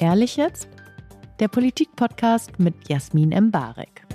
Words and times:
Ehrlich 0.00 0.36
jetzt? 0.36 0.68
Der 1.40 1.48
Politik-Podcast 1.48 2.60
mit 2.60 2.88
Jasmin 2.88 3.32
Embarek. 3.32 4.06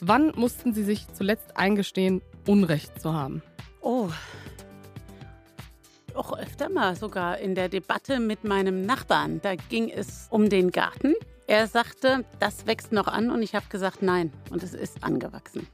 Wann 0.00 0.32
mussten 0.36 0.74
Sie 0.74 0.84
sich 0.84 1.06
zuletzt 1.14 1.56
eingestehen, 1.56 2.20
Unrecht 2.46 3.00
zu 3.00 3.14
haben? 3.14 3.42
Oh. 3.80 4.10
Auch 6.16 6.38
öfter 6.38 6.70
mal 6.70 6.96
sogar 6.96 7.38
in 7.38 7.54
der 7.54 7.68
Debatte 7.68 8.20
mit 8.20 8.42
meinem 8.42 8.86
Nachbarn. 8.86 9.40
Da 9.42 9.54
ging 9.54 9.90
es 9.90 10.28
um 10.30 10.48
den 10.48 10.70
Garten. 10.70 11.14
Er 11.46 11.66
sagte, 11.66 12.24
das 12.40 12.66
wächst 12.66 12.90
noch 12.90 13.06
an 13.06 13.30
und 13.30 13.42
ich 13.42 13.54
habe 13.54 13.66
gesagt, 13.68 14.02
nein. 14.02 14.32
Und 14.50 14.62
es 14.62 14.72
ist 14.72 15.04
angewachsen. 15.04 15.68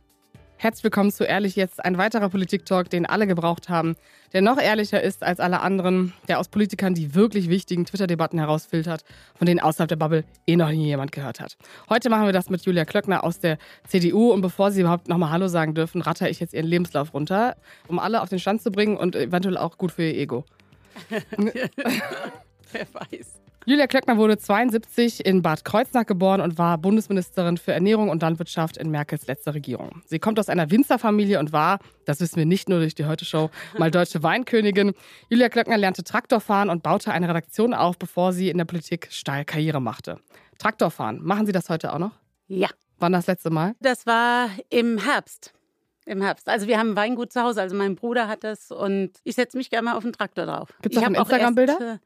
Herzlich 0.62 0.84
willkommen 0.84 1.11
zu 1.11 1.25
Ehrlich 1.25 1.57
jetzt, 1.57 1.84
ein 1.84 1.98
weiterer 1.98 2.29
Politik-Talk, 2.29 2.89
den 2.89 3.05
alle 3.05 3.27
gebraucht 3.27 3.69
haben, 3.69 3.97
der 4.33 4.43
noch 4.43 4.61
ehrlicher 4.61 5.03
ist 5.03 5.25
als 5.25 5.41
alle 5.41 5.59
anderen, 5.59 6.12
der 6.29 6.39
aus 6.39 6.47
Politikern 6.47 6.95
die 6.95 7.16
wirklich 7.16 7.48
wichtigen 7.48 7.84
Twitter-Debatten 7.84 8.39
herausfiltert, 8.39 9.03
von 9.34 9.47
denen 9.47 9.59
außerhalb 9.59 9.89
der 9.89 9.97
Bubble 9.97 10.23
eh 10.47 10.55
noch 10.55 10.70
nie 10.70 10.87
jemand 10.87 11.11
gehört 11.11 11.41
hat. 11.41 11.56
Heute 11.91 12.11
machen 12.11 12.27
wir 12.27 12.33
das 12.33 12.48
mit 12.48 12.65
Julia 12.65 12.84
Klöckner 12.84 13.25
aus 13.25 13.41
der 13.41 13.59
CDU 13.89 14.30
und 14.30 14.41
bevor 14.41 14.70
Sie 14.70 14.83
überhaupt 14.83 15.09
nochmal 15.09 15.33
Hallo 15.33 15.48
sagen 15.48 15.75
dürfen, 15.75 16.01
ratter 16.01 16.30
ich 16.30 16.39
jetzt 16.39 16.55
Ihren 16.55 16.67
Lebenslauf 16.67 17.12
runter, 17.12 17.56
um 17.89 17.98
alle 17.98 18.23
auf 18.23 18.29
den 18.29 18.39
Stand 18.39 18.62
zu 18.62 18.70
bringen 18.70 18.97
und 18.97 19.17
eventuell 19.17 19.56
auch 19.56 19.79
gut 19.79 19.91
für 19.91 20.05
Ihr 20.05 20.17
Ego. 20.17 20.45
Wer 22.70 22.87
weiß. 22.92 23.42
Julia 23.65 23.87
Klöckner 23.87 24.16
wurde 24.16 24.39
72 24.39 25.25
in 25.25 25.41
Bad 25.41 25.64
Kreuznach 25.64 26.05
geboren 26.05 26.41
und 26.41 26.59
war 26.59 26.78
Bundesministerin 26.78 27.56
für 27.56 27.73
Ernährung 27.73 28.09
und 28.09 28.20
Landwirtschaft 28.20 28.77
in 28.77 28.91
Merkels 28.91 29.28
letzter 29.28 29.55
Regierung. 29.55 30.03
Sie 30.05 30.19
kommt 30.19 30.41
aus 30.41 30.48
einer 30.48 30.73
Winzerfamilie 30.73 31.39
und 31.39 31.53
war, 31.53 31.78
das 32.05 32.19
wissen 32.19 32.37
wir 32.37 32.47
nicht 32.47 32.69
nur 32.69 32.81
durch 32.81 32.97
die 32.97 33.05
Heute-Show, 33.05 33.50
mal 33.78 33.92
deutsche 33.92 34.25
Weinkönigin. 34.25 34.95
Julia 35.28 35.48
Klöckner 35.48 35.78
lernte 35.78 36.03
Traktorfahren 36.03 36.70
und 36.70 36.83
baute 36.83 37.12
eine 37.12 37.28
Redaktion 37.28 37.72
auf, 37.72 37.98
bevor 37.98 38.33
sie 38.33 38.50
in 38.50 38.59
der 38.59 38.64
Politik 38.64 39.06
steil 39.12 39.45
Karriere 39.45 39.81
machte. 39.81 40.19
Traktorfahren, 40.59 41.22
machen 41.22 41.47
Sie 41.47 41.53
das 41.53 41.69
heute 41.69 41.92
auch 41.92 41.98
noch? 41.98 42.12
Ja. 42.48 42.69
Wann 42.98 43.12
das 43.12 43.28
letzte 43.28 43.50
Mal? 43.50 43.75
Das 43.81 44.06
war 44.06 44.48
im 44.70 44.98
Herbst. 44.98 45.55
Im 46.05 46.20
Herbst. 46.20 46.48
Also 46.48 46.67
wir 46.67 46.81
haben 46.81 46.91
ein 46.91 46.97
Weingut 46.97 47.33
zu 47.33 47.41
Hause, 47.41 47.61
also 47.61 47.77
mein 47.77 47.94
Bruder 47.94 48.27
hat 48.27 48.42
das 48.42 48.72
und 48.72 49.12
ich 49.22 49.37
setze 49.37 49.56
mich 49.56 49.70
gerne 49.70 49.84
mal 49.84 49.97
auf 49.97 50.03
den 50.03 50.12
Traktor 50.12 50.47
drauf. 50.47 50.69
Gibt 50.83 50.97
es 50.97 51.03
auch 51.03 51.06
Instagram-Bilder? 51.06 52.00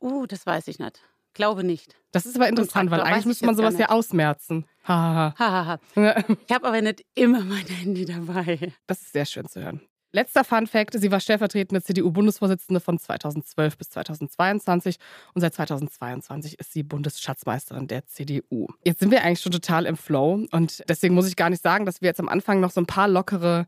Uh, 0.00 0.26
das 0.26 0.46
weiß 0.46 0.68
ich 0.68 0.78
nicht. 0.78 1.00
Glaube 1.34 1.62
nicht. 1.62 1.94
Das 2.10 2.26
ist 2.26 2.36
aber 2.36 2.48
interessant, 2.48 2.90
weil 2.90 3.00
eigentlich 3.00 3.26
müsste 3.26 3.46
man 3.46 3.54
sowas 3.54 3.78
ja 3.78 3.90
ausmerzen. 3.90 4.64
Hahaha. 4.84 5.34
Hahaha. 5.38 5.78
Ha. 5.96 6.24
Ich 6.46 6.54
habe 6.54 6.66
aber 6.66 6.80
nicht 6.80 7.04
immer 7.14 7.44
mein 7.44 7.66
Handy 7.66 8.04
dabei. 8.04 8.72
Das 8.86 9.02
ist 9.02 9.12
sehr 9.12 9.26
schön 9.26 9.46
zu 9.46 9.62
hören. 9.62 9.82
Letzter 10.10 10.42
Fun 10.42 10.66
Fact: 10.66 10.98
Sie 10.98 11.10
war 11.12 11.20
stellvertretende 11.20 11.82
CDU-Bundesvorsitzende 11.82 12.80
von 12.80 12.98
2012 12.98 13.76
bis 13.76 13.90
2022 13.90 14.96
und 15.34 15.42
seit 15.42 15.54
2022 15.54 16.58
ist 16.58 16.72
sie 16.72 16.82
Bundesschatzmeisterin 16.82 17.88
der 17.88 18.06
CDU. 18.06 18.68
Jetzt 18.84 19.00
sind 19.00 19.10
wir 19.10 19.22
eigentlich 19.22 19.42
schon 19.42 19.52
total 19.52 19.84
im 19.84 19.98
Flow 19.98 20.46
und 20.50 20.82
deswegen 20.88 21.14
muss 21.14 21.28
ich 21.28 21.36
gar 21.36 21.50
nicht 21.50 21.62
sagen, 21.62 21.84
dass 21.84 22.00
wir 22.00 22.08
jetzt 22.08 22.20
am 22.20 22.28
Anfang 22.30 22.60
noch 22.60 22.70
so 22.70 22.80
ein 22.80 22.86
paar 22.86 23.06
lockere 23.06 23.66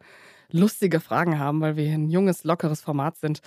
lustige 0.52 1.00
Fragen 1.00 1.38
haben, 1.38 1.60
weil 1.60 1.76
wir 1.76 1.84
hier 1.84 1.94
ein 1.94 2.08
junges, 2.08 2.44
lockeres 2.44 2.80
Format 2.80 3.16
sind. 3.18 3.40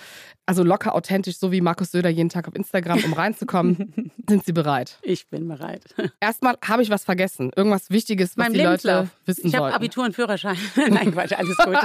Also 0.45 0.63
locker 0.63 0.95
authentisch, 0.95 1.37
so 1.37 1.51
wie 1.51 1.61
Markus 1.61 1.91
Söder 1.91 2.09
jeden 2.09 2.29
Tag 2.29 2.47
auf 2.47 2.55
Instagram, 2.55 3.03
um 3.03 3.13
reinzukommen. 3.13 4.11
sind 4.29 4.45
Sie 4.45 4.53
bereit? 4.53 4.99
Ich 5.01 5.27
bin 5.29 5.47
bereit. 5.47 5.83
Erstmal 6.19 6.57
habe 6.63 6.83
ich 6.83 6.89
was 6.89 7.03
vergessen. 7.03 7.51
Irgendwas 7.55 7.89
Wichtiges, 7.89 8.31
was 8.37 8.43
Mein 8.45 8.53
die 8.53 8.59
Lebenslauf. 8.59 9.05
Leute 9.05 9.11
wissen 9.25 9.47
Ich 9.47 9.55
habe. 9.55 9.73
Abitur 9.73 10.05
und 10.05 10.15
Führerschein. 10.15 10.57
Nein, 10.89 11.11
Quatsch, 11.11 11.33
alles 11.33 11.57
gut. 11.57 11.77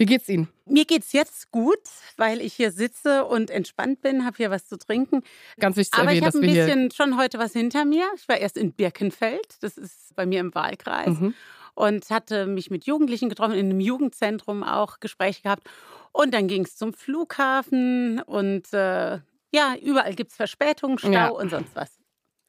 Wie 0.00 0.06
geht's 0.06 0.28
Ihnen? 0.28 0.46
Mir 0.64 0.84
geht's 0.84 1.12
jetzt 1.12 1.50
gut, 1.50 1.80
weil 2.16 2.40
ich 2.40 2.54
hier 2.54 2.70
sitze 2.70 3.24
und 3.24 3.50
entspannt 3.50 4.00
bin, 4.00 4.24
habe 4.24 4.36
hier 4.36 4.48
was 4.48 4.68
zu 4.68 4.78
trinken. 4.78 5.22
Ganz 5.58 5.76
wichtig 5.76 5.92
zu 5.92 6.00
Aber 6.00 6.12
ich 6.12 6.22
erwähnen, 6.22 6.24
dass 6.26 6.34
habe 6.36 6.46
ein 6.46 6.54
bisschen 6.54 6.90
schon 6.92 7.18
heute 7.18 7.38
was 7.40 7.52
hinter 7.52 7.84
mir. 7.84 8.04
Ich 8.14 8.28
war 8.28 8.36
erst 8.38 8.56
in 8.56 8.70
Birkenfeld, 8.72 9.56
das 9.60 9.76
ist 9.76 10.14
bei 10.14 10.24
mir 10.24 10.38
im 10.38 10.54
Wahlkreis, 10.54 11.18
Mhm. 11.18 11.34
Und 11.78 12.10
hatte 12.10 12.46
mich 12.46 12.70
mit 12.70 12.86
Jugendlichen 12.86 13.28
getroffen, 13.28 13.54
in 13.54 13.66
einem 13.70 13.80
Jugendzentrum 13.80 14.64
auch 14.64 14.98
Gespräche 14.98 15.42
gehabt. 15.42 15.68
Und 16.12 16.34
dann 16.34 16.48
ging 16.48 16.64
es 16.64 16.76
zum 16.76 16.92
Flughafen 16.92 18.20
und 18.22 18.72
äh, 18.72 19.18
ja, 19.52 19.74
überall 19.80 20.14
gibt 20.14 20.32
es 20.32 20.36
Verspätungen, 20.36 20.98
Stau 20.98 21.10
Ja. 21.12 21.28
und 21.28 21.50
sonst 21.50 21.74
was. 21.76 21.96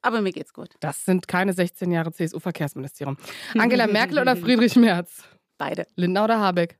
Aber 0.02 0.22
mir 0.22 0.32
geht's 0.32 0.54
gut. 0.54 0.70
Das 0.80 1.06
sind 1.06 1.28
keine 1.28 1.54
16 1.54 1.92
Jahre 1.92 2.12
CSU-Verkehrsministerium. 2.12 3.18
Angela 3.58 3.86
Merkel 3.86 4.18
oder 4.20 4.36
Friedrich 4.38 4.76
Merz? 4.76 5.24
Beide. 5.58 5.86
Lindner 5.96 6.24
oder 6.24 6.40
Habeck? 6.40 6.80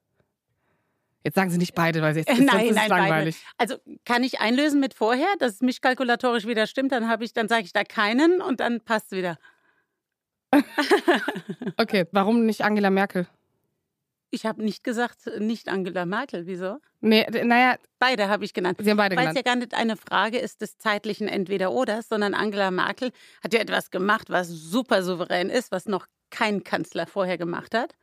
Jetzt 1.24 1.36
sagen 1.36 1.50
Sie 1.52 1.58
nicht 1.58 1.76
beide, 1.76 2.02
weil 2.02 2.16
jetzt 2.18 2.30
Äh, 2.30 2.42
nein, 2.42 2.66
ist 2.66 2.70
es 2.72 2.76
nein, 2.78 2.90
langweilig. 2.90 3.36
beide. 3.58 3.72
Also 3.74 3.82
kann 4.06 4.24
ich 4.24 4.40
einlösen 4.40 4.80
mit 4.80 4.94
vorher, 4.94 5.28
dass 5.40 5.56
es 5.56 5.62
mich 5.62 5.82
kalkulatorisch 5.82 6.48
wieder 6.48 6.66
stimmt, 6.66 6.94
dann 6.94 7.10
habe 7.10 7.26
ich, 7.26 7.34
dann 7.34 7.48
sage 7.50 7.64
ich 7.64 7.74
da 7.74 7.84
keinen 7.84 8.42
und 8.42 8.62
dann 8.62 8.80
passt 8.82 9.12
wieder. 9.12 9.38
Okay, 11.78 12.06
warum 12.12 12.46
nicht 12.46 12.62
Angela 12.62 12.90
Merkel? 12.90 13.28
Ich 14.32 14.46
habe 14.46 14.64
nicht 14.64 14.84
gesagt, 14.84 15.18
nicht 15.40 15.70
Angela 15.70 16.06
Merkel. 16.06 16.46
Wieso? 16.46 16.78
Nee, 17.02 17.26
naja, 17.44 17.78
Beide 18.00 18.30
habe 18.30 18.46
ich 18.46 18.54
genannt. 18.54 18.78
Sie 18.82 18.90
haben 18.90 18.98
beide 18.98 19.16
Weil 19.18 19.28
es 19.28 19.36
ja 19.36 19.42
genannt. 19.42 19.46
gar 19.46 19.56
nicht 19.56 19.74
eine 19.74 19.98
Frage 19.98 20.38
ist 20.38 20.62
des 20.62 20.78
zeitlichen 20.78 21.28
Entweder-Oders, 21.28 22.08
sondern 22.08 22.34
Angela 22.34 22.72
Merkel 22.72 23.12
hat 23.44 23.54
ja 23.54 23.60
etwas 23.60 23.92
gemacht, 23.92 24.30
was 24.30 24.48
super 24.48 25.04
souverän 25.04 25.50
ist, 25.50 25.72
was 25.72 25.86
noch 25.88 26.06
kein 26.30 26.64
Kanzler 26.64 27.08
vorher 27.08 27.38
gemacht 27.38 27.76
hat. 27.76 27.96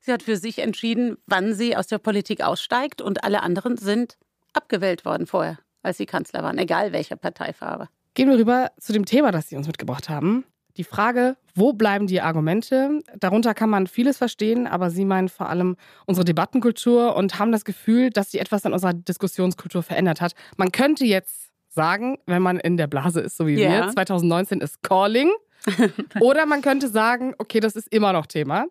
Sie 0.00 0.12
hat 0.12 0.22
für 0.22 0.36
sich 0.36 0.60
entschieden, 0.60 1.18
wann 1.26 1.54
sie 1.54 1.76
aus 1.76 1.88
der 1.88 1.98
Politik 1.98 2.42
aussteigt 2.42 3.02
und 3.02 3.24
alle 3.24 3.42
anderen 3.42 3.76
sind 3.76 4.16
abgewählt 4.54 5.04
worden 5.04 5.26
vorher, 5.26 5.58
als 5.82 5.98
sie 5.98 6.06
Kanzler 6.06 6.42
waren, 6.42 6.58
egal 6.58 6.92
welcher 6.92 7.16
Parteifarbe. 7.16 7.88
Gehen 8.14 8.30
wir 8.30 8.38
rüber 8.38 8.70
zu 8.78 8.92
dem 8.92 9.04
Thema, 9.04 9.32
das 9.32 9.48
Sie 9.48 9.56
uns 9.56 9.66
mitgebracht 9.66 10.08
haben. 10.08 10.44
Die 10.76 10.84
Frage, 10.84 11.36
wo 11.54 11.72
bleiben 11.72 12.06
die 12.08 12.20
Argumente? 12.20 12.98
Darunter 13.18 13.54
kann 13.54 13.70
man 13.70 13.86
vieles 13.86 14.18
verstehen, 14.18 14.66
aber 14.66 14.90
Sie 14.90 15.04
meinen 15.04 15.28
vor 15.28 15.48
allem 15.48 15.76
unsere 16.06 16.24
Debattenkultur 16.24 17.14
und 17.14 17.38
haben 17.38 17.52
das 17.52 17.64
Gefühl, 17.64 18.10
dass 18.10 18.30
sie 18.32 18.38
etwas 18.40 18.66
an 18.66 18.72
unserer 18.72 18.92
Diskussionskultur 18.92 19.82
verändert 19.84 20.20
hat. 20.20 20.32
Man 20.56 20.72
könnte 20.72 21.04
jetzt 21.04 21.50
sagen, 21.68 22.18
wenn 22.26 22.42
man 22.42 22.58
in 22.58 22.76
der 22.76 22.88
Blase 22.88 23.20
ist, 23.20 23.36
so 23.36 23.46
wie 23.46 23.54
Ja. 23.54 23.86
wir, 23.86 23.92
2019 23.92 24.60
ist 24.60 24.82
Calling. 24.82 25.30
Oder 26.20 26.44
man 26.46 26.60
könnte 26.60 26.88
sagen, 26.88 27.34
okay, 27.38 27.60
das 27.60 27.76
ist 27.76 27.88
immer 27.92 28.12
noch 28.12 28.26
Thema. 28.26 28.66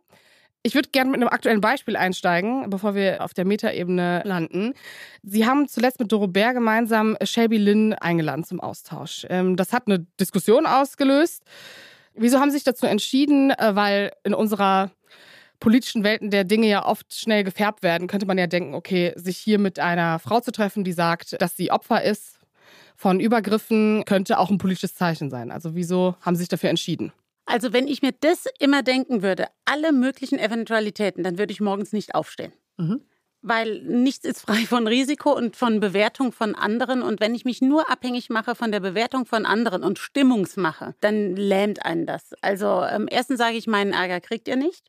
Ich 0.65 0.75
würde 0.75 0.89
gerne 0.89 1.11
mit 1.11 1.19
einem 1.19 1.27
aktuellen 1.29 1.59
Beispiel 1.59 1.97
einsteigen, 1.97 2.69
bevor 2.69 2.95
wir 2.95 3.21
auf 3.21 3.33
der 3.33 3.43
Metaebene 3.43 4.21
landen. 4.23 4.73
Sie 5.21 5.45
haben 5.45 5.67
zuletzt 5.67 5.99
mit 5.99 6.09
Doro 6.11 6.27
Bär 6.27 6.53
gemeinsam 6.53 7.17
Shelby 7.23 7.57
Lynn 7.57 7.93
eingeladen 7.93 8.43
zum 8.45 8.61
Austausch. 8.61 9.25
Ähm, 9.29 9.57
Das 9.57 9.73
hat 9.73 9.87
eine 9.87 10.05
Diskussion 10.19 10.65
ausgelöst. 10.65 11.43
Wieso 12.15 12.39
haben 12.39 12.51
Sie 12.51 12.57
sich 12.57 12.63
dazu 12.63 12.85
entschieden? 12.85 13.51
Äh, 13.51 13.75
Weil 13.75 14.11
in 14.23 14.33
unserer 14.33 14.91
politischen 15.59 16.03
Welt, 16.03 16.21
in 16.21 16.29
der 16.29 16.43
Dinge 16.43 16.67
ja 16.67 16.85
oft 16.85 17.13
schnell 17.15 17.43
gefärbt 17.43 17.83
werden, 17.83 18.07
könnte 18.07 18.25
man 18.25 18.37
ja 18.37 18.47
denken, 18.47 18.73
okay, 18.73 19.13
sich 19.15 19.37
hier 19.37 19.59
mit 19.59 19.79
einer 19.79 20.19
Frau 20.19 20.41
zu 20.41 20.51
treffen, 20.51 20.83
die 20.83 20.91
sagt, 20.91 21.41
dass 21.41 21.55
sie 21.55 21.71
Opfer 21.71 22.03
ist 22.03 22.39
von 22.97 23.19
Übergriffen, 23.19 24.03
könnte 24.05 24.39
auch 24.39 24.49
ein 24.49 24.57
politisches 24.57 24.93
Zeichen 24.93 25.29
sein. 25.29 25.51
Also 25.51 25.73
wieso 25.73 26.15
haben 26.21 26.35
Sie 26.35 26.41
sich 26.41 26.49
dafür 26.49 26.69
entschieden? 26.69 27.13
Also 27.45 27.73
wenn 27.73 27.87
ich 27.87 28.01
mir 28.01 28.13
das 28.19 28.45
immer 28.59 28.83
denken 28.83 29.21
würde, 29.21 29.47
alle 29.65 29.91
möglichen 29.91 30.37
Eventualitäten, 30.37 31.23
dann 31.23 31.37
würde 31.37 31.51
ich 31.53 31.61
morgens 31.61 31.93
nicht 31.93 32.13
aufstehen. 32.15 32.53
Weil 33.45 33.81
nichts 33.81 34.23
ist 34.23 34.41
frei 34.41 34.65
von 34.65 34.87
Risiko 34.87 35.35
und 35.35 35.57
von 35.57 35.81
Bewertung 35.81 36.31
von 36.31 36.55
anderen. 36.55 37.01
Und 37.01 37.19
wenn 37.19 37.35
ich 37.35 37.43
mich 37.43 37.61
nur 37.61 37.89
abhängig 37.91 38.29
mache 38.29 38.55
von 38.55 38.71
der 38.71 38.79
Bewertung 38.79 39.25
von 39.25 39.45
anderen 39.45 39.83
und 39.83 39.99
Stimmungsmache, 39.99 40.95
dann 41.01 41.35
lähmt 41.35 41.85
einen 41.85 42.05
das. 42.05 42.33
Also 42.41 42.83
ähm, 42.89 43.07
erstens 43.11 43.39
sage 43.39 43.57
ich, 43.57 43.67
meinen 43.67 43.91
Ärger 43.91 44.21
kriegt 44.21 44.47
ihr 44.47 44.55
nicht. 44.55 44.85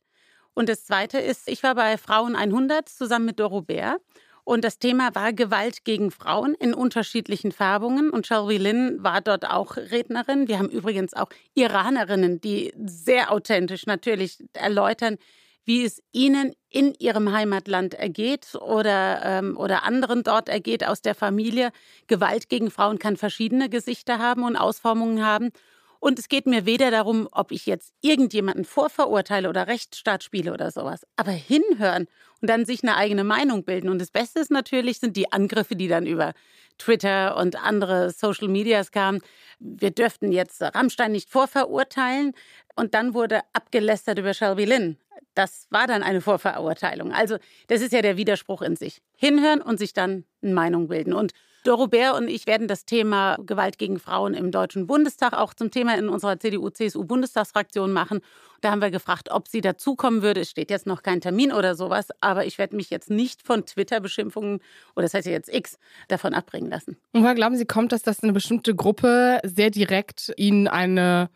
Und 0.53 0.69
das 0.69 0.85
Zweite 0.85 1.19
ist, 1.19 1.49
ich 1.49 1.63
war 1.63 1.75
bei 1.75 1.97
Frauen 1.97 2.35
100 2.35 2.87
zusammen 2.87 3.25
mit 3.25 3.39
Doro 3.39 3.61
Bär. 3.61 3.97
Und 4.45 4.63
das 4.63 4.77
Thema 4.77 5.13
war 5.15 5.33
Gewalt 5.33 5.83
gegen 5.85 6.11
Frauen 6.11 6.53
in 6.53 6.73
unterschiedlichen 6.75 7.51
Färbungen. 7.51 8.11
Und 8.11 8.27
Shelby 8.27 8.57
Lynn 8.57 9.03
war 9.03 9.19
dort 9.19 9.49
auch 9.49 9.75
Rednerin. 9.75 10.47
Wir 10.47 10.59
haben 10.59 10.69
übrigens 10.69 11.13
auch 11.13 11.29
Iranerinnen, 11.55 12.39
die 12.39 12.71
sehr 12.77 13.31
authentisch 13.31 13.87
natürlich 13.87 14.37
erläutern, 14.53 15.17
wie 15.65 15.83
es 15.83 16.01
ihnen 16.11 16.53
in 16.69 16.93
ihrem 16.99 17.31
Heimatland 17.31 17.95
ergeht 17.95 18.55
oder, 18.55 19.21
ähm, 19.23 19.57
oder 19.57 19.83
anderen 19.83 20.23
dort 20.23 20.47
ergeht 20.47 20.85
aus 20.85 21.01
der 21.01 21.15
Familie. 21.15 21.71
Gewalt 22.07 22.49
gegen 22.49 22.71
Frauen 22.71 22.99
kann 22.99 23.17
verschiedene 23.17 23.69
Gesichter 23.69 24.19
haben 24.19 24.43
und 24.43 24.55
Ausformungen 24.55 25.25
haben. 25.25 25.51
Und 25.99 26.19
es 26.19 26.29
geht 26.29 26.45
mir 26.45 26.67
weder 26.67 26.91
darum, 26.91 27.27
ob 27.31 27.51
ich 27.51 27.65
jetzt 27.65 27.93
irgendjemanden 28.01 28.63
vorverurteile 28.63 29.49
oder 29.49 29.65
Rechtsstaat 29.65 30.23
spiele 30.23 30.53
oder 30.53 30.69
sowas. 30.69 31.01
Aber 31.15 31.31
hinhören 31.31 32.07
und 32.41 32.49
dann 32.49 32.65
sich 32.65 32.83
eine 32.83 32.95
eigene 32.95 33.23
Meinung 33.23 33.63
bilden. 33.63 33.89
Und 33.89 33.99
das 33.99 34.11
Beste 34.11 34.39
ist 34.39 34.51
natürlich, 34.51 34.99
sind 34.99 35.17
die 35.17 35.31
Angriffe, 35.31 35.75
die 35.75 35.87
dann 35.87 36.05
über 36.05 36.33
Twitter 36.77 37.37
und 37.37 37.55
andere 37.55 38.11
Social 38.11 38.49
Medias 38.49 38.91
kamen. 38.91 39.21
Wir 39.59 39.89
dürften 39.89 40.31
jetzt 40.31 40.61
Rammstein 40.61 41.11
nicht 41.11 41.31
vorverurteilen. 41.31 42.33
Und 42.75 42.93
dann 42.93 43.13
wurde 43.13 43.39
abgelästert 43.53 44.19
über 44.19 44.33
Shelby 44.33 44.65
Lynn. 44.65 44.97
Das 45.35 45.67
war 45.69 45.85
dann 45.85 46.01
eine 46.01 46.21
Vorverurteilung. 46.21 47.11
Also, 47.11 47.37
das 47.67 47.81
ist 47.81 47.93
ja 47.93 48.01
der 48.01 48.17
Widerspruch 48.17 48.61
in 48.61 48.75
sich. 48.75 49.01
Hinhören 49.15 49.61
und 49.61 49.77
sich 49.77 49.93
dann 49.93 50.25
eine 50.41 50.53
Meinung 50.53 50.87
bilden. 50.87 51.13
Und 51.13 51.33
Dorobert 51.65 52.15
und 52.15 52.27
ich 52.27 52.45
werden 52.45 52.67
das 52.67 52.85
Thema 52.85 53.37
Gewalt 53.43 53.79
gegen 53.79 53.99
Frauen 53.99 54.35
im 54.35 54.51
Deutschen 54.51 54.85
Bundestag 54.85 55.33
auch 55.33 55.53
zum 55.53 55.71
Thema 55.71 55.97
in 55.97 56.09
unserer 56.09 56.39
CDU-CSU-Bundestagsfraktion 56.39 57.91
machen. 57.91 58.21
Da 58.61 58.71
haben 58.71 58.81
wir 58.81 58.91
gefragt, 58.91 59.29
ob 59.31 59.47
sie 59.47 59.61
dazukommen 59.61 60.21
würde. 60.21 60.41
Es 60.41 60.51
steht 60.51 60.69
jetzt 60.69 60.85
noch 60.85 61.01
kein 61.01 61.21
Termin 61.21 61.51
oder 61.51 61.75
sowas, 61.75 62.09
aber 62.21 62.45
ich 62.45 62.59
werde 62.59 62.75
mich 62.75 62.91
jetzt 62.91 63.09
nicht 63.09 63.41
von 63.41 63.65
Twitter-Beschimpfungen, 63.65 64.59
oder 64.95 65.03
das 65.03 65.15
heißt 65.15 65.25
ja 65.25 65.33
jetzt 65.33 65.51
X, 65.51 65.79
davon 66.07 66.35
abbringen 66.35 66.69
lassen. 66.69 66.97
Und 67.13 67.23
woher 67.23 67.35
glauben 67.35 67.57
Sie, 67.57 67.65
kommt 67.65 67.91
das, 67.91 68.03
dass 68.03 68.21
eine 68.21 68.33
bestimmte 68.33 68.75
Gruppe 68.75 69.39
sehr 69.43 69.71
direkt 69.71 70.33
Ihnen 70.37 70.67
eine 70.67 71.29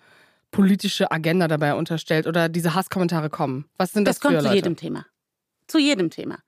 politische 0.51 1.11
Agenda 1.11 1.47
dabei 1.47 1.75
unterstellt 1.75 2.27
oder 2.27 2.49
diese 2.49 2.75
Hasskommentare 2.75 3.29
kommen? 3.29 3.65
Was 3.77 3.91
sind 3.91 4.05
das, 4.05 4.17
das 4.17 4.21
kommt 4.21 4.35
für 4.35 4.41
Leute? 4.41 4.49
zu 4.49 4.55
jedem 4.55 4.75
Thema. 4.75 5.05
Zu 5.67 5.77
jedem 5.77 6.09
Thema. 6.09 6.39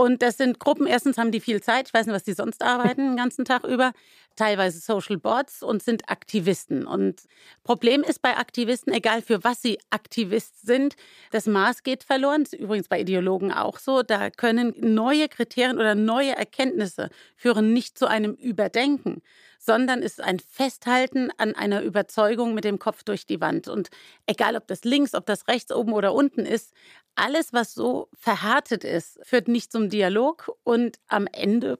Und 0.00 0.22
das 0.22 0.38
sind 0.38 0.58
Gruppen, 0.58 0.86
erstens 0.86 1.18
haben 1.18 1.30
die 1.30 1.40
viel 1.40 1.62
Zeit, 1.62 1.88
ich 1.88 1.92
weiß 1.92 2.06
nicht, 2.06 2.14
was 2.14 2.22
die 2.22 2.32
sonst 2.32 2.62
arbeiten 2.62 3.08
den 3.08 3.16
ganzen 3.16 3.44
Tag 3.44 3.64
über, 3.64 3.92
teilweise 4.34 4.78
Social 4.78 5.18
Boards 5.18 5.62
und 5.62 5.82
sind 5.82 6.08
Aktivisten. 6.08 6.86
Und 6.86 7.24
Problem 7.64 8.02
ist 8.02 8.22
bei 8.22 8.38
Aktivisten, 8.38 8.94
egal 8.94 9.20
für 9.20 9.44
was 9.44 9.60
sie 9.60 9.78
Aktivist 9.90 10.66
sind, 10.66 10.96
das 11.32 11.46
Maß 11.46 11.82
geht 11.82 12.02
verloren. 12.02 12.44
Das 12.44 12.54
ist 12.54 12.60
übrigens 12.60 12.88
bei 12.88 12.98
Ideologen 12.98 13.52
auch 13.52 13.78
so. 13.78 14.02
Da 14.02 14.30
können 14.30 14.72
neue 14.78 15.28
Kriterien 15.28 15.76
oder 15.76 15.94
neue 15.94 16.34
Erkenntnisse 16.34 17.10
führen 17.36 17.74
nicht 17.74 17.98
zu 17.98 18.06
einem 18.06 18.32
Überdenken, 18.32 19.20
sondern 19.60 20.00
ist 20.00 20.22
ein 20.22 20.40
Festhalten 20.40 21.30
an 21.36 21.54
einer 21.54 21.82
Überzeugung 21.82 22.54
mit 22.54 22.64
dem 22.64 22.78
Kopf 22.78 23.04
durch 23.04 23.26
die 23.26 23.42
Wand. 23.42 23.68
Und 23.68 23.90
egal, 24.26 24.56
ob 24.56 24.66
das 24.66 24.84
links, 24.84 25.14
ob 25.14 25.26
das 25.26 25.48
rechts, 25.48 25.70
oben 25.70 25.92
oder 25.92 26.14
unten 26.14 26.46
ist, 26.46 26.72
alles, 27.14 27.52
was 27.52 27.74
so 27.74 28.08
verhärtet 28.18 28.84
ist, 28.84 29.20
führt 29.22 29.48
nicht 29.48 29.70
zum 29.70 29.90
Dialog 29.90 30.50
und 30.64 30.98
am 31.08 31.26
Ende 31.26 31.76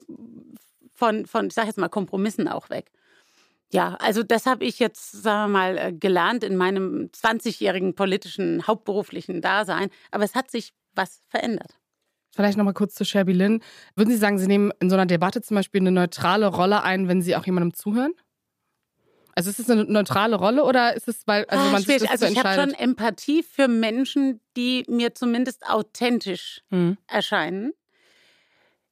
von, 0.93 1.25
von 1.25 1.47
ich 1.47 1.53
sage 1.53 1.67
jetzt 1.67 1.79
mal, 1.79 1.89
Kompromissen 1.89 2.47
auch 2.47 2.69
weg. 2.69 2.91
Ja, 3.73 3.95
also 3.95 4.21
das 4.21 4.45
habe 4.45 4.63
ich 4.63 4.77
jetzt, 4.77 5.11
sagen 5.11 5.51
wir 5.51 5.57
mal, 5.57 5.77
äh, 5.77 5.93
gelernt 5.93 6.43
in 6.43 6.57
meinem 6.57 7.09
20-jährigen 7.15 7.95
politischen, 7.95 8.67
hauptberuflichen 8.67 9.41
Dasein. 9.41 9.89
Aber 10.11 10.23
es 10.23 10.35
hat 10.35 10.51
sich 10.51 10.73
was 10.93 11.23
verändert. 11.29 11.80
Vielleicht 12.33 12.57
nochmal 12.57 12.73
kurz 12.73 12.95
zu 12.95 13.03
Shelby 13.03 13.33
Lynn. 13.33 13.61
Würden 13.95 14.09
Sie 14.09 14.17
sagen, 14.17 14.37
Sie 14.37 14.47
nehmen 14.47 14.71
in 14.79 14.89
so 14.89 14.95
einer 14.95 15.05
Debatte 15.05 15.41
zum 15.41 15.55
Beispiel 15.55 15.81
eine 15.81 15.91
neutrale 15.91 16.47
Rolle 16.47 16.83
ein, 16.83 17.07
wenn 17.07 17.21
Sie 17.21 17.35
auch 17.35 17.45
jemandem 17.45 17.73
zuhören? 17.73 18.13
Also 19.35 19.49
ist 19.49 19.59
es 19.59 19.69
eine 19.69 19.85
neutrale 19.85 20.35
Rolle 20.35 20.63
oder 20.63 20.93
ist 20.93 21.07
es, 21.07 21.25
weil 21.25 21.45
also 21.45 21.63
ah, 21.63 21.71
man 21.71 21.81
sich 21.81 21.97
das 21.99 22.09
Also 22.09 22.25
so 22.25 22.31
ich 22.31 22.43
habe 22.43 22.53
schon 22.53 22.73
Empathie 22.73 23.43
für 23.43 23.67
Menschen, 23.67 24.41
die 24.57 24.83
mir 24.87 25.15
zumindest 25.15 25.67
authentisch 25.67 26.61
hm. 26.69 26.97
erscheinen. 27.07 27.73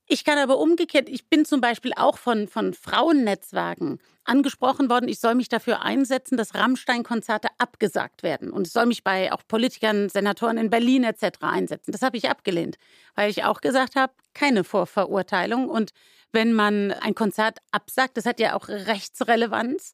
Ich 0.07 0.23
kann 0.23 0.37
aber 0.39 0.57
umgekehrt, 0.57 1.07
ich 1.07 1.29
bin 1.29 1.45
zum 1.45 1.61
Beispiel 1.61 1.93
auch 1.95 2.17
von, 2.17 2.47
von 2.47 2.73
Frauennetzwerken 2.73 3.99
angesprochen 4.29 4.89
worden, 4.89 5.09
ich 5.09 5.19
soll 5.19 5.35
mich 5.35 5.49
dafür 5.49 5.81
einsetzen, 5.81 6.37
dass 6.37 6.55
Rammstein-Konzerte 6.55 7.49
abgesagt 7.57 8.23
werden. 8.23 8.51
Und 8.51 8.67
ich 8.67 8.73
soll 8.73 8.85
mich 8.85 9.03
bei 9.03 9.33
auch 9.33 9.41
Politikern, 9.47 10.07
Senatoren 10.09 10.57
in 10.57 10.69
Berlin 10.69 11.03
etc. 11.03 11.41
einsetzen. 11.41 11.91
Das 11.91 12.01
habe 12.01 12.17
ich 12.17 12.29
abgelehnt, 12.29 12.77
weil 13.15 13.29
ich 13.29 13.43
auch 13.43 13.59
gesagt 13.59 13.95
habe, 13.95 14.13
keine 14.33 14.63
Vorverurteilung. 14.63 15.67
Und 15.67 15.91
wenn 16.31 16.53
man 16.53 16.91
ein 16.91 17.15
Konzert 17.15 17.59
absagt, 17.71 18.17
das 18.17 18.25
hat 18.25 18.39
ja 18.39 18.55
auch 18.55 18.69
Rechtsrelevanz, 18.69 19.93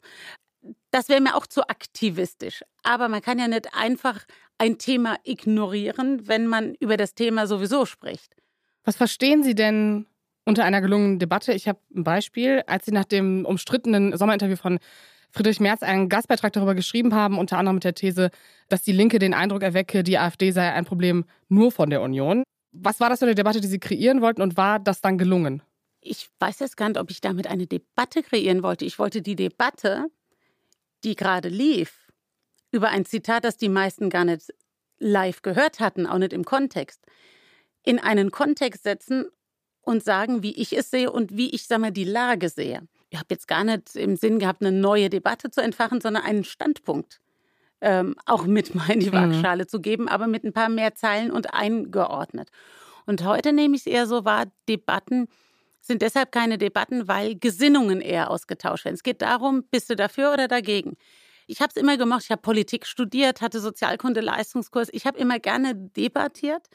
das 0.91 1.09
wäre 1.09 1.21
mir 1.21 1.35
auch 1.35 1.47
zu 1.47 1.67
aktivistisch. 1.67 2.63
Aber 2.83 3.07
man 3.07 3.21
kann 3.21 3.39
ja 3.39 3.47
nicht 3.47 3.73
einfach 3.73 4.25
ein 4.57 4.77
Thema 4.77 5.17
ignorieren, 5.23 6.27
wenn 6.27 6.47
man 6.47 6.75
über 6.75 6.97
das 6.97 7.13
Thema 7.13 7.47
sowieso 7.47 7.85
spricht. 7.85 8.35
Was 8.83 8.95
verstehen 8.95 9.43
Sie 9.43 9.55
denn 9.55 10.07
unter 10.45 10.63
einer 10.63 10.81
gelungenen 10.81 11.19
Debatte? 11.19 11.53
Ich 11.53 11.67
habe 11.67 11.79
ein 11.93 12.03
Beispiel, 12.03 12.63
als 12.67 12.85
Sie 12.85 12.91
nach 12.91 13.05
dem 13.05 13.45
umstrittenen 13.45 14.15
Sommerinterview 14.15 14.55
von 14.55 14.79
Friedrich 15.31 15.59
Merz 15.59 15.83
einen 15.83 16.07
Gastbeitrag 16.07 16.53
darüber 16.53 16.75
geschrieben 16.75 17.13
haben, 17.13 17.37
unter 17.37 17.57
anderem 17.57 17.75
mit 17.75 17.83
der 17.83 17.95
These, 17.95 18.29
dass 18.69 18.83
die 18.83 18.93
Linke 18.93 19.19
den 19.19 19.33
Eindruck 19.33 19.63
erwecke, 19.63 20.03
die 20.03 20.17
AfD 20.17 20.51
sei 20.51 20.71
ein 20.71 20.85
Problem 20.85 21.25
nur 21.49 21.71
von 21.71 21.89
der 21.89 22.01
Union. 22.01 22.43
Was 22.71 22.99
war 22.99 23.09
das 23.09 23.19
für 23.19 23.25
eine 23.25 23.35
Debatte, 23.35 23.59
die 23.59 23.67
Sie 23.67 23.79
kreieren 23.79 24.21
wollten 24.21 24.41
und 24.41 24.55
war 24.55 24.79
das 24.79 25.01
dann 25.01 25.17
gelungen? 25.17 25.61
Ich 25.99 26.29
weiß 26.39 26.59
jetzt 26.59 26.77
gar 26.77 26.87
nicht, 26.87 26.99
ob 26.99 27.09
ich 27.09 27.19
damit 27.19 27.47
eine 27.47 27.67
Debatte 27.67 28.21
kreieren 28.21 28.63
wollte. 28.63 28.85
Ich 28.85 28.99
wollte 28.99 29.21
die 29.21 29.35
Debatte, 29.35 30.05
die 31.03 31.15
gerade 31.15 31.49
lief, 31.49 32.07
über 32.71 32.89
ein 32.89 33.05
Zitat, 33.05 33.43
das 33.43 33.57
die 33.57 33.69
meisten 33.69 34.09
gar 34.09 34.25
nicht 34.25 34.53
live 34.99 35.41
gehört 35.41 35.79
hatten, 35.79 36.05
auch 36.05 36.17
nicht 36.17 36.33
im 36.33 36.45
Kontext 36.45 37.01
in 37.85 37.99
einen 37.99 38.31
Kontext 38.31 38.83
setzen 38.83 39.25
und 39.85 40.03
sagen, 40.03 40.43
wie 40.43 40.55
ich 40.55 40.77
es 40.77 40.91
sehe 40.91 41.11
und 41.11 41.37
wie 41.37 41.51
ich 41.51 41.67
sag 41.67 41.79
mal, 41.79 41.91
die 41.91 42.03
Lage 42.03 42.49
sehe. 42.49 42.81
Ich 43.09 43.17
habe 43.17 43.27
jetzt 43.29 43.47
gar 43.47 43.63
nicht 43.63 43.95
im 43.95 44.17
Sinn 44.17 44.39
gehabt, 44.39 44.61
eine 44.61 44.71
neue 44.71 45.09
Debatte 45.09 45.49
zu 45.49 45.61
entfachen, 45.61 46.01
sondern 46.01 46.23
einen 46.23 46.43
Standpunkt 46.43 47.21
ähm, 47.81 48.15
auch 48.25 48.45
mit 48.45 48.73
mal 48.75 48.89
in 48.89 48.99
die 48.99 49.09
mhm. 49.09 49.13
Waagschale 49.13 49.63
mhm. 49.63 49.67
zu 49.67 49.79
geben, 49.79 50.07
aber 50.09 50.27
mit 50.27 50.43
ein 50.43 50.53
paar 50.53 50.69
mehr 50.69 50.95
Zeilen 50.95 51.31
und 51.31 51.53
eingeordnet. 51.53 52.49
Und 53.05 53.23
heute 53.23 53.53
nehme 53.53 53.75
ich 53.75 53.81
es 53.81 53.87
eher 53.87 54.07
so 54.07 54.25
wahr, 54.25 54.45
Debatten 54.67 55.27
sind 55.81 56.01
deshalb 56.01 56.31
keine 56.31 56.57
Debatten, 56.57 57.07
weil 57.07 57.35
Gesinnungen 57.35 58.01
eher 58.01 58.31
ausgetauscht 58.31 58.85
werden. 58.85 58.95
Es 58.95 59.03
geht 59.03 59.21
darum, 59.21 59.63
bist 59.69 59.89
du 59.89 59.95
dafür 59.95 60.33
oder 60.33 60.47
dagegen? 60.47 60.97
Ich 61.45 61.61
habe 61.61 61.69
es 61.75 61.79
immer 61.79 61.95
gemacht, 61.95 62.23
ich 62.23 62.31
habe 62.31 62.41
Politik 62.41 62.87
studiert, 62.87 63.41
hatte 63.41 63.59
Sozialkunde-Leistungskurs, 63.59 64.89
ich 64.91 65.05
habe 65.05 65.19
immer 65.19 65.37
gerne 65.37 65.75
debattiert 65.75 66.67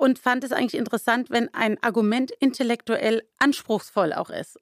und 0.00 0.18
fand 0.18 0.44
es 0.44 0.52
eigentlich 0.52 0.80
interessant, 0.80 1.28
wenn 1.28 1.52
ein 1.52 1.80
Argument 1.82 2.30
intellektuell 2.30 3.22
anspruchsvoll 3.38 4.14
auch 4.14 4.30
ist. 4.30 4.58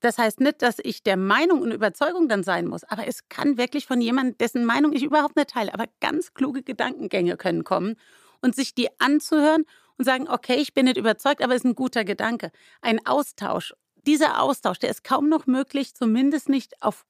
Das 0.00 0.18
heißt 0.18 0.40
nicht, 0.40 0.60
dass 0.60 0.76
ich 0.82 1.02
der 1.02 1.16
Meinung 1.16 1.62
und 1.62 1.72
Überzeugung 1.72 2.28
dann 2.28 2.42
sein 2.42 2.66
muss, 2.66 2.84
aber 2.84 3.08
es 3.08 3.26
kann 3.30 3.56
wirklich 3.56 3.86
von 3.86 4.02
jemandem, 4.02 4.36
dessen 4.36 4.66
Meinung 4.66 4.92
ich 4.92 5.02
überhaupt 5.02 5.36
nicht 5.36 5.48
teile, 5.48 5.72
aber 5.72 5.86
ganz 6.00 6.34
kluge 6.34 6.62
Gedankengänge 6.62 7.38
können 7.38 7.64
kommen 7.64 7.96
und 8.42 8.54
sich 8.54 8.74
die 8.74 8.88
anzuhören 9.00 9.64
und 9.96 10.04
sagen, 10.04 10.28
okay, 10.28 10.56
ich 10.56 10.74
bin 10.74 10.84
nicht 10.84 10.98
überzeugt, 10.98 11.42
aber 11.42 11.54
es 11.54 11.62
ist 11.62 11.70
ein 11.70 11.74
guter 11.74 12.04
Gedanke. 12.04 12.50
Ein 12.82 13.06
Austausch. 13.06 13.72
Dieser 14.06 14.42
Austausch, 14.42 14.78
der 14.78 14.90
ist 14.90 15.04
kaum 15.04 15.30
noch 15.30 15.46
möglich, 15.46 15.94
zumindest 15.94 16.50
nicht 16.50 16.82
auf 16.82 17.06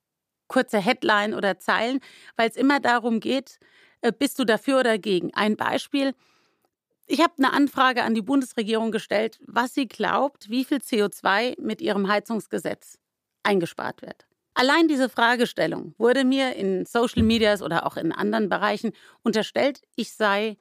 kurze 0.46 0.78
Headline 0.78 1.34
oder 1.34 1.58
Zeilen, 1.58 1.98
weil 2.36 2.48
es 2.48 2.54
immer 2.54 2.78
darum 2.78 3.18
geht, 3.18 3.58
äh, 4.02 4.12
bist 4.16 4.38
du 4.38 4.44
dafür 4.44 4.74
oder 4.78 4.92
dagegen. 4.92 5.34
Ein 5.34 5.56
Beispiel, 5.56 6.14
ich 7.06 7.20
habe 7.20 7.34
eine 7.38 7.52
Anfrage 7.52 8.02
an 8.02 8.14
die 8.14 8.22
Bundesregierung 8.22 8.90
gestellt, 8.90 9.38
was 9.46 9.74
sie 9.74 9.86
glaubt, 9.86 10.48
wie 10.48 10.64
viel 10.64 10.78
CO2 10.78 11.60
mit 11.60 11.80
ihrem 11.80 12.08
Heizungsgesetz 12.08 12.98
eingespart 13.42 14.02
wird. 14.02 14.26
Allein 14.54 14.88
diese 14.88 15.08
Fragestellung 15.08 15.94
wurde 15.98 16.24
mir 16.24 16.54
in 16.54 16.86
Social 16.86 17.22
Medias 17.22 17.60
oder 17.60 17.86
auch 17.86 17.96
in 17.96 18.12
anderen 18.12 18.48
Bereichen 18.48 18.92
unterstellt, 19.22 19.82
ich 19.96 20.12
sei 20.12 20.56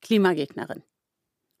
Klimagegnerin 0.00 0.82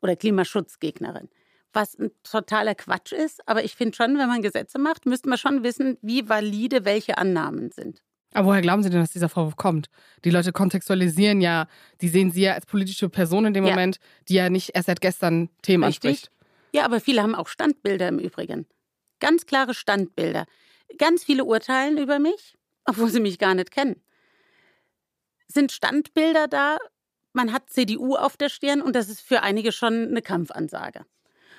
oder 0.02 0.16
Klimaschutzgegnerin. 0.16 1.28
Was 1.72 1.98
ein 1.98 2.10
totaler 2.22 2.74
Quatsch 2.74 3.12
ist, 3.12 3.46
aber 3.48 3.64
ich 3.64 3.74
finde 3.74 3.96
schon, 3.96 4.16
wenn 4.16 4.28
man 4.28 4.42
Gesetze 4.42 4.78
macht, 4.78 5.06
müsste 5.06 5.28
man 5.28 5.38
schon 5.38 5.62
wissen, 5.62 5.98
wie 6.02 6.28
valide 6.28 6.84
welche 6.84 7.18
Annahmen 7.18 7.70
sind. 7.70 8.02
Aber 8.34 8.48
woher 8.48 8.62
glauben 8.62 8.82
Sie 8.82 8.90
denn, 8.90 9.00
dass 9.00 9.12
dieser 9.12 9.28
Vorwurf 9.28 9.56
kommt? 9.56 9.88
Die 10.24 10.30
Leute 10.30 10.52
kontextualisieren 10.52 11.40
ja, 11.40 11.68
die 12.00 12.08
sehen 12.08 12.32
Sie 12.32 12.42
ja 12.42 12.54
als 12.54 12.66
politische 12.66 13.08
Person 13.08 13.46
in 13.46 13.54
dem 13.54 13.64
ja. 13.64 13.70
Moment, 13.70 13.98
die 14.28 14.34
ja 14.34 14.50
nicht 14.50 14.74
erst 14.74 14.86
seit 14.86 15.00
gestern 15.00 15.48
Themen 15.62 15.84
Richtig. 15.84 16.10
anspricht. 16.10 16.30
Ja, 16.72 16.84
aber 16.84 17.00
viele 17.00 17.22
haben 17.22 17.36
auch 17.36 17.46
Standbilder 17.46 18.08
im 18.08 18.18
Übrigen. 18.18 18.66
Ganz 19.20 19.46
klare 19.46 19.72
Standbilder. 19.72 20.46
Ganz 20.98 21.22
viele 21.22 21.44
urteilen 21.44 21.96
über 21.96 22.18
mich, 22.18 22.56
obwohl 22.84 23.08
sie 23.08 23.20
mich 23.20 23.38
gar 23.38 23.54
nicht 23.54 23.70
kennen. 23.70 24.02
Sind 25.46 25.70
Standbilder 25.70 26.48
da? 26.48 26.76
Man 27.32 27.52
hat 27.52 27.70
CDU 27.70 28.16
auf 28.16 28.36
der 28.36 28.48
Stirn 28.48 28.82
und 28.82 28.96
das 28.96 29.08
ist 29.08 29.20
für 29.20 29.42
einige 29.42 29.70
schon 29.70 30.08
eine 30.08 30.22
Kampfansage. 30.22 31.06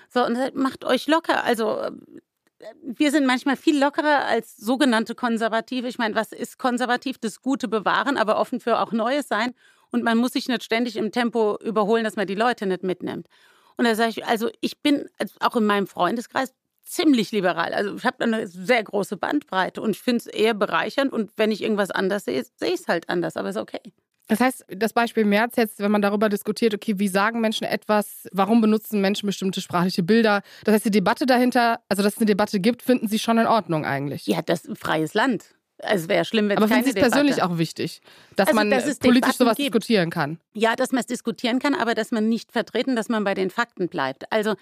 So, 0.10 0.26
und 0.26 0.56
macht 0.56 0.84
euch 0.84 1.08
locker. 1.08 1.46
Also 1.46 1.90
wir 2.82 3.12
sind 3.12 3.26
manchmal 3.26 3.58
viel 3.58 3.80
lockerer 3.80 4.26
als 4.26 4.56
sogenannte 4.58 5.16
Konservative. 5.16 5.88
Ich 5.88 5.98
meine, 5.98 6.16
was 6.16 6.32
ist 6.32 6.58
konservativ? 6.58 7.18
Das 7.18 7.42
Gute 7.42 7.68
bewahren, 7.68 8.18
aber 8.18 8.40
offen 8.40 8.60
für 8.60 8.80
auch 8.80 8.92
Neues 8.92 9.28
sein. 9.28 9.54
Und 9.92 10.04
man 10.04 10.18
muss 10.18 10.34
sich 10.34 10.48
nicht 10.48 10.64
ständig 10.64 10.96
im 10.96 11.12
Tempo 11.12 11.58
überholen, 11.62 12.04
dass 12.04 12.16
man 12.16 12.28
die 12.28 12.36
Leute 12.36 12.66
nicht 12.66 12.84
mitnimmt. 12.84 13.28
Und 13.78 13.86
da 13.86 13.96
sage 13.96 14.10
ich, 14.10 14.26
also 14.26 14.50
ich 14.62 14.80
bin 14.82 15.10
auch 15.40 15.56
in 15.56 15.66
meinem 15.66 15.88
Freundeskreis 15.88 16.54
ziemlich 16.84 17.32
liberal. 17.32 17.74
Also 17.74 17.96
ich 17.96 18.06
habe 18.06 18.24
eine 18.24 18.48
sehr 18.48 18.84
große 18.84 19.18
Bandbreite 19.18 19.82
und 19.82 19.92
ich 19.92 20.02
finde 20.02 20.18
es 20.18 20.28
eher 20.28 20.54
bereichernd. 20.54 21.12
Und 21.12 21.32
wenn 21.36 21.52
ich 21.52 21.62
irgendwas 21.62 21.92
anders 21.92 22.26
sehe, 22.26 22.46
sehe 22.56 22.74
ich 22.74 22.82
es 22.82 22.88
halt 22.88 23.10
anders, 23.10 23.38
aber 23.38 23.50
ist 23.50 23.58
okay. 23.58 23.82
Das 24.28 24.40
heißt, 24.40 24.66
das 24.70 24.94
Beispiel 24.94 25.24
März 25.24 25.56
jetzt, 25.56 25.80
wenn 25.80 25.92
man 25.92 26.02
darüber 26.02 26.30
diskutiert, 26.30 26.74
okay, 26.74 26.98
wie 26.98 27.08
sagen 27.08 27.42
Menschen 27.42 27.66
etwas, 27.66 28.28
warum 28.32 28.60
benutzen 28.60 29.00
Menschen 29.02 29.28
bestimmte 29.28 29.62
sprachliche 29.62 30.02
Bilder? 30.02 30.42
Das 30.64 30.74
heißt, 30.76 30.86
die 30.86 30.92
Debatte 30.92 31.26
dahinter, 31.26 31.80
also 31.90 32.02
dass 32.02 32.14
es 32.14 32.20
eine 32.20 32.26
Debatte 32.26 32.60
gibt, 32.60 32.82
finden 32.82 33.08
Sie 33.08 33.20
schon 33.20 33.38
in 33.38 33.46
Ordnung 33.46 33.86
eigentlich? 33.86 34.26
Ja, 34.26 34.42
das 34.42 34.62
ist 34.62 34.70
ein 34.70 34.76
freies 34.76 35.14
Land. 35.14 35.56
Es 35.78 36.08
wäre 36.08 36.26
schlimm, 36.26 36.50
wenn 36.50 36.58
Aber 36.58 36.66
es 36.66 36.72
keine 36.72 36.84
finden 36.84 37.00
Sie 37.00 37.06
es 37.06 37.12
persönlich 37.12 37.44
auch 37.44 37.58
wichtig, 37.58 38.02
dass 38.36 38.48
Also, 38.48 38.56
man 38.56 38.72
dass 38.72 38.84
politisch 38.98 39.34
Debatten 39.34 39.38
sowas 39.38 39.58
gibt. 39.58 39.74
diskutieren 39.76 40.10
kann? 40.10 40.40
Ja, 40.54 40.76
dass 40.76 40.92
man 40.92 41.02
es 41.02 41.06
diskutieren 41.08 41.60
kann, 41.60 41.76
aber 41.76 41.94
dass 41.94 42.12
man 42.12 42.30
nicht 42.30 42.52
vertreten, 42.52 42.96
dass 42.96 43.10
man 43.10 43.24
bei 43.24 43.34
den 43.34 43.50
Fakten 43.50 43.90
bleibt. 43.90 44.32
Also 44.32 44.56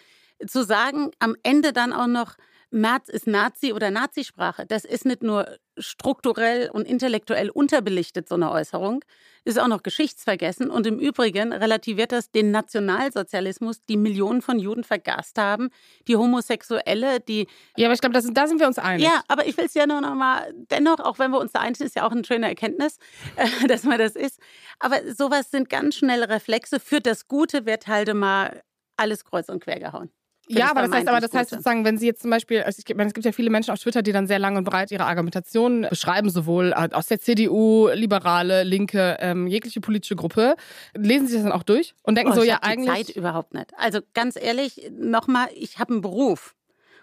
zu 0.45 0.63
sagen, 0.63 1.11
am 1.19 1.35
Ende 1.43 1.71
dann 1.71 1.93
auch 1.93 2.07
noch, 2.07 2.33
Merz 2.73 3.07
ist 3.07 3.27
Nazi 3.27 3.71
oder 3.71 3.91
Nazisprache, 3.91 4.65
das 4.65 4.83
ist 4.83 5.05
nicht 5.05 5.21
nur 5.21 5.47
strukturell 5.77 6.69
und 6.69 6.87
intellektuell 6.87 7.49
unterbelichtet, 7.49 8.27
so 8.27 8.35
eine 8.35 8.51
Äußerung, 8.51 9.03
ist 9.45 9.59
auch 9.59 9.67
noch 9.67 9.83
geschichtsvergessen. 9.83 10.69
Und 10.69 10.87
im 10.87 10.99
Übrigen 10.99 11.53
relativiert 11.53 12.11
das 12.11 12.31
den 12.31 12.51
Nationalsozialismus, 12.51 13.83
die 13.85 13.97
Millionen 13.97 14.41
von 14.41 14.59
Juden 14.59 14.83
vergast 14.83 15.37
haben, 15.37 15.69
die 16.07 16.15
Homosexuelle, 16.15 17.19
die 17.19 17.47
Ja, 17.77 17.87
aber 17.87 17.93
ich 17.93 18.01
glaube, 18.01 18.13
da 18.13 18.47
sind 18.47 18.59
wir 18.59 18.67
uns 18.67 18.79
einig. 18.79 19.05
ja, 19.05 19.23
aber 19.27 19.45
ich 19.45 19.55
will 19.57 19.65
es 19.65 19.73
ja 19.73 19.85
nur 19.85 20.01
noch 20.01 20.15
mal, 20.15 20.53
dennoch, 20.71 20.99
auch 20.99 21.19
wenn 21.19 21.31
wir 21.31 21.39
uns 21.39 21.51
da 21.51 21.59
einig 21.59 21.77
sind, 21.77 21.87
ist 21.87 21.95
ja 21.95 22.05
auch 22.05 22.11
eine 22.11 22.25
schöne 22.25 22.47
Erkenntnis, 22.47 22.97
äh, 23.35 23.47
dass 23.67 23.83
man 23.83 23.99
das 23.99 24.15
ist. 24.15 24.39
Aber 24.79 24.97
sowas 25.13 25.51
sind 25.51 25.69
ganz 25.69 25.95
schnelle 25.95 26.29
Reflexe. 26.29 26.79
Für 26.79 27.01
das 27.01 27.27
Gute 27.27 27.65
wird 27.65 27.87
halt 27.87 28.13
mal 28.13 28.63
alles 28.97 29.25
kreuz 29.25 29.49
und 29.49 29.63
quer 29.63 29.79
gehauen. 29.79 30.11
Ja, 30.59 30.71
aber 30.71 30.81
das 30.83 30.91
heißt, 30.91 31.07
aber 31.07 31.19
das 31.19 31.33
heißt 31.33 31.49
sozusagen, 31.51 31.85
wenn 31.85 31.97
Sie 31.97 32.05
jetzt 32.05 32.21
zum 32.21 32.31
Beispiel, 32.31 32.61
also 32.61 32.81
ich 32.85 32.95
meine, 32.95 33.07
es 33.07 33.13
gibt 33.13 33.25
ja 33.25 33.31
viele 33.31 33.49
Menschen 33.49 33.71
auf 33.71 33.79
Twitter, 33.79 34.01
die 34.01 34.11
dann 34.11 34.27
sehr 34.27 34.39
lang 34.39 34.55
und 34.55 34.63
breit 34.63 34.91
ihre 34.91 35.05
Argumentation 35.05 35.87
beschreiben, 35.89 36.29
sowohl 36.29 36.73
aus 36.73 37.07
der 37.07 37.19
CDU, 37.19 37.89
Liberale, 37.93 38.63
Linke, 38.63 39.17
ähm, 39.19 39.47
jegliche 39.47 39.81
politische 39.81 40.15
Gruppe. 40.15 40.55
Lesen 40.93 41.27
Sie 41.27 41.35
das 41.35 41.43
dann 41.43 41.51
auch 41.51 41.63
durch 41.63 41.95
und 42.03 42.15
denken 42.15 42.31
Oh, 42.31 42.35
so, 42.35 42.43
ja, 42.43 42.59
eigentlich. 42.61 43.07
Zeit 43.07 43.15
überhaupt 43.15 43.53
nicht. 43.53 43.71
Also 43.77 43.99
ganz 44.13 44.35
ehrlich, 44.35 44.91
nochmal, 44.97 45.47
ich 45.55 45.79
habe 45.79 45.93
einen 45.93 46.01
Beruf 46.01 46.55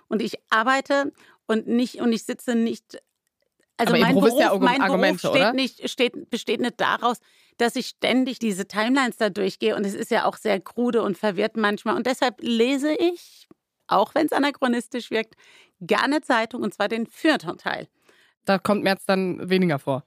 und 0.08 0.22
ich 0.22 0.38
arbeite 0.50 1.12
und 1.46 1.66
nicht 1.66 1.96
und 2.00 2.12
ich 2.12 2.24
sitze 2.24 2.54
nicht. 2.54 3.02
Also 3.80 3.94
Aber 3.94 4.02
mein 4.02 4.14
Beruf 4.14 4.38
ja 4.38 4.54
mein 4.58 4.78
Beruf 4.78 5.20
steht 5.20 5.54
nicht, 5.54 5.88
steht, 5.88 6.28
besteht 6.28 6.60
nicht 6.60 6.78
daraus, 6.78 7.18
dass 7.56 7.76
ich 7.76 7.86
ständig 7.86 8.38
diese 8.38 8.66
Timelines 8.66 9.16
da 9.16 9.30
durchgehe 9.30 9.74
und 9.74 9.86
es 9.86 9.94
ist 9.94 10.10
ja 10.10 10.26
auch 10.26 10.36
sehr 10.36 10.60
krude 10.60 11.02
und 11.02 11.16
verwirrt 11.16 11.56
manchmal 11.56 11.96
und 11.96 12.06
deshalb 12.06 12.36
lese 12.40 12.92
ich, 12.92 13.48
auch 13.86 14.14
wenn 14.14 14.26
es 14.26 14.32
anachronistisch 14.32 15.10
wirkt, 15.10 15.34
gerne 15.80 16.20
Zeitung 16.20 16.62
und 16.62 16.74
zwar 16.74 16.88
den 16.88 17.06
Feuilleton-Teil. 17.06 17.88
Da 18.44 18.58
kommt 18.58 18.82
März 18.82 19.06
dann 19.06 19.48
weniger 19.48 19.78
vor. 19.78 20.04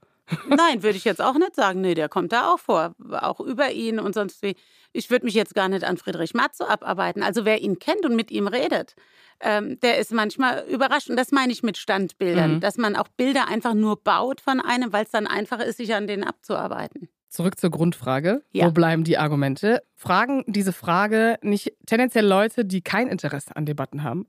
Nein, 0.48 0.84
würde 0.84 0.98
ich 0.98 1.04
jetzt 1.04 1.22
auch 1.22 1.36
nicht 1.36 1.56
sagen. 1.56 1.82
Nee, 1.82 1.96
der 1.96 2.10
kommt 2.10 2.32
da 2.32 2.52
auch 2.52 2.60
vor. 2.60 2.96
Auch 3.12 3.40
über 3.40 3.72
ihn 3.72 4.00
und 4.00 4.14
sonst 4.14 4.42
wie. 4.42 4.56
Ich 4.94 5.10
würde 5.10 5.26
mich 5.26 5.34
jetzt 5.34 5.56
gar 5.56 5.70
nicht 5.70 5.84
an 5.84 5.98
Friedrich 5.98 6.34
Matzo 6.34 6.66
abarbeiten. 6.66 7.24
Also 7.24 7.46
wer 7.46 7.62
ihn 7.62 7.80
kennt 7.80 8.06
und 8.06 8.16
mit 8.16 8.32
ihm 8.32 8.48
redet, 8.48 8.96
ähm, 9.40 9.80
der 9.82 9.98
ist 9.98 10.14
manchmal 10.14 10.66
überrascht. 10.70 11.10
Und 11.10 11.18
das 11.18 11.32
meine 11.32 11.52
ich 11.52 11.64
mit 11.64 11.78
Standbildern. 11.78 12.56
Mhm. 12.56 12.60
Dass 12.60 12.78
man 12.78 12.96
auch 12.96 13.08
Bilder 13.08 13.48
einfach 13.48 13.74
nur 13.74 13.98
baut 13.98 14.40
von 14.40 14.62
einem, 14.62 14.94
weil 14.94 15.06
es 15.06 15.12
dann 15.12 15.28
einfacher 15.28 15.66
ist, 15.66 15.78
sich 15.78 15.94
an 15.94 16.08
denen 16.08 16.24
abzuarbeiten. 16.24 17.10
Zurück 17.30 17.60
zur 17.60 17.72
Grundfrage. 17.72 18.44
Ja. 18.52 18.68
Wo 18.68 18.72
bleiben 18.72 19.04
die 19.04 19.18
Argumente? 19.18 19.82
Fragen 19.96 20.44
diese 20.46 20.72
Frage 20.72 21.40
nicht 21.42 21.74
tendenziell 21.88 22.28
Leute, 22.28 22.64
die 22.64 22.82
kein 22.82 23.08
Interesse 23.08 23.56
an 23.56 23.66
Debatten 23.66 24.04
haben? 24.04 24.28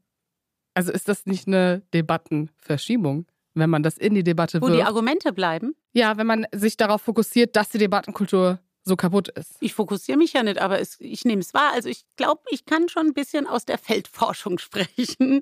Also 0.73 0.91
ist 0.91 1.09
das 1.09 1.27
nicht 1.27 1.47
eine 1.47 1.83
Debattenverschiebung, 1.93 3.27
wenn 3.55 3.71
man 3.71 3.83
das 3.83 3.97
in 3.97 4.15
die 4.15 4.25
Debatte 4.25 4.61
Wo 4.61 4.69
die? 4.69 4.83
Argumente 4.83 5.33
bleiben. 5.33 5.75
Ja, 5.93 6.17
wenn 6.17 6.27
man 6.27 6.47
sich 6.53 6.77
darauf 6.77 7.03
fokussiert, 7.03 7.57
dass 7.57 7.69
die 7.71 7.79
Debattenkultur 7.79 8.59
so 8.85 8.97
kaputt 8.97 9.29
ist. 9.31 9.57
Ich 9.61 9.73
fokussiere 9.73 10.19
mich 10.19 10.35
ja 10.35 10.43
nicht, 10.43 10.59
aber 10.59 10.79
es, 10.79 11.01
ich 11.01 11.25
nehme 11.25 11.41
es 11.41 11.55
wahr. 11.55 11.73
Also 11.73 11.89
ich 11.89 12.05
glaube, 12.17 12.43
ich 12.51 12.67
kann 12.67 12.89
schon 12.89 13.07
ein 13.07 13.15
bisschen 13.15 13.47
aus 13.47 13.65
der 13.65 13.79
Feldforschung 13.79 14.59
sprechen. 14.59 15.41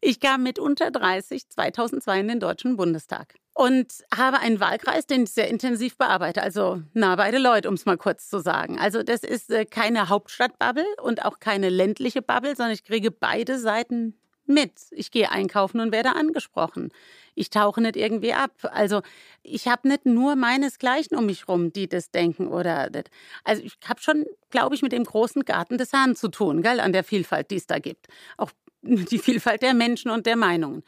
Ich 0.00 0.20
kam 0.20 0.42
mit 0.42 0.58
unter 0.58 0.90
30 0.90 1.48
2002 1.50 2.20
in 2.20 2.28
den 2.28 2.40
Deutschen 2.40 2.76
Bundestag 2.76 3.34
und 3.52 3.92
habe 4.16 4.38
einen 4.38 4.60
Wahlkreis, 4.60 5.06
den 5.06 5.24
ich 5.24 5.30
sehr 5.30 5.48
intensiv 5.48 5.98
bearbeite. 5.98 6.42
Also 6.42 6.80
nah 6.94 7.16
bei 7.16 7.30
den 7.30 7.42
Leuten, 7.42 7.68
um 7.68 7.74
es 7.74 7.84
mal 7.84 7.98
kurz 7.98 8.28
zu 8.28 8.40
sagen. 8.40 8.78
Also 8.78 9.02
das 9.02 9.22
ist 9.22 9.50
äh, 9.50 9.66
keine 9.66 10.08
Hauptstadtbubble 10.08 10.86
und 11.02 11.24
auch 11.24 11.40
keine 11.40 11.68
ländliche 11.68 12.22
Bubble, 12.22 12.56
sondern 12.56 12.72
ich 12.72 12.84
kriege 12.84 13.10
beide 13.10 13.58
Seiten 13.58 14.14
mit. 14.48 14.72
Ich 14.90 15.10
gehe 15.10 15.30
einkaufen 15.30 15.80
und 15.80 15.92
werde 15.92 16.14
angesprochen. 16.14 16.90
Ich 17.34 17.50
tauche 17.50 17.80
nicht 17.80 17.96
irgendwie 17.96 18.32
ab. 18.32 18.52
Also 18.62 19.02
ich 19.42 19.68
habe 19.68 19.88
nicht 19.88 20.06
nur 20.06 20.36
meinesgleichen 20.36 21.16
um 21.16 21.26
mich 21.26 21.48
rum, 21.48 21.72
die 21.72 21.88
das 21.88 22.10
denken 22.10 22.48
oder 22.48 22.90
das. 22.90 23.04
Also 23.44 23.62
ich 23.62 23.78
habe 23.86 24.00
schon, 24.00 24.24
glaube 24.50 24.74
ich, 24.74 24.82
mit 24.82 24.92
dem 24.92 25.04
großen 25.04 25.44
Garten 25.44 25.78
des 25.78 25.92
Herrn 25.92 26.16
zu 26.16 26.28
tun, 26.28 26.62
gell, 26.62 26.80
an 26.80 26.92
der 26.92 27.04
Vielfalt, 27.04 27.50
die 27.50 27.56
es 27.56 27.66
da 27.66 27.78
gibt. 27.78 28.08
Auch 28.36 28.50
die 28.82 29.18
Vielfalt 29.18 29.62
der 29.62 29.74
Menschen 29.74 30.10
und 30.10 30.26
der 30.26 30.36
Meinungen. 30.36 30.82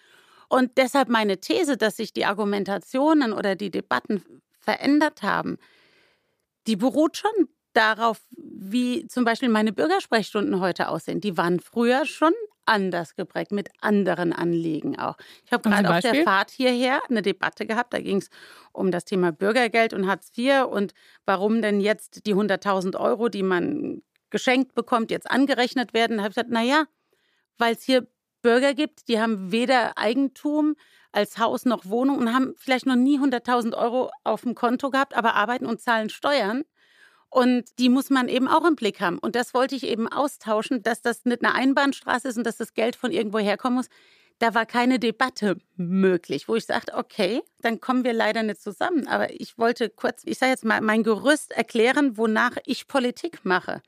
Und 0.49 0.79
deshalb 0.79 1.09
meine 1.09 1.39
These, 1.39 1.77
dass 1.77 1.97
sich 1.97 2.13
die 2.13 2.25
Argumentationen 2.25 3.33
oder 3.33 3.55
die 3.55 3.71
Debatten 3.71 4.25
verändert 4.59 5.23
haben, 5.23 5.59
die 6.67 6.77
beruht 6.77 7.17
schon 7.17 7.49
darauf, 7.73 8.21
wie 8.37 9.07
zum 9.07 9.25
Beispiel 9.25 9.49
meine 9.49 9.73
Bürgersprechstunden 9.73 10.61
heute 10.61 10.89
aussehen. 10.89 11.21
Die 11.21 11.37
waren 11.37 11.61
früher 11.61 12.07
schon 12.07 12.33
anders 12.67 13.17
geprägt, 13.17 13.53
mit 13.53 13.69
anderen 13.81 14.33
Anliegen 14.33 14.99
auch. 14.99 15.17
Ich 15.45 15.53
habe 15.53 15.69
gerade 15.69 15.91
auf 15.91 16.01
der? 16.01 16.23
Fahrt 16.23 16.51
hierher 16.51 17.01
eine 17.09 17.23
Debatte 17.23 17.67
gehabt, 17.67 17.93
da 17.93 18.01
ging 18.01 18.19
es 18.19 18.31
um 18.73 18.91
das 18.91 19.05
Thema 19.05 19.33
Bürgergeld 19.33 19.93
und 19.93 20.07
Hartz 20.07 20.31
IV 20.37 20.67
und 20.71 20.93
warum 21.27 21.63
denn 21.63 21.81
jetzt 21.81 22.27
die 22.27 22.35
100.000 22.35 22.99
Euro, 22.99 23.29
die 23.29 23.43
man 23.43 24.03
geschenkt 24.31 24.75
bekommt, 24.75 25.11
jetzt 25.11 25.29
angerechnet 25.29 25.93
werden. 25.95 26.19
Da 26.19 26.23
habe 26.23 26.31
ich 26.31 26.37
gesagt, 26.37 26.53
naja, 26.53 26.85
weil 27.59 27.75
es 27.75 27.83
hier 27.83 28.07
Bürger 28.43 28.75
gibt, 28.75 29.09
die 29.09 29.21
haben 29.21 29.53
weder 29.53 29.99
Eigentum 29.99 30.77
als 31.13 31.39
Haus 31.39 31.65
noch 31.65 31.87
Wohnung 31.87 32.19
und 32.19 32.33
haben 32.33 32.55
vielleicht 32.57 32.87
noch 32.87 32.97
nie 32.97 33.19
100.000 33.19 33.77
Euro 33.77 34.11
auf 34.23 34.43
dem 34.43 34.55
Konto 34.55 34.91
gehabt, 34.91 35.17
aber 35.17 35.35
arbeiten 35.35 35.67
und 35.67 35.81
zahlen 35.81 36.09
Steuern. 36.09 36.63
Und 37.31 37.79
die 37.79 37.89
muss 37.89 38.11
man 38.11 38.29
eben 38.29 38.49
auch 38.49 38.67
im 38.67 38.75
Blick 38.75 39.01
haben. 39.01 39.19
Und 39.19 39.37
das 39.37 39.55
wollte 39.55 39.77
ich 39.77 39.85
eben 39.85 40.09
austauschen, 40.09 40.83
dass 40.83 41.01
das 41.01 41.25
nicht 41.25 41.45
eine 41.45 41.55
Einbahnstraße 41.55 42.29
ist 42.29 42.37
und 42.37 42.45
dass 42.45 42.57
das 42.57 42.75
Geld 42.75 42.97
von 42.97 43.13
irgendwo 43.13 43.39
herkommen 43.39 43.77
muss. 43.77 43.89
Da 44.41 44.55
war 44.55 44.67
keine 44.67 44.99
Debatte 44.99 45.59
möglich, 45.77 46.49
wo 46.49 46.57
ich 46.57 46.65
sagte, 46.65 46.95
okay, 46.95 47.43
dann 47.61 47.81
kommen 47.81 48.05
wir 48.05 48.15
leider 48.15 48.43
nicht 48.43 48.61
zusammen. 48.61 49.07
Aber 49.07 49.31
ich 49.39 49.59
wollte 49.59 49.91
kurz, 49.91 50.23
ich 50.25 50.39
sage 50.39 50.51
jetzt 50.51 50.65
mal, 50.65 50.81
mein 50.81 51.05
Gerüst 51.05 51.53
erklären, 51.53 52.17
wonach 52.17 52.57
ich 52.65 52.89
Politik 52.89 53.45
mache. 53.45 53.81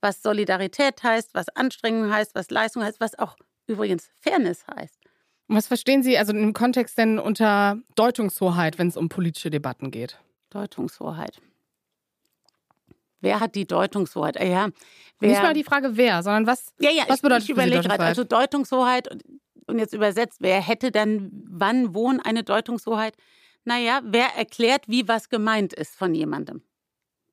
Was 0.00 0.22
Solidarität 0.22 1.02
heißt, 1.02 1.34
was 1.34 1.48
Anstrengung 1.50 2.12
heißt, 2.12 2.34
was 2.34 2.50
Leistung 2.50 2.82
heißt, 2.82 3.00
was 3.00 3.18
auch 3.18 3.36
übrigens 3.66 4.10
Fairness 4.20 4.66
heißt. 4.66 4.98
Und 5.46 5.56
was 5.56 5.68
verstehen 5.68 6.02
Sie 6.02 6.18
also 6.18 6.32
im 6.32 6.52
Kontext 6.52 6.98
denn 6.98 7.18
unter 7.18 7.78
Deutungshoheit, 7.94 8.78
wenn 8.78 8.88
es 8.88 8.96
um 8.96 9.08
politische 9.08 9.50
Debatten 9.50 9.90
geht? 9.90 10.18
Deutungshoheit. 10.50 11.40
Wer 13.20 13.40
hat 13.40 13.54
die 13.54 13.66
Deutungshoheit? 13.66 14.40
Ah, 14.40 14.44
ja, 14.44 14.68
wer, 15.18 15.30
Nicht 15.30 15.42
mal 15.42 15.54
die 15.54 15.64
Frage, 15.64 15.96
wer, 15.96 16.22
sondern 16.22 16.46
was. 16.46 16.72
ja, 16.78 16.90
ja, 16.90 17.04
was 17.08 17.16
ich, 17.16 17.22
bedeutet 17.22 17.42
ich 17.42 17.46
Sie 17.46 17.52
überlege 17.52 17.82
gerade. 17.82 17.98
Deutungshoheit? 17.98 18.08
Also 18.08 18.24
Deutungshoheit 18.24 19.10
und, 19.10 19.24
und 19.66 19.78
jetzt 19.78 19.94
übersetzt, 19.94 20.38
wer 20.40 20.60
hätte 20.60 20.90
dann 20.92 21.30
wann, 21.48 21.94
wo 21.94 22.12
eine 22.22 22.44
Deutungshoheit? 22.44 23.14
Naja, 23.64 24.00
wer 24.04 24.34
erklärt, 24.36 24.84
wie 24.86 25.08
was 25.08 25.28
gemeint 25.28 25.72
ist 25.72 25.96
von 25.96 26.14
jemandem? 26.14 26.62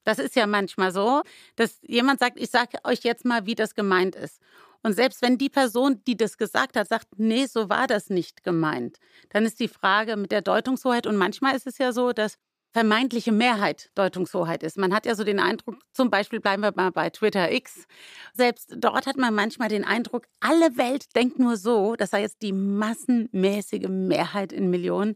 Das 0.03 0.19
ist 0.19 0.35
ja 0.35 0.47
manchmal 0.47 0.91
so, 0.91 1.23
dass 1.55 1.79
jemand 1.81 2.19
sagt, 2.19 2.39
ich 2.39 2.49
sage 2.49 2.77
euch 2.83 2.99
jetzt 3.03 3.25
mal, 3.25 3.45
wie 3.45 3.55
das 3.55 3.73
gemeint 3.73 4.15
ist. 4.15 4.39
Und 4.83 4.93
selbst 4.93 5.23
wenn 5.23 5.39
die 5.39 5.49
Person, 5.49 6.03
die 6.05 6.15
das 6.15 6.37
gesagt 6.37 6.77
hat, 6.77 6.87
sagt, 6.87 7.07
nee, 7.17 7.47
so 7.47 7.69
war 7.69 7.87
das 7.87 8.11
nicht 8.11 8.43
gemeint, 8.43 8.99
dann 9.29 9.43
ist 9.43 9.59
die 9.59 9.67
Frage 9.67 10.15
mit 10.15 10.31
der 10.31 10.43
Deutungshoheit. 10.43 11.07
Und 11.07 11.17
manchmal 11.17 11.55
ist 11.55 11.65
es 11.65 11.79
ja 11.79 11.91
so, 11.91 12.11
dass 12.11 12.37
vermeintliche 12.75 13.31
Mehrheit 13.31 13.89
Deutungshoheit 13.95 14.61
ist. 14.61 14.77
Man 14.77 14.93
hat 14.93 15.05
ja 15.05 15.15
so 15.15 15.23
den 15.23 15.39
Eindruck, 15.39 15.77
zum 15.93 16.09
Beispiel 16.09 16.41
bleiben 16.41 16.61
wir 16.61 16.73
mal 16.75 16.91
bei 16.91 17.09
Twitter 17.09 17.49
X, 17.53 17.87
selbst 18.33 18.75
dort 18.77 19.07
hat 19.07 19.15
man 19.15 19.33
manchmal 19.33 19.69
den 19.69 19.85
Eindruck, 19.85 20.25
alle 20.41 20.75
Welt 20.75 21.15
denkt 21.15 21.39
nur 21.39 21.55
so, 21.55 21.95
das 21.95 22.09
sei 22.09 22.19
jetzt 22.19 22.41
die 22.41 22.51
massenmäßige 22.51 23.87
Mehrheit 23.87 24.51
in 24.51 24.69
Millionen. 24.69 25.15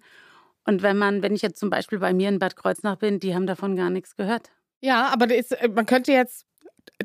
Und 0.63 0.84
wenn 0.84 0.98
man, 0.98 1.22
wenn 1.22 1.36
ich 1.36 1.42
jetzt 1.42 1.60
zum 1.60 1.70
Beispiel 1.70 2.00
bei 2.00 2.13
mir 2.13 2.30
in 2.30 2.39
Bad 2.39 2.56
Kreuznach 2.56 2.96
bin, 2.96 3.20
die 3.20 3.36
haben 3.36 3.46
davon 3.46 3.75
gar 3.75 3.89
nichts 3.89 4.16
gehört. 4.16 4.51
Ja, 4.80 5.10
aber 5.12 5.36
ist, 5.36 5.51
äh, 5.51 5.68
man 5.68 5.86
könnte 5.86 6.13
jetzt, 6.13 6.46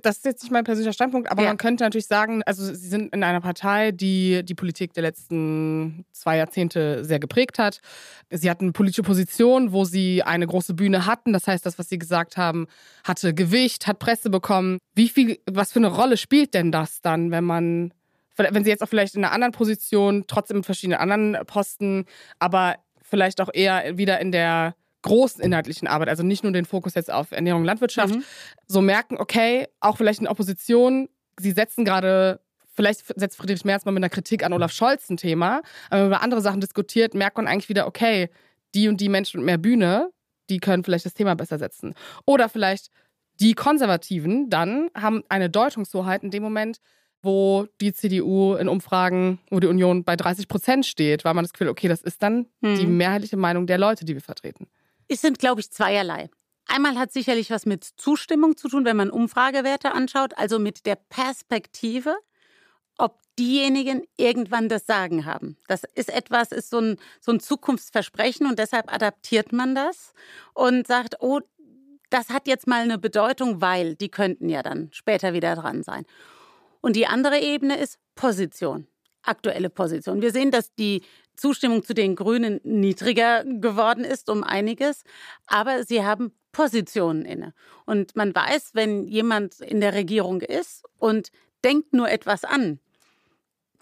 das 0.00 0.16
ist 0.18 0.24
jetzt 0.24 0.42
nicht 0.42 0.52
mein 0.52 0.64
persönlicher 0.64 0.92
Standpunkt, 0.92 1.30
aber 1.30 1.42
Ja. 1.42 1.48
man 1.48 1.56
könnte 1.56 1.84
natürlich 1.84 2.06
sagen, 2.06 2.42
also 2.44 2.64
Sie 2.64 2.88
sind 2.88 3.14
in 3.14 3.22
einer 3.22 3.40
Partei, 3.40 3.92
die 3.92 4.44
die 4.44 4.54
Politik 4.54 4.92
der 4.94 5.02
letzten 5.02 6.04
zwei 6.12 6.36
Jahrzehnte 6.36 7.04
sehr 7.04 7.18
geprägt 7.18 7.58
hat. 7.58 7.80
Sie 8.30 8.50
hatten 8.50 8.72
politische 8.72 9.02
Position, 9.02 9.72
wo 9.72 9.84
Sie 9.84 10.22
eine 10.22 10.46
große 10.46 10.74
Bühne 10.74 11.06
hatten. 11.06 11.32
Das 11.32 11.46
heißt, 11.46 11.64
das, 11.64 11.78
was 11.78 11.88
Sie 11.88 11.98
gesagt 11.98 12.36
haben, 12.36 12.66
hatte 13.04 13.34
Gewicht, 13.34 13.86
hat 13.86 13.98
Presse 13.98 14.30
bekommen. 14.30 14.78
Wie 14.94 15.08
viel, 15.08 15.38
was 15.50 15.72
für 15.72 15.78
eine 15.80 15.88
Rolle 15.88 16.16
spielt 16.16 16.54
denn 16.54 16.72
das 16.72 17.00
dann, 17.02 17.30
wenn 17.30 17.44
man 17.44 17.92
wenn 18.36 18.64
sie 18.64 18.70
jetzt 18.70 18.82
auch 18.82 18.88
vielleicht 18.88 19.14
in 19.14 19.24
einer 19.24 19.32
anderen 19.32 19.52
Position, 19.52 20.24
trotzdem 20.26 20.56
mit 20.56 20.66
verschiedenen 20.66 20.98
anderen 20.98 21.36
Posten, 21.46 22.04
aber 22.40 22.74
vielleicht 23.00 23.40
auch 23.40 23.48
eher 23.52 23.96
wieder 23.96 24.20
in 24.20 24.32
der 24.32 24.74
großen 25.04 25.42
inhaltlichen 25.42 25.86
Arbeit, 25.86 26.08
also 26.08 26.22
nicht 26.22 26.42
nur 26.42 26.52
den 26.52 26.64
Fokus 26.64 26.94
jetzt 26.94 27.12
auf 27.12 27.30
Ernährung 27.30 27.60
und 27.60 27.66
Landwirtschaft, 27.66 28.14
mhm. 28.14 28.24
so 28.66 28.80
merken, 28.80 29.16
okay, 29.18 29.68
auch 29.80 29.98
vielleicht 29.98 30.20
in 30.20 30.26
Opposition, 30.26 31.08
sie 31.38 31.52
setzen 31.52 31.84
gerade, 31.84 32.40
vielleicht 32.74 33.04
setzt 33.18 33.36
Friedrich 33.36 33.64
Merz 33.64 33.84
mal 33.84 33.92
mit 33.92 34.02
einer 34.02 34.10
Kritik 34.10 34.42
an 34.42 34.52
Olaf 34.52 34.72
Scholz 34.72 35.08
ein 35.10 35.18
Thema, 35.18 35.62
aber 35.90 36.00
wenn 36.00 36.00
man 36.00 36.06
über 36.08 36.22
andere 36.22 36.40
Sachen 36.40 36.60
diskutiert, 36.60 37.14
merkt 37.14 37.36
man 37.36 37.46
eigentlich 37.46 37.68
wieder, 37.68 37.86
okay, 37.86 38.30
die 38.74 38.88
und 38.88 39.00
die 39.00 39.10
Menschen 39.10 39.40
mit 39.40 39.46
mehr 39.46 39.58
Bühne, 39.58 40.10
die 40.48 40.58
können 40.58 40.82
vielleicht 40.82 41.06
das 41.06 41.14
Thema 41.14 41.36
besser 41.36 41.58
setzen. 41.58 41.94
Oder 42.26 42.48
vielleicht 42.48 42.90
die 43.40 43.52
Konservativen 43.52 44.48
dann 44.48 44.88
haben 44.94 45.22
eine 45.28 45.50
Deutungshoheit 45.50 46.22
in 46.22 46.30
dem 46.30 46.42
Moment, 46.42 46.78
wo 47.22 47.66
die 47.80 47.92
CDU 47.92 48.54
in 48.54 48.68
Umfragen, 48.68 49.38
wo 49.50 49.60
die 49.60 49.66
Union 49.66 50.04
bei 50.04 50.16
30 50.16 50.48
Prozent 50.48 50.86
steht, 50.86 51.24
weil 51.24 51.34
man 51.34 51.44
das 51.44 51.52
Gefühl, 51.52 51.68
okay, 51.68 51.88
das 51.88 52.02
ist 52.02 52.22
dann 52.22 52.46
hm. 52.62 52.76
die 52.78 52.86
mehrheitliche 52.86 53.36
Meinung 53.36 53.66
der 53.66 53.78
Leute, 53.78 54.04
die 54.04 54.14
wir 54.14 54.20
vertreten. 54.22 54.66
Es 55.14 55.20
sind, 55.20 55.38
glaube 55.38 55.60
ich, 55.60 55.70
zweierlei. 55.70 56.28
Einmal 56.66 56.98
hat 56.98 57.12
sicherlich 57.12 57.48
was 57.50 57.66
mit 57.66 57.84
Zustimmung 57.84 58.56
zu 58.56 58.68
tun, 58.68 58.84
wenn 58.84 58.96
man 58.96 59.10
Umfragewerte 59.10 59.92
anschaut, 59.92 60.36
also 60.36 60.58
mit 60.58 60.86
der 60.86 60.96
Perspektive, 60.96 62.16
ob 62.98 63.20
diejenigen 63.38 64.02
irgendwann 64.16 64.68
das 64.68 64.86
Sagen 64.86 65.24
haben. 65.24 65.56
Das 65.68 65.84
ist 65.94 66.12
etwas, 66.12 66.50
ist 66.50 66.68
so 66.68 66.80
ein, 66.80 66.96
so 67.20 67.30
ein 67.30 67.38
Zukunftsversprechen 67.38 68.48
und 68.48 68.58
deshalb 68.58 68.92
adaptiert 68.92 69.52
man 69.52 69.76
das 69.76 70.14
und 70.52 70.88
sagt, 70.88 71.20
oh, 71.20 71.38
das 72.10 72.30
hat 72.30 72.48
jetzt 72.48 72.66
mal 72.66 72.82
eine 72.82 72.98
Bedeutung, 72.98 73.60
weil 73.60 73.94
die 73.94 74.08
könnten 74.08 74.48
ja 74.48 74.64
dann 74.64 74.88
später 74.90 75.32
wieder 75.32 75.54
dran 75.54 75.84
sein. 75.84 76.06
Und 76.80 76.96
die 76.96 77.06
andere 77.06 77.38
Ebene 77.38 77.76
ist 77.76 78.00
Position, 78.16 78.88
aktuelle 79.22 79.70
Position. 79.70 80.22
Wir 80.22 80.32
sehen, 80.32 80.50
dass 80.50 80.74
die 80.74 81.02
Zustimmung 81.36 81.82
zu 81.82 81.94
den 81.94 82.16
Grünen 82.16 82.60
niedriger 82.64 83.44
geworden 83.44 84.04
ist 84.04 84.30
um 84.30 84.44
einiges, 84.44 85.04
aber 85.46 85.84
sie 85.84 86.04
haben 86.04 86.32
Positionen 86.52 87.24
inne. 87.24 87.52
Und 87.84 88.16
man 88.16 88.34
weiß, 88.34 88.70
wenn 88.74 89.06
jemand 89.06 89.60
in 89.60 89.80
der 89.80 89.94
Regierung 89.94 90.40
ist 90.40 90.84
und 90.98 91.30
denkt 91.64 91.92
nur 91.92 92.08
etwas 92.10 92.44
an, 92.44 92.78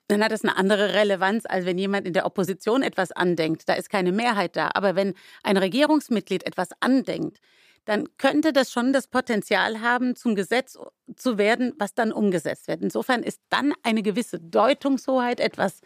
dann 0.09 0.23
hat 0.23 0.33
es 0.33 0.43
eine 0.43 0.57
andere 0.57 0.95
Relevanz, 0.95 1.45
als 1.47 1.65
wenn 1.65 1.79
jemand 1.79 2.07
in 2.07 2.13
der 2.13 2.27
Opposition 2.27 2.83
etwas 2.83 3.13
andenkt. 3.13 3.69
Da 3.69 3.75
ist 3.75 3.89
keine 3.89 4.13
Mehrheit 4.13 4.57
da. 4.57 4.71
Aber 4.75 4.95
wenn 4.95 5.15
ein 5.43 5.57
Regierungsmitglied 5.57 6.45
etwas 6.45 6.69
andenkt, 6.81 7.39
dann 7.85 8.07
könnte 8.17 8.53
das 8.53 8.71
schon 8.71 8.93
das 8.93 9.09
Potenzial 9.09 9.81
haben, 9.81 10.15
zum 10.15 10.35
Gesetz 10.35 10.79
zu 11.17 11.39
werden, 11.39 11.75
was 11.79 11.95
dann 11.95 12.13
umgesetzt 12.13 12.69
wird. 12.69 12.83
Insofern 12.83 13.23
ist 13.23 13.41
dann 13.49 13.73
eine 13.83 14.03
gewisse 14.03 14.39
Deutungshoheit 14.39 15.41
etwas 15.41 15.81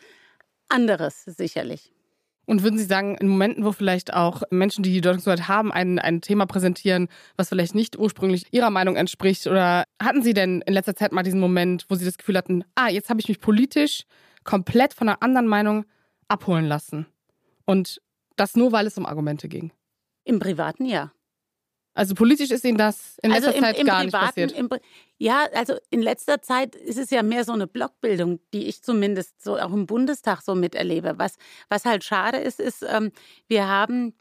anderes 0.69 1.25
sicherlich. 1.25 1.93
Und 2.47 2.63
würden 2.63 2.79
Sie 2.79 2.85
sagen, 2.85 3.17
in 3.17 3.27
Momenten, 3.27 3.65
wo 3.65 3.73
vielleicht 3.73 4.15
auch 4.15 4.43
Menschen, 4.51 4.85
die 4.85 4.93
die 4.93 5.01
Deutungshoheit 5.01 5.49
haben, 5.49 5.73
ein, 5.73 5.99
ein 5.99 6.21
Thema 6.21 6.47
präsentieren, 6.47 7.09
was 7.37 7.49
vielleicht 7.49 7.75
nicht 7.75 7.99
ursprünglich 7.99 8.45
Ihrer 8.53 8.71
Meinung 8.71 8.95
entspricht, 8.95 9.49
oder 9.49 9.85
hatten 10.01 10.23
Sie 10.23 10.33
denn 10.33 10.61
in 10.61 10.73
letzter 10.73 10.95
Zeit 10.95 11.11
mal 11.11 11.25
diesen 11.25 11.41
Moment, 11.41 11.87
wo 11.89 11.97
Sie 11.97 12.05
das 12.05 12.19
Gefühl 12.19 12.37
hatten, 12.37 12.65
ah, 12.77 12.89
jetzt 12.89 13.11
habe 13.11 13.21
ich 13.21 13.29
mich 13.29 13.41
politisch 13.41 14.05
komplett 14.45 14.95
von 14.95 15.09
einer 15.09 15.23
anderen 15.23 15.49
Meinung 15.49 15.87
abholen 16.29 16.67
lassen? 16.67 17.07
Und 17.65 18.01
das 18.37 18.55
nur, 18.55 18.71
weil 18.71 18.87
es 18.87 18.97
um 18.97 19.07
Argumente 19.07 19.49
ging? 19.49 19.73
Im 20.23 20.39
Privaten 20.39 20.85
ja. 20.85 21.13
Also 21.95 22.15
politisch 22.15 22.51
ist 22.51 22.65
Ihnen 22.65 22.79
das 22.79 23.19
in 23.23 23.31
letzter 23.31 23.49
also 23.49 23.59
im, 23.59 23.65
Zeit 23.65 23.79
im 23.79 23.87
gar 23.87 24.05
Privaten, 24.05 24.41
nicht 24.41 24.53
passiert? 24.53 24.53
Im, 24.53 24.69
ja, 25.19 25.47
also 25.55 25.77
in 25.91 26.03
letzter 26.03 26.43
Zeit 26.43 26.75
ist 26.77 26.99
es 26.99 27.11
ja 27.11 27.23
mehr 27.23 27.45
so 27.45 27.53
eine 27.53 27.67
Blockbildung, 27.67 28.41
die 28.53 28.67
ich 28.67 28.83
zumindest 28.83 29.43
so 29.43 29.59
auch 29.59 29.73
im 29.73 29.87
Bundestag 29.87 30.43
so 30.43 30.55
miterlebe. 30.55 31.15
Was, 31.17 31.37
was 31.69 31.85
halt 31.87 32.05
schade 32.05 32.39
ist, 32.39 32.61
ist, 32.61 32.85
ähm, 32.89 33.13
wir 33.49 33.67
haben 33.69 34.15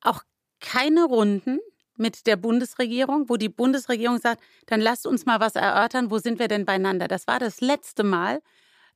auch 0.00 0.22
keine 0.60 1.04
Runden 1.04 1.58
mit 1.96 2.26
der 2.26 2.36
Bundesregierung, 2.36 3.28
wo 3.28 3.36
die 3.36 3.48
Bundesregierung 3.48 4.18
sagt, 4.18 4.42
dann 4.66 4.80
lasst 4.80 5.06
uns 5.06 5.26
mal 5.26 5.40
was 5.40 5.56
erörtern, 5.56 6.10
wo 6.10 6.18
sind 6.18 6.38
wir 6.38 6.48
denn 6.48 6.64
beieinander? 6.64 7.08
Das 7.08 7.26
war 7.26 7.38
das 7.38 7.60
letzte 7.60 8.04
Mal, 8.04 8.40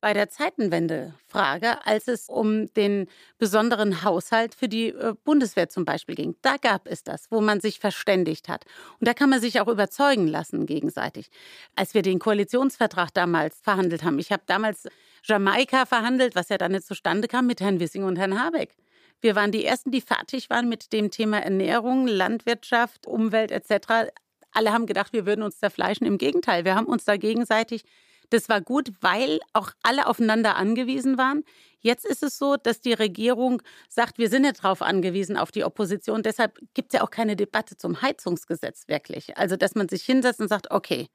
bei 0.07 0.13
der 0.13 0.29
Zeitenwende-Frage, 0.29 1.85
als 1.85 2.07
es 2.07 2.29
um 2.29 2.73
den 2.75 3.07
besonderen 3.39 4.03
Haushalt 4.03 4.55
für 4.55 4.69
die 4.69 4.87
äh, 4.87 5.13
Bundeswehr 5.25 5.67
zum 5.67 5.83
Beispiel 5.83 6.15
ging. 6.15 6.37
Da 6.41 6.55
gab 6.55 6.87
es 6.87 7.03
das, 7.03 7.29
wo 7.29 7.41
man 7.41 7.59
sich 7.59 7.81
verständigt 7.81 8.47
hat. 8.47 8.63
Und 9.01 9.07
da 9.09 9.13
kann 9.13 9.29
man 9.29 9.41
sich 9.41 9.59
auch 9.59 9.67
überzeugen 9.67 10.29
lassen 10.29 10.65
gegenseitig. 10.65 11.29
Als 11.75 11.93
wir 11.93 12.03
den 12.03 12.19
Koalitionsvertrag 12.19 13.13
damals 13.13 13.59
verhandelt 13.59 14.05
haben, 14.05 14.17
ich 14.17 14.31
habe 14.31 14.43
damals 14.45 14.87
Jamaika 15.25 15.85
verhandelt, 15.85 16.35
was 16.35 16.47
ja 16.47 16.57
dann 16.57 16.71
nicht 16.71 16.85
zustande 16.85 17.27
kam 17.27 17.45
mit 17.45 17.59
Herrn 17.59 17.81
Wissing 17.81 18.05
und 18.05 18.15
Herrn 18.15 18.41
Habeck. 18.41 18.77
Wir 19.19 19.35
waren 19.35 19.51
die 19.51 19.65
Ersten, 19.65 19.91
die 19.91 19.99
fertig 19.99 20.49
waren 20.49 20.69
mit 20.69 20.93
dem 20.93 21.11
Thema 21.11 21.39
Ernährung, 21.39 22.07
Landwirtschaft, 22.07 23.07
Umwelt 23.07 23.51
etc. 23.51 24.09
Alle 24.53 24.71
haben 24.71 24.85
gedacht, 24.85 25.11
wir 25.11 25.25
würden 25.25 25.43
uns 25.43 25.59
zerfleischen. 25.59 26.07
Im 26.07 26.17
Gegenteil, 26.17 26.63
wir 26.63 26.75
haben 26.75 26.87
uns 26.87 27.03
da 27.03 27.17
gegenseitig 27.17 27.83
das 28.29 28.49
war 28.49 28.61
gut, 28.61 28.91
weil 29.01 29.39
auch 29.53 29.71
alle 29.83 30.07
aufeinander 30.07 30.55
angewiesen 30.55 31.17
waren. 31.17 31.43
Jetzt 31.79 32.05
ist 32.05 32.23
es 32.23 32.37
so, 32.37 32.57
dass 32.57 32.81
die 32.81 32.93
Regierung 32.93 33.61
sagt, 33.89 34.17
wir 34.17 34.29
sind 34.29 34.41
nicht 34.41 34.63
darauf 34.63 34.81
angewiesen, 34.81 35.37
auf 35.37 35.51
die 35.51 35.63
Opposition. 35.63 36.23
Deshalb 36.23 36.59
gibt 36.73 36.93
es 36.93 36.99
ja 36.99 37.05
auch 37.05 37.11
keine 37.11 37.35
Debatte 37.35 37.77
zum 37.77 38.01
Heizungsgesetz 38.01 38.87
wirklich. 38.87 39.37
Also, 39.37 39.55
dass 39.55 39.75
man 39.75 39.87
sich 39.87 40.03
hinsetzt 40.03 40.41
und 40.41 40.49
sagt, 40.49 40.71
okay, 40.71 41.07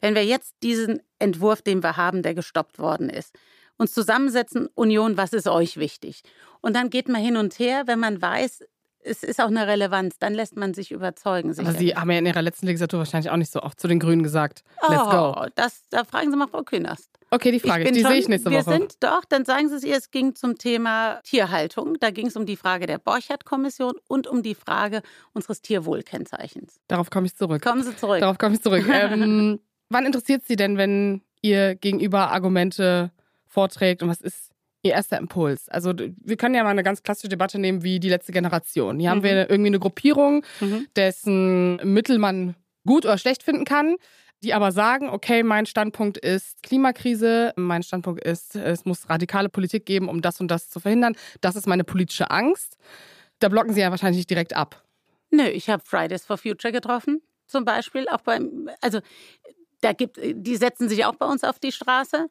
wenn 0.00 0.14
wir 0.14 0.24
jetzt 0.24 0.54
diesen 0.62 1.00
Entwurf, 1.18 1.62
den 1.62 1.82
wir 1.82 1.96
haben, 1.96 2.22
der 2.22 2.34
gestoppt 2.34 2.78
worden 2.78 3.08
ist, 3.08 3.34
uns 3.78 3.92
zusammensetzen, 3.92 4.68
Union, 4.74 5.16
was 5.16 5.32
ist 5.32 5.48
euch 5.48 5.76
wichtig? 5.76 6.22
Und 6.60 6.74
dann 6.74 6.90
geht 6.90 7.08
man 7.08 7.20
hin 7.20 7.36
und 7.36 7.58
her, 7.58 7.84
wenn 7.86 7.98
man 7.98 8.20
weiß, 8.20 8.64
es 9.06 9.22
ist 9.22 9.40
auch 9.40 9.48
eine 9.48 9.66
Relevanz, 9.66 10.18
dann 10.18 10.34
lässt 10.34 10.56
man 10.56 10.74
sich 10.74 10.90
überzeugen. 10.90 11.52
Sicherlich. 11.52 11.76
Aber 11.76 11.78
Sie 11.78 11.94
haben 11.94 12.10
ja 12.10 12.18
in 12.18 12.26
Ihrer 12.26 12.42
letzten 12.42 12.66
Legislatur 12.66 12.98
wahrscheinlich 12.98 13.30
auch 13.30 13.36
nicht 13.36 13.52
so 13.52 13.62
oft 13.62 13.80
zu 13.80 13.88
den 13.88 14.00
Grünen 14.00 14.22
gesagt, 14.22 14.62
let's 14.88 15.02
oh, 15.06 15.10
go. 15.10 15.46
Das, 15.54 15.82
da 15.90 16.04
fragen 16.04 16.30
Sie 16.30 16.36
mal 16.36 16.48
Frau 16.48 16.62
Künast. 16.62 17.10
Okay, 17.30 17.50
die 17.50 17.60
Frage, 17.60 17.90
die 17.90 18.00
schon, 18.00 18.10
sehe 18.10 18.20
ich 18.20 18.28
nächste 18.28 18.50
wir 18.50 18.58
Woche. 18.60 18.66
Wir 18.66 18.78
sind 18.78 19.02
doch, 19.02 19.24
dann 19.24 19.44
sagen 19.44 19.68
Sie 19.68 19.76
es 19.76 19.84
ihr, 19.84 19.96
es 19.96 20.10
ging 20.10 20.34
zum 20.34 20.58
Thema 20.58 21.20
Tierhaltung. 21.24 21.98
Da 21.98 22.10
ging 22.10 22.26
es 22.26 22.36
um 22.36 22.46
die 22.46 22.56
Frage 22.56 22.86
der 22.86 22.98
Borchardt-Kommission 22.98 23.94
und 24.08 24.26
um 24.26 24.42
die 24.42 24.54
Frage 24.54 25.02
unseres 25.32 25.60
Tierwohlkennzeichens. 25.62 26.78
Darauf 26.88 27.10
komme 27.10 27.26
ich 27.26 27.34
zurück. 27.34 27.62
Kommen 27.62 27.82
Sie 27.82 27.96
zurück. 27.96 28.20
Darauf 28.20 28.38
komme 28.38 28.54
ich 28.54 28.62
zurück. 28.62 28.86
ähm, 28.92 29.60
wann 29.88 30.06
interessiert 30.06 30.44
Sie 30.46 30.56
denn, 30.56 30.76
wenn 30.76 31.22
Ihr 31.42 31.74
Gegenüber 31.74 32.30
Argumente 32.30 33.10
vorträgt 33.46 34.02
und 34.02 34.08
was 34.08 34.20
ist 34.20 34.50
Ihr 34.86 34.92
erster 34.92 35.18
Impuls? 35.18 35.68
Also 35.68 35.92
wir 35.96 36.36
können 36.36 36.54
ja 36.54 36.62
mal 36.62 36.70
eine 36.70 36.82
ganz 36.82 37.02
klassische 37.02 37.28
Debatte 37.28 37.58
nehmen 37.58 37.82
wie 37.82 38.00
die 38.00 38.08
letzte 38.08 38.32
Generation. 38.32 38.98
Hier 38.98 39.10
mhm. 39.10 39.12
haben 39.12 39.22
wir 39.22 39.50
irgendwie 39.50 39.68
eine 39.68 39.78
Gruppierung, 39.78 40.44
mhm. 40.60 40.86
dessen 40.96 41.76
Mittel 41.82 42.18
man 42.18 42.54
gut 42.86 43.04
oder 43.04 43.18
schlecht 43.18 43.42
finden 43.42 43.64
kann, 43.64 43.96
die 44.42 44.54
aber 44.54 44.70
sagen, 44.70 45.08
okay, 45.08 45.42
mein 45.42 45.66
Standpunkt 45.66 46.18
ist 46.18 46.62
Klimakrise, 46.62 47.52
mein 47.56 47.82
Standpunkt 47.82 48.24
ist, 48.24 48.54
es 48.54 48.84
muss 48.84 49.08
radikale 49.08 49.48
Politik 49.48 49.86
geben, 49.86 50.08
um 50.08 50.22
das 50.22 50.40
und 50.40 50.48
das 50.48 50.70
zu 50.70 50.78
verhindern. 50.78 51.16
Das 51.40 51.56
ist 51.56 51.66
meine 51.66 51.84
politische 51.84 52.30
Angst. 52.30 52.76
Da 53.40 53.48
blocken 53.48 53.74
Sie 53.74 53.80
ja 53.80 53.90
wahrscheinlich 53.90 54.18
nicht 54.18 54.30
direkt 54.30 54.54
ab. 54.54 54.84
Nö, 55.30 55.44
ich 55.44 55.68
habe 55.68 55.82
Fridays 55.84 56.24
for 56.24 56.38
Future 56.38 56.72
getroffen, 56.72 57.22
zum 57.46 57.64
Beispiel. 57.64 58.08
Auch 58.08 58.20
beim, 58.20 58.70
also 58.80 59.00
da 59.80 59.92
gibt, 59.92 60.18
die 60.22 60.56
setzen 60.56 60.88
sich 60.88 61.04
auch 61.04 61.16
bei 61.16 61.26
uns 61.26 61.42
auf 61.42 61.58
die 61.58 61.72
Straße 61.72 62.28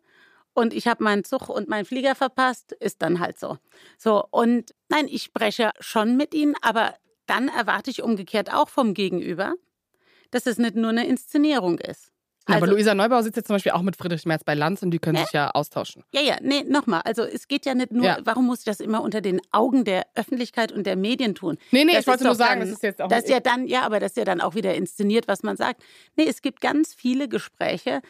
und 0.56 0.74
ich 0.74 0.88
habe 0.88 1.04
meinen 1.04 1.24
Zug 1.24 1.50
und 1.50 1.68
meinen 1.68 1.86
Flieger 1.86 2.16
verpasst, 2.16 2.72
ist 2.72 3.02
dann 3.02 3.20
halt 3.20 3.38
so. 3.38 3.58
So, 3.98 4.26
und 4.32 4.74
nein, 4.90 5.08
ich 5.08 5.24
spreche 5.24 5.72
schon 5.80 6.18
mit 6.18 6.34
ihnen, 6.34 6.56
aber 6.62 6.96
dann 7.28 7.50
erwarte 7.50 7.92
ich 7.92 8.02
umgekehrt 8.02 8.52
auch 8.54 8.70
vom 8.70 8.94
Gegenüber, 8.94 9.54
dass 10.32 10.46
es 10.48 10.58
nicht 10.58 10.76
nur 10.76 10.90
eine 10.90 11.06
Inszenierung 11.06 11.78
ist. 11.78 12.12
Ja, 12.48 12.58
aber 12.58 12.66
also 12.66 12.76
Luisa 12.76 12.94
Neubauer 12.94 13.24
sitzt 13.24 13.38
jetzt 13.38 13.48
zum 13.48 13.56
Beispiel 13.56 13.72
auch 13.72 13.82
mit 13.82 13.96
Friedrich 13.96 14.26
Merz 14.26 14.44
bei 14.44 14.54
Lanz 14.54 14.84
und 14.84 14.92
die 14.92 15.00
können 15.00 15.18
äh? 15.18 15.24
sich 15.24 15.34
ja 15.34 15.50
austauschen. 15.50 16.04
Ja, 16.14 16.22
ja, 16.22 16.38
nee, 16.42 16.64
nochmal. 16.64 17.02
Also 17.04 17.24
es 17.24 17.48
geht 17.48 17.66
ja 17.66 17.74
nicht 17.74 17.92
nur, 17.92 18.06
ja. 18.06 18.18
warum 18.24 18.46
muss 18.46 18.60
ich 18.60 18.66
das 18.66 18.80
immer 18.80 19.02
unter 19.02 19.20
den 19.22 19.42
Augen 19.52 19.84
der 19.84 20.06
Öffentlichkeit 20.14 20.72
und 20.72 20.86
der 20.86 20.96
Medien 20.96 21.34
tun? 21.34 21.58
Nee, 21.72 21.86
nee, 21.86 21.94
das 21.94 22.02
ich 22.02 22.08
wollte 22.08 22.24
nur 22.24 22.36
sagen, 22.36 22.60
dann, 22.60 22.70
das 22.70 22.78
ist 22.78 22.84
jetzt 22.84 23.02
auch. 23.02 23.08
Das 23.08 23.28
ja 23.28 23.40
dann, 23.40 23.66
ja, 23.66 23.82
aber 23.82 24.00
das 24.00 24.12
ist 24.12 24.18
ja 24.18 24.26
dann 24.26 24.42
auch 24.42 24.54
wieder 24.54 24.76
inszeniert, 24.76 25.28
was 25.28 25.42
man 25.42 25.58
sagt. 25.58 25.84
Nee, 26.16 26.28
es 26.30 26.44
gibt 26.44 26.62
ganz 26.62 26.94
viele 26.94 27.28
Gespräche, 27.28 28.02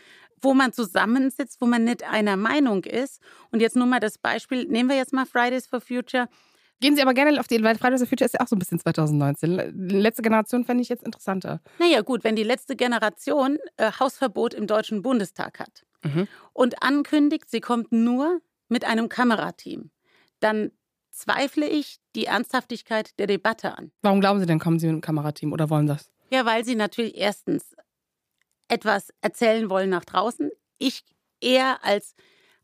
wo 0.41 0.53
man 0.53 0.73
zusammensitzt, 0.73 1.61
wo 1.61 1.65
man 1.65 1.83
nicht 1.83 2.03
einer 2.03 2.37
Meinung 2.37 2.83
ist. 2.83 3.21
Und 3.51 3.61
jetzt 3.61 3.75
nur 3.75 3.87
mal 3.87 3.99
das 3.99 4.17
Beispiel, 4.17 4.65
nehmen 4.65 4.89
wir 4.89 4.95
jetzt 4.95 5.13
mal 5.13 5.25
Fridays 5.25 5.67
for 5.67 5.81
Future. 5.81 6.27
Gehen 6.81 6.95
Sie 6.95 7.01
aber 7.01 7.13
gerne 7.13 7.39
auf 7.39 7.47
die, 7.47 7.63
weil 7.63 7.77
Fridays 7.77 8.01
for 8.01 8.07
Future 8.07 8.25
ist 8.25 8.33
ja 8.33 8.41
auch 8.41 8.47
so 8.47 8.55
ein 8.55 8.59
bisschen 8.59 8.79
2019. 8.79 9.87
Die 9.87 9.95
letzte 9.95 10.21
Generation 10.21 10.65
fände 10.65 10.81
ich 10.83 10.89
jetzt 10.89 11.03
interessanter. 11.03 11.61
Naja, 11.79 12.01
gut, 12.01 12.23
wenn 12.23 12.35
die 12.35 12.43
letzte 12.43 12.75
Generation 12.75 13.57
äh, 13.77 13.91
Hausverbot 13.99 14.53
im 14.53 14.67
Deutschen 14.67 15.01
Bundestag 15.01 15.59
hat 15.59 15.85
mhm. 16.03 16.27
und 16.53 16.83
ankündigt, 16.83 17.49
sie 17.49 17.61
kommt 17.61 17.91
nur 17.91 18.41
mit 18.67 18.83
einem 18.83 19.09
Kamerateam, 19.09 19.89
dann 20.41 20.71
zweifle 21.11 21.67
ich 21.67 21.99
die 22.15 22.25
Ernsthaftigkeit 22.25 23.17
der 23.19 23.27
Debatte 23.27 23.77
an. 23.77 23.91
Warum 24.01 24.19
glauben 24.19 24.39
Sie 24.39 24.45
denn, 24.45 24.59
kommen 24.59 24.79
Sie 24.79 24.87
mit 24.87 24.93
einem 24.93 25.01
Kamerateam 25.01 25.53
oder 25.53 25.69
wollen 25.69 25.87
das? 25.87 26.11
Ja, 26.29 26.45
weil 26.45 26.65
sie 26.65 26.75
natürlich 26.75 27.15
erstens 27.15 27.75
etwas 28.67 29.13
erzählen 29.21 29.69
wollen 29.69 29.89
nach 29.89 30.05
draußen. 30.05 30.51
Ich 30.77 31.03
eher 31.39 31.83
als 31.83 32.15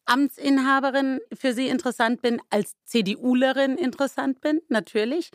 Amtsinhaberin 0.06 1.20
für 1.34 1.54
sie 1.54 1.68
interessant 1.68 2.22
bin, 2.22 2.42
als 2.50 2.76
CDUlerin 2.86 3.78
interessant 3.78 4.42
bin, 4.42 4.62
natürlich. 4.68 5.32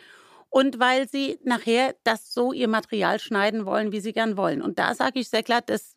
Und 0.50 0.78
weil 0.78 1.08
sie 1.08 1.38
nachher 1.44 1.94
das 2.04 2.32
so 2.32 2.52
ihr 2.52 2.68
Material 2.68 3.18
schneiden 3.18 3.66
wollen, 3.66 3.92
wie 3.92 4.00
sie 4.00 4.12
gern 4.12 4.36
wollen. 4.36 4.62
Und 4.62 4.78
da 4.78 4.94
sage 4.94 5.20
ich 5.20 5.28
sehr 5.28 5.42
klar, 5.42 5.60
das 5.60 5.96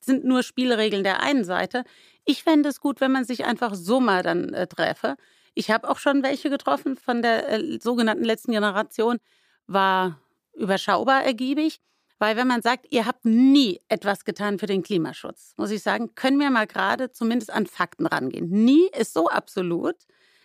sind 0.00 0.24
nur 0.24 0.42
Spielregeln 0.42 1.04
der 1.04 1.20
einen 1.20 1.44
Seite. 1.44 1.84
Ich 2.24 2.42
fände 2.42 2.68
es 2.68 2.80
gut, 2.80 3.00
wenn 3.00 3.12
man 3.12 3.24
sich 3.24 3.44
einfach 3.44 3.74
so 3.74 4.00
mal 4.00 4.22
dann 4.22 4.52
äh, 4.54 4.66
treffe. 4.66 5.16
Ich 5.54 5.70
habe 5.70 5.88
auch 5.88 5.98
schon 5.98 6.22
welche 6.22 6.50
getroffen 6.50 6.96
von 6.96 7.22
der 7.22 7.48
äh, 7.48 7.78
sogenannten 7.80 8.24
letzten 8.24 8.52
Generation, 8.52 9.18
war 9.66 10.20
überschaubar 10.54 11.24
ergiebig. 11.24 11.80
Weil 12.22 12.36
wenn 12.36 12.46
man 12.46 12.62
sagt, 12.62 12.86
ihr 12.90 13.04
habt 13.04 13.24
nie 13.24 13.80
etwas 13.88 14.24
getan 14.24 14.60
für 14.60 14.66
den 14.66 14.84
Klimaschutz, 14.84 15.54
muss 15.56 15.72
ich 15.72 15.82
sagen, 15.82 16.14
können 16.14 16.38
wir 16.38 16.50
mal 16.50 16.68
gerade 16.68 17.10
zumindest 17.10 17.52
an 17.52 17.66
Fakten 17.66 18.06
rangehen. 18.06 18.48
Nie 18.48 18.88
ist 18.96 19.12
so 19.12 19.28
absolut. 19.28 19.96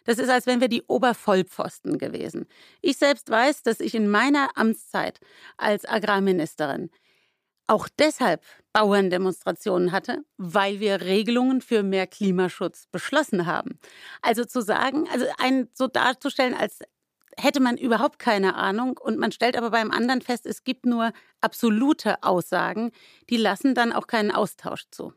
Das 0.03 0.17
ist, 0.17 0.29
als 0.29 0.47
wenn 0.47 0.59
wir 0.59 0.69
die 0.69 0.81
Obervollpfosten 0.81 1.99
gewesen. 1.99 2.47
Ich 2.81 2.97
selbst 2.97 3.29
weiß, 3.29 3.61
dass 3.61 3.79
ich 3.79 3.93
in 3.93 4.09
meiner 4.09 4.57
Amtszeit 4.57 5.19
als 5.57 5.87
Agrarministerin 5.87 6.89
auch 7.67 7.87
deshalb 7.99 8.41
Bauerndemonstrationen 8.73 9.91
hatte, 9.91 10.23
weil 10.37 10.79
wir 10.79 11.01
Regelungen 11.01 11.61
für 11.61 11.83
mehr 11.83 12.07
Klimaschutz 12.07 12.87
beschlossen 12.87 13.45
haben. 13.45 13.77
Also 14.23 14.45
zu 14.45 14.61
sagen, 14.61 15.07
also 15.13 15.27
einen 15.37 15.69
so 15.75 15.85
darzustellen, 15.85 16.55
als 16.55 16.79
hätte 17.39 17.59
man 17.59 17.77
überhaupt 17.77 18.19
keine 18.19 18.55
Ahnung 18.55 18.97
und 18.97 19.17
man 19.17 19.31
stellt 19.31 19.57
aber 19.57 19.71
beim 19.71 19.91
anderen 19.91 20.21
fest, 20.21 20.45
es 20.45 20.63
gibt 20.63 20.85
nur 20.85 21.11
absolute 21.41 22.23
Aussagen, 22.23 22.91
die 23.29 23.37
lassen 23.37 23.75
dann 23.75 23.93
auch 23.93 24.07
keinen 24.07 24.31
Austausch 24.31 24.85
zu. 24.91 25.13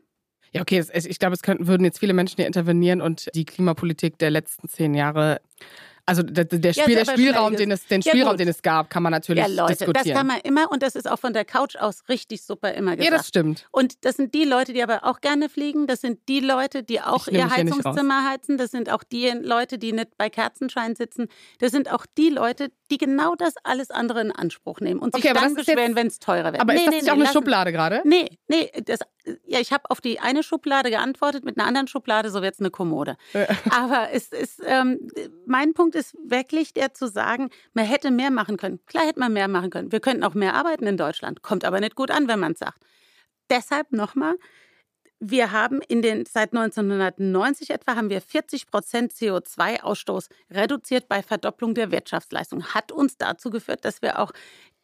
Ja, 0.53 0.61
okay, 0.61 0.83
ich 0.93 1.19
glaube, 1.19 1.33
es 1.33 1.41
könnten, 1.41 1.67
würden 1.67 1.85
jetzt 1.85 1.99
viele 1.99 2.13
Menschen 2.13 2.35
hier 2.35 2.47
intervenieren 2.47 3.01
und 3.01 3.29
die 3.35 3.45
Klimapolitik 3.45 4.17
der 4.17 4.31
letzten 4.31 4.67
zehn 4.67 4.93
Jahre 4.93 5.39
also 6.05 6.23
der, 6.23 6.45
der, 6.45 6.73
Spiel, 6.73 6.93
ja, 6.93 7.03
der 7.03 7.11
Spielraum, 7.11 7.55
den 7.55 7.71
es, 7.71 7.85
den 7.87 8.01
Spielraum, 8.01 8.33
ja, 8.33 8.37
den 8.37 8.47
es 8.47 8.61
gab, 8.61 8.89
kann 8.89 9.03
man 9.03 9.11
natürlich 9.11 9.45
ja, 9.45 9.53
Leute, 9.53 9.73
diskutieren. 9.73 10.05
Das 10.05 10.13
kann 10.13 10.27
man 10.27 10.39
immer 10.41 10.71
und 10.71 10.83
das 10.83 10.95
ist 10.95 11.09
auch 11.09 11.19
von 11.19 11.33
der 11.33 11.45
Couch 11.45 11.75
aus 11.75 12.03
richtig 12.09 12.43
super 12.43 12.73
immer 12.73 12.95
gesagt. 12.95 13.11
Ja, 13.11 13.17
das 13.17 13.27
stimmt. 13.27 13.67
Und 13.71 14.05
das 14.05 14.15
sind 14.17 14.33
die 14.33 14.43
Leute, 14.43 14.73
die 14.73 14.83
aber 14.83 15.03
auch 15.03 15.21
gerne 15.21 15.49
fliegen. 15.49 15.87
Das 15.87 16.01
sind 16.01 16.19
die 16.27 16.39
Leute, 16.39 16.83
die 16.83 17.01
auch 17.01 17.27
ihr 17.27 17.49
Heizungszimmer 17.49 18.29
heizen. 18.29 18.57
Das 18.57 18.71
sind 18.71 18.89
auch 18.89 19.03
die 19.03 19.29
Leute, 19.29 19.77
die 19.77 19.93
nicht 19.93 20.17
bei 20.17 20.29
Kerzenschein 20.29 20.95
sitzen. 20.95 21.27
Das 21.59 21.71
sind 21.71 21.91
auch 21.91 22.05
die 22.17 22.29
Leute, 22.29 22.71
die 22.89 22.97
genau 22.97 23.35
das 23.35 23.55
alles 23.63 23.89
andere 23.89 24.21
in 24.21 24.31
Anspruch 24.31 24.79
nehmen 24.79 24.99
und 24.99 25.15
sich 25.15 25.23
okay, 25.23 25.33
dann 25.33 25.55
beschweren, 25.55 25.95
wenn 25.95 26.07
es 26.07 26.19
teurer 26.19 26.51
wird. 26.51 26.61
Aber 26.61 26.73
nee, 26.73 26.79
ist 26.79 26.85
das 26.87 26.91
nee, 26.91 26.95
nicht 26.97 27.05
nee, 27.05 27.09
auch 27.09 27.15
eine 27.15 27.23
lassen. 27.23 27.33
Schublade 27.33 27.71
gerade? 27.71 28.01
Nee, 28.03 28.37
nee, 28.47 28.69
das, 28.85 28.99
ja, 29.45 29.59
ich 29.59 29.71
habe 29.71 29.89
auf 29.89 30.01
die 30.01 30.19
eine 30.19 30.43
Schublade 30.43 30.89
geantwortet, 30.89 31.45
mit 31.45 31.57
einer 31.57 31.67
anderen 31.67 31.87
Schublade, 31.87 32.29
so 32.29 32.41
wird 32.41 32.55
es 32.55 32.59
eine 32.59 32.69
Kommode. 32.69 33.17
Aber 33.69 34.09
es 34.11 34.29
ist, 34.29 34.61
ähm, 34.65 34.99
mein 35.45 35.73
Punkt 35.73 35.90
ist 35.95 36.15
wirklich 36.23 36.73
der 36.73 36.93
zu 36.93 37.07
sagen, 37.07 37.49
man 37.73 37.85
hätte 37.85 38.11
mehr 38.11 38.31
machen 38.31 38.57
können. 38.57 38.79
Klar 38.85 39.05
hätte 39.05 39.19
man 39.19 39.33
mehr 39.33 39.47
machen 39.47 39.69
können. 39.69 39.91
Wir 39.91 39.99
könnten 39.99 40.23
auch 40.23 40.33
mehr 40.33 40.55
arbeiten 40.55 40.87
in 40.87 40.97
Deutschland. 40.97 41.41
Kommt 41.41 41.65
aber 41.65 41.79
nicht 41.79 41.95
gut 41.95 42.11
an, 42.11 42.27
wenn 42.27 42.39
man 42.39 42.53
es 42.53 42.59
sagt. 42.59 42.81
Deshalb 43.49 43.91
nochmal, 43.91 44.35
wir 45.19 45.51
haben 45.51 45.81
in 45.81 46.01
den, 46.01 46.25
seit 46.25 46.53
1990 46.53 47.69
etwa, 47.69 47.95
haben 47.95 48.09
wir 48.09 48.21
40 48.21 48.67
Prozent 48.67 49.13
CO2-Ausstoß 49.13 50.29
reduziert 50.49 51.07
bei 51.07 51.21
Verdopplung 51.21 51.75
der 51.75 51.91
Wirtschaftsleistung. 51.91 52.73
Hat 52.73 52.91
uns 52.91 53.17
dazu 53.17 53.49
geführt, 53.49 53.85
dass 53.85 54.01
wir 54.01 54.19
auch 54.19 54.31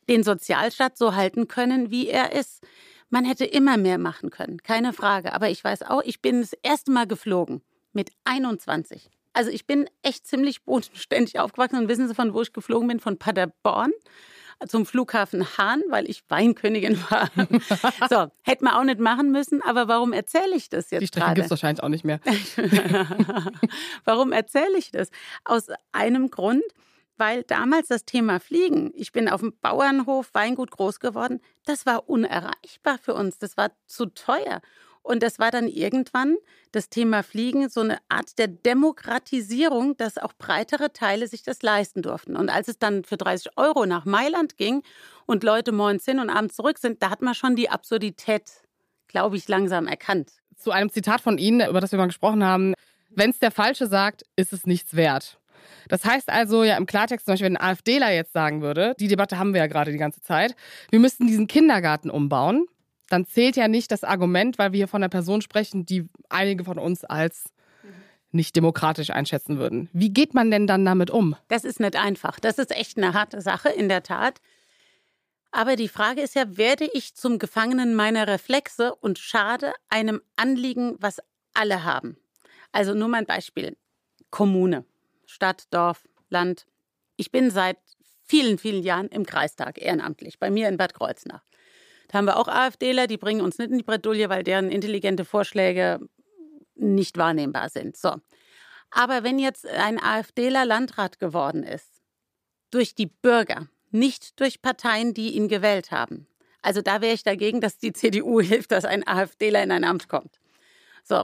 den 0.10 0.24
Sozialstaat 0.24 0.98
so 0.98 1.16
halten 1.16 1.48
können, 1.48 1.92
wie 1.92 2.08
er 2.08 2.34
ist. 2.34 2.64
Man 3.10 3.26
hätte 3.26 3.46
immer 3.46 3.78
mehr 3.78 3.98
machen 3.98 4.30
können, 4.30 4.62
keine 4.62 4.94
Frage. 4.94 5.34
Aber 5.34 5.50
ich 5.50 5.64
weiß 5.64 5.84
auch, 5.84 6.02
ich 6.04 6.22
bin 6.22 6.42
das 6.42 6.54
erste 6.62 6.92
Mal 6.92 7.08
geflogen 7.08 7.62
mit 7.94 8.12
21. 8.26 9.10
Also 9.38 9.52
ich 9.52 9.68
bin 9.68 9.88
echt 10.02 10.26
ziemlich 10.26 10.64
bodenständig 10.64 11.40
aufgewachsen 11.40 11.78
und 11.78 11.88
wissen 11.90 12.08
Sie, 12.08 12.16
von 12.16 12.34
wo 12.34 12.42
ich 12.42 12.54
geflogen 12.54 12.88
bin? 12.88 13.00
Von 13.00 13.20
Paderborn 13.20 13.92
zum 14.68 14.88
Flughafen 14.88 15.46
Hahn, 15.60 15.84
weil 15.90 16.10
ich 16.10 16.24
Weinkönigin 16.28 17.00
war. 17.12 17.30
so, 18.10 18.32
hätte 18.42 18.64
man 18.64 18.74
auch 18.74 18.84
nicht 18.84 19.00
machen 19.00 19.32
müssen, 19.32 19.62
aber 19.62 19.88
warum 19.88 20.12
erzähle 20.12 20.56
ich 20.56 20.70
das 20.70 20.90
jetzt 20.90 21.02
Die 21.02 21.08
Strecke 21.08 21.36
gibt 21.36 21.46
es 21.46 21.52
wahrscheinlich 21.52 21.84
auch 21.84 21.90
nicht 21.90 22.04
mehr. 22.04 22.20
warum 24.06 24.32
erzähle 24.32 24.76
ich 24.80 24.90
das? 24.90 25.10
Aus 25.46 25.68
einem 25.92 26.32
Grund, 26.32 26.64
weil 27.18 27.44
damals 27.44 27.90
das 27.90 28.06
Thema 28.06 28.40
Fliegen, 28.40 28.92
ich 28.96 29.12
bin 29.12 29.30
auf 29.30 29.42
dem 29.42 29.54
Bauernhof 29.62 30.34
Weingut 30.34 30.72
groß 30.72 31.00
geworden, 31.00 31.42
das 31.66 31.86
war 31.86 32.10
unerreichbar 32.10 32.98
für 33.00 33.14
uns, 33.14 33.38
das 33.38 33.56
war 33.56 33.70
zu 33.86 34.08
teuer. 34.08 34.62
Und 35.08 35.24
das 35.24 35.40
war 35.40 35.52
dann 35.52 35.70
irgendwann 35.70 36.36
das 36.74 36.90
Thema 36.90 37.24
Fliegen 37.24 37.70
so 37.70 37.80
eine 37.80 37.98
Art 38.10 38.38
der 38.38 38.50
Demokratisierung, 38.50 39.96
dass 39.96 40.18
auch 40.18 40.34
breitere 40.34 40.92
Teile 40.92 41.30
sich 41.30 41.44
das 41.44 41.62
leisten 41.62 42.02
durften. 42.02 42.36
Und 42.36 42.50
als 42.50 42.68
es 42.68 42.78
dann 42.78 43.06
für 43.06 43.16
30 43.16 43.58
Euro 43.58 43.86
nach 43.86 44.04
Mailand 44.04 44.58
ging 44.58 44.84
und 45.26 45.46
Leute 45.46 45.72
morgens 45.72 46.04
hin 46.04 46.20
und 46.20 46.30
abends 46.30 46.58
zurück 46.58 46.78
sind, 46.78 47.02
da 47.02 47.10
hat 47.10 47.22
man 47.22 47.36
schon 47.36 47.56
die 47.56 47.70
Absurdität, 47.70 48.52
glaube 49.08 49.38
ich, 49.38 49.48
langsam 49.48 49.88
erkannt. 49.88 50.34
Zu 50.58 50.72
einem 50.72 50.90
Zitat 50.90 51.22
von 51.22 51.38
Ihnen, 51.38 51.70
über 51.70 51.80
das 51.80 51.94
wir 51.94 52.00
mal 52.00 52.08
gesprochen 52.08 52.44
haben. 52.44 52.74
Wenn 53.10 53.30
es 53.30 53.40
der 53.40 53.52
Falsche 53.52 53.88
sagt, 53.88 54.26
ist 54.36 54.52
es 54.52 54.66
nichts 54.66 54.94
wert. 54.94 55.40
Das 55.88 56.04
heißt 56.04 56.28
also 56.28 56.66
ja 56.66 56.76
im 56.76 56.86
Klartext, 56.86 57.26
zum 57.26 57.32
Beispiel, 57.34 57.46
wenn 57.46 57.56
ein 57.56 57.72
AfDler 57.72 58.12
jetzt 58.12 58.34
sagen 58.34 58.62
würde, 58.62 58.94
die 59.00 59.08
Debatte 59.08 59.40
haben 59.40 59.54
wir 59.54 59.62
ja 59.62 59.68
gerade 59.68 59.94
die 59.94 59.98
ganze 59.98 60.22
Zeit, 60.22 60.54
wir 60.90 61.00
müssten 61.00 61.28
diesen 61.28 61.48
Kindergarten 61.48 62.10
umbauen, 62.10 62.68
dann 63.10 63.26
zählt 63.26 63.56
ja 63.56 63.68
nicht 63.68 63.92
das 63.92 64.04
Argument, 64.04 64.58
weil 64.58 64.72
wir 64.72 64.78
hier 64.78 64.88
von 64.88 65.02
einer 65.02 65.10
Person 65.10 65.42
sprechen, 65.42 65.86
die 65.86 66.10
einige 66.30 66.64
von 66.64 66.78
uns 66.78 67.04
als 67.04 67.46
nicht 68.32 68.56
demokratisch 68.56 69.10
einschätzen 69.10 69.58
würden. 69.58 69.90
Wie 69.94 70.10
geht 70.10 70.34
man 70.34 70.52
denn 70.52 70.68
dann 70.68 70.86
damit 70.86 71.10
um? 71.10 71.36
Das 71.48 71.64
ist 71.64 71.80
nicht 71.80 71.96
einfach. 71.96 72.40
Das 72.40 72.58
ist 72.58 72.72
echt 72.72 72.98
eine 72.98 73.14
harte 73.14 73.42
Sache, 73.42 73.70
in 73.70 73.88
der 73.90 74.04
Tat. 74.04 74.42
Aber 75.52 75.76
die 75.76 75.88
Frage 75.88 76.22
ist 76.22 76.36
ja, 76.36 76.58
werde 76.58 76.90
ich 76.94 77.16
zum 77.16 77.40
Gefangenen 77.40 77.96
meiner 77.96 78.28
Reflexe 78.28 78.94
und 78.96 79.18
schade 79.18 79.74
einem 79.90 80.22
Anliegen, 80.36 80.96
was 81.00 81.20
alle 81.54 81.84
haben? 81.84 82.18
Also 82.72 82.94
nur 82.94 83.08
mal 83.08 83.20
ein 83.20 83.26
Beispiel. 83.26 83.78
Kommune, 84.30 84.86
Stadt, 85.26 85.64
Dorf, 85.72 86.04
Land. 86.30 86.68
Ich 87.16 87.32
bin 87.32 87.50
seit 87.50 87.78
vielen, 88.24 88.58
vielen 88.58 88.84
Jahren 88.84 89.08
im 89.08 89.26
Kreistag 89.26 89.82
ehrenamtlich, 89.82 90.38
bei 90.38 90.52
mir 90.52 90.68
in 90.68 90.78
Bad 90.78 90.94
Kreuznach. 90.94 91.44
Da 92.08 92.18
haben 92.18 92.26
wir 92.26 92.38
auch 92.38 92.48
AfDler, 92.48 93.08
die 93.08 93.18
bringen 93.18 93.42
uns 93.42 93.58
nicht 93.58 93.72
in 93.72 93.78
die 93.78 93.84
Bredouille, 93.84 94.30
weil 94.30 94.44
deren 94.44 94.72
intelligente 94.72 95.26
Vorschläge 95.26 96.00
nicht 96.76 97.18
wahrnehmbar 97.18 97.70
sind. 97.70 97.98
So. 97.98 98.16
Aber 98.92 99.24
wenn 99.24 99.40
jetzt 99.40 99.68
ein 99.68 100.02
AfDler 100.02 100.66
Landrat 100.66 101.20
geworden 101.20 101.64
ist, 101.64 102.02
durch 102.72 102.96
die 102.96 103.08
Bürger, 103.08 103.68
nicht 103.92 104.40
durch 104.40 104.62
Parteien, 104.62 105.14
die 105.14 105.36
ihn 105.36 105.48
gewählt 105.48 105.92
haben. 105.92 106.28
Also 106.62 106.82
da 106.82 107.02
wäre 107.02 107.14
ich 107.14 107.24
dagegen, 107.24 107.62
dass 107.62 107.78
die 107.78 107.94
CDU 107.94 108.42
hilft, 108.42 108.72
dass 108.72 108.86
ein 108.86 109.08
AfDler 109.08 109.64
in 109.64 109.72
ein 109.72 109.84
Amt 109.84 110.08
kommt. 110.08 110.40
So, 111.04 111.24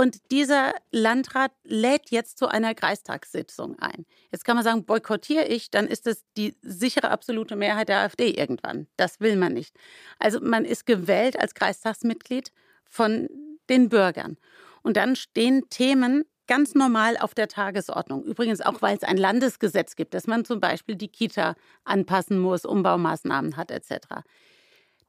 und 0.00 0.30
dieser 0.30 0.72
Landrat 0.92 1.52
lädt 1.62 2.10
jetzt 2.10 2.38
zu 2.38 2.48
einer 2.48 2.74
Kreistagssitzung 2.74 3.78
ein. 3.80 4.06
Jetzt 4.32 4.46
kann 4.46 4.56
man 4.56 4.64
sagen, 4.64 4.86
boykottiere 4.86 5.44
ich, 5.44 5.70
dann 5.70 5.86
ist 5.86 6.06
es 6.06 6.24
die 6.38 6.56
sichere 6.62 7.10
absolute 7.10 7.54
Mehrheit 7.54 7.90
der 7.90 7.98
AfD 7.98 8.30
irgendwann. 8.30 8.86
Das 8.96 9.20
will 9.20 9.36
man 9.36 9.52
nicht. 9.52 9.76
Also 10.18 10.40
man 10.40 10.64
ist 10.64 10.86
gewählt 10.86 11.38
als 11.38 11.52
Kreistagsmitglied 11.52 12.50
von 12.88 13.28
den 13.68 13.90
Bürgern. 13.90 14.38
Und 14.80 14.96
dann 14.96 15.16
stehen 15.16 15.68
Themen 15.68 16.24
ganz 16.46 16.74
normal 16.74 17.18
auf 17.18 17.34
der 17.34 17.48
Tagesordnung. 17.48 18.24
Übrigens 18.24 18.62
auch, 18.62 18.80
weil 18.80 18.96
es 18.96 19.04
ein 19.04 19.18
Landesgesetz 19.18 19.96
gibt, 19.96 20.14
dass 20.14 20.26
man 20.26 20.46
zum 20.46 20.60
Beispiel 20.60 20.94
die 20.94 21.08
Kita 21.08 21.56
anpassen 21.84 22.38
muss, 22.38 22.64
Umbaumaßnahmen 22.64 23.58
hat 23.58 23.70
etc. 23.70 24.24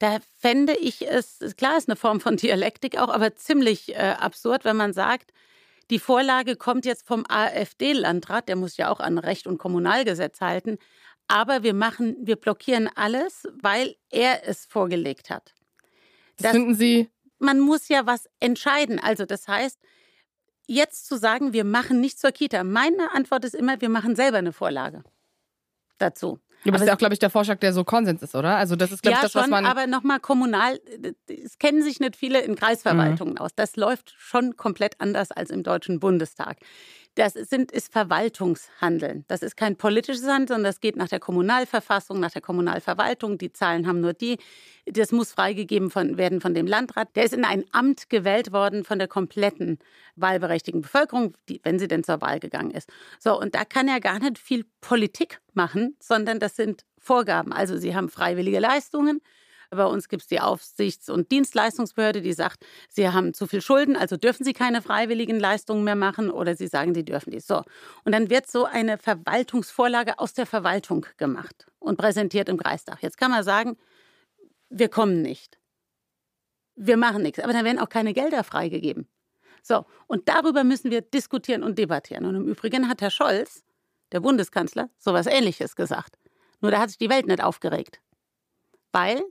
Da 0.02 0.18
fände 0.40 0.76
ich 0.76 1.08
es, 1.08 1.38
klar 1.58 1.78
ist 1.78 1.88
eine 1.88 1.96
Form 1.96 2.20
von 2.20 2.36
Dialektik 2.36 2.98
auch, 2.98 3.10
aber 3.10 3.36
ziemlich 3.36 3.94
äh, 3.94 4.16
absurd, 4.18 4.66
wenn 4.66 4.76
man 4.76 4.94
sagt, 4.94 5.32
die 5.92 6.00
Vorlage 6.00 6.56
kommt 6.56 6.88
jetzt 6.88 7.06
vom 7.06 7.24
AfD-Landrat, 7.30 8.50
der 8.50 8.56
muss 8.56 8.78
ja 8.78 8.90
auch 8.90 9.00
an 9.00 9.20
Recht 9.20 9.46
und 9.46 9.60
Kommunalgesetz 9.60 10.42
halten, 10.42 10.80
aber 11.28 11.62
wir 11.62 11.76
machen, 11.76 12.18
wir 12.20 12.36
blockieren 12.36 12.90
alles, 12.96 13.48
weil 13.62 13.96
er 14.10 14.48
es 14.48 14.66
vorgelegt 14.66 15.30
hat. 15.30 15.54
Das, 16.38 16.54
finden 16.54 16.74
Sie? 16.74 17.08
Man 17.38 17.60
muss 17.60 17.88
ja 17.88 18.08
was 18.08 18.28
entscheiden. 18.40 18.98
Also 18.98 19.28
das 19.28 19.48
heißt, 19.48 19.78
jetzt 20.66 21.06
zu 21.06 21.16
sagen, 21.16 21.54
wir 21.54 21.64
machen 21.64 22.02
nichts 22.02 22.22
zur 22.22 22.32
Kita. 22.32 22.64
Meine 22.64 23.12
Antwort 23.14 23.46
ist 23.46 23.54
immer, 23.54 23.80
wir 23.82 23.90
machen 23.90 24.16
selber 24.16 24.40
eine 24.40 24.52
Vorlage 24.52 25.04
dazu. 26.00 26.40
Aber 26.64 26.72
das 26.74 26.82
ist 26.82 26.88
ja 26.88 26.94
auch, 26.94 26.98
glaube 26.98 27.14
ich, 27.14 27.20
der 27.20 27.30
Vorschlag, 27.30 27.60
der 27.60 27.74
so 27.74 27.84
Konsens 27.84 28.22
ist, 28.22 28.36
oder? 28.36 28.56
Also 28.56 28.76
das 28.76 28.92
ist, 28.92 29.02
glaube 29.02 29.14
ja, 29.14 29.18
ich, 29.20 29.24
das, 29.24 29.32
schon, 29.32 29.42
was 29.44 29.50
man... 29.50 29.66
aber 29.66 29.88
nochmal 29.88 30.20
kommunal, 30.20 30.80
es 31.28 31.58
kennen 31.58 31.82
sich 31.82 32.00
nicht 32.00 32.16
viele 32.16 32.42
in 32.42 32.56
Kreisverwaltungen 32.56 33.34
mhm. 33.36 33.40
aus. 33.40 33.52
Das 33.56 33.76
läuft 33.76 34.14
schon 34.18 34.58
komplett 34.58 35.00
anders 35.00 35.32
als 35.32 35.50
im 35.50 35.64
Deutschen 35.64 36.00
Bundestag. 36.00 36.58
Das 37.16 37.34
sind, 37.34 37.74
ist 37.74 37.92
Verwaltungshandeln. 37.92 39.26
Das 39.28 39.42
ist 39.42 39.58
kein 39.58 39.76
politisches 39.76 40.24
Handeln, 40.24 40.48
sondern 40.48 40.64
das 40.64 40.80
geht 40.80 40.96
nach 40.96 41.10
der 41.10 41.20
Kommunalverfassung, 41.20 42.22
nach 42.22 42.32
der 42.32 42.42
Kommunalverwaltung. 42.42 43.38
Die 43.38 43.52
Zahlen 43.52 43.86
haben 43.86 44.00
nur 44.00 44.14
die. 44.14 44.38
Das 44.86 45.12
muss 45.12 45.34
freigegeben 45.34 45.90
von, 45.90 46.18
werden 46.18 46.40
von 46.40 46.54
dem 46.54 46.68
Landrat. 46.68 47.14
Der 47.16 47.26
ist 47.26 47.34
in 47.34 47.44
ein 47.44 47.66
Amt 47.74 48.10
gewählt 48.10 48.54
worden 48.54 48.86
von 48.86 48.98
der 48.98 49.10
kompletten 49.10 49.80
wahlberechtigten 50.16 50.82
Bevölkerung, 50.82 51.34
die, 51.50 51.60
wenn 51.64 51.80
sie 51.80 51.90
denn 51.90 52.06
zur 52.06 52.22
Wahl 52.22 52.40
gegangen 52.40 52.72
ist. 52.72 52.90
So, 53.20 53.38
und 53.38 53.56
da 53.56 53.66
kann 53.66 53.90
er 53.90 54.00
gar 54.00 54.20
nicht 54.20 54.38
viel 54.38 54.66
Politik 54.80 55.42
machen, 55.54 55.98
sondern 56.00 56.40
das 56.40 56.56
sind 56.56 56.86
Vorgaben. 56.98 57.52
Also 57.52 57.78
sie 57.78 57.94
haben 57.94 58.08
freiwillige 58.08 58.60
Leistungen. 58.60 59.22
Bei 59.74 59.86
uns 59.86 60.10
gibt 60.10 60.24
es 60.24 60.28
die 60.28 60.42
Aufsichts- 60.42 61.10
und 61.10 61.32
Dienstleistungsbehörde, 61.32 62.22
die 62.22 62.34
sagt, 62.34 62.66
sie 62.90 63.08
haben 63.08 63.34
zu 63.34 63.48
viel 63.48 63.62
Schulden, 63.62 63.96
also 63.96 64.18
dürfen 64.18 64.44
sie 64.44 64.52
keine 64.52 64.82
freiwilligen 64.82 65.40
Leistungen 65.40 65.86
mehr 65.86 65.96
machen 65.96 66.30
oder 66.30 66.56
sie 66.56 66.68
sagen, 66.68 66.94
sie 66.94 67.06
dürfen 67.06 67.32
die. 67.32 67.40
So. 67.40 67.64
Und 68.04 68.12
dann 68.12 68.30
wird 68.30 68.52
so 68.52 68.66
eine 68.66 68.98
Verwaltungsvorlage 68.98 70.20
aus 70.20 70.34
der 70.34 70.46
Verwaltung 70.46 71.06
gemacht 71.16 71.68
und 71.80 71.98
präsentiert 71.98 72.50
im 72.50 72.58
Kreistag. 72.58 73.02
Jetzt 73.02 73.18
kann 73.18 73.32
man 73.32 73.44
sagen, 73.44 73.78
wir 74.70 74.90
kommen 74.90 75.22
nicht. 75.22 75.58
Wir 76.76 76.98
machen 76.98 77.22
nichts. 77.22 77.40
Aber 77.40 77.54
dann 77.54 77.64
werden 77.64 77.80
auch 77.80 77.90
keine 77.90 78.14
Gelder 78.14 78.44
freigegeben. 78.44 79.08
So, 79.64 79.86
und 80.08 80.28
darüber 80.28 80.66
müssen 80.66 80.92
wir 80.92 81.00
diskutieren 81.00 81.64
und 81.64 81.78
debattieren. 81.78 82.26
Und 82.26 82.36
im 82.36 82.48
Übrigen 82.48 82.90
hat 82.90 83.02
Herr 83.02 83.12
Scholz, 83.12 83.64
der 84.12 84.20
Bundeskanzler, 84.20 84.90
sowas 84.98 85.28
Ähnliches 85.28 85.78
gesagt. 85.78 86.18
Nur 86.60 86.72
da 86.72 86.80
hat 86.80 86.90
sich 86.90 86.98
die 86.98 87.10
Welt 87.10 87.28
nicht 87.28 87.42
aufgeregt. 87.42 88.02
Weil 88.92 89.24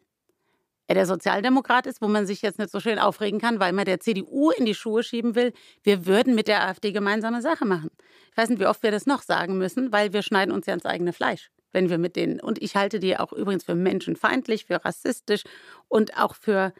er 0.90 0.94
der 0.94 1.06
Sozialdemokrat 1.06 1.86
ist, 1.86 2.02
wo 2.02 2.08
man 2.08 2.26
sich 2.26 2.42
jetzt 2.42 2.58
nicht 2.58 2.72
so 2.72 2.80
schön 2.80 2.98
aufregen 2.98 3.40
kann, 3.40 3.60
weil 3.60 3.72
man 3.72 3.84
der 3.84 4.00
CDU 4.00 4.50
in 4.50 4.64
die 4.64 4.74
Schuhe 4.74 5.04
schieben 5.04 5.36
will, 5.36 5.52
wir 5.84 6.04
würden 6.04 6.34
mit 6.34 6.48
der 6.48 6.66
AfD 6.66 6.90
gemeinsame 6.90 7.42
Sache 7.42 7.64
machen. 7.64 7.90
Ich 8.32 8.36
weiß 8.36 8.48
nicht, 8.48 8.60
wie 8.60 8.66
oft 8.66 8.82
wir 8.82 8.90
das 8.90 9.06
noch 9.06 9.22
sagen 9.22 9.56
müssen, 9.56 9.92
weil 9.92 10.12
wir 10.12 10.22
schneiden 10.22 10.52
uns 10.52 10.66
ja 10.66 10.74
ins 10.74 10.86
eigene 10.86 11.12
Fleisch, 11.12 11.52
wenn 11.70 11.90
wir 11.90 11.98
mit 11.98 12.16
denen. 12.16 12.40
Und 12.40 12.60
ich 12.60 12.74
halte 12.74 12.98
die 12.98 13.16
auch 13.16 13.32
übrigens 13.32 13.62
für 13.62 13.76
menschenfeindlich, 13.76 14.64
für 14.64 14.84
rassistisch 14.84 15.44
und 15.86 16.18
auch 16.18 16.34
für 16.34 16.72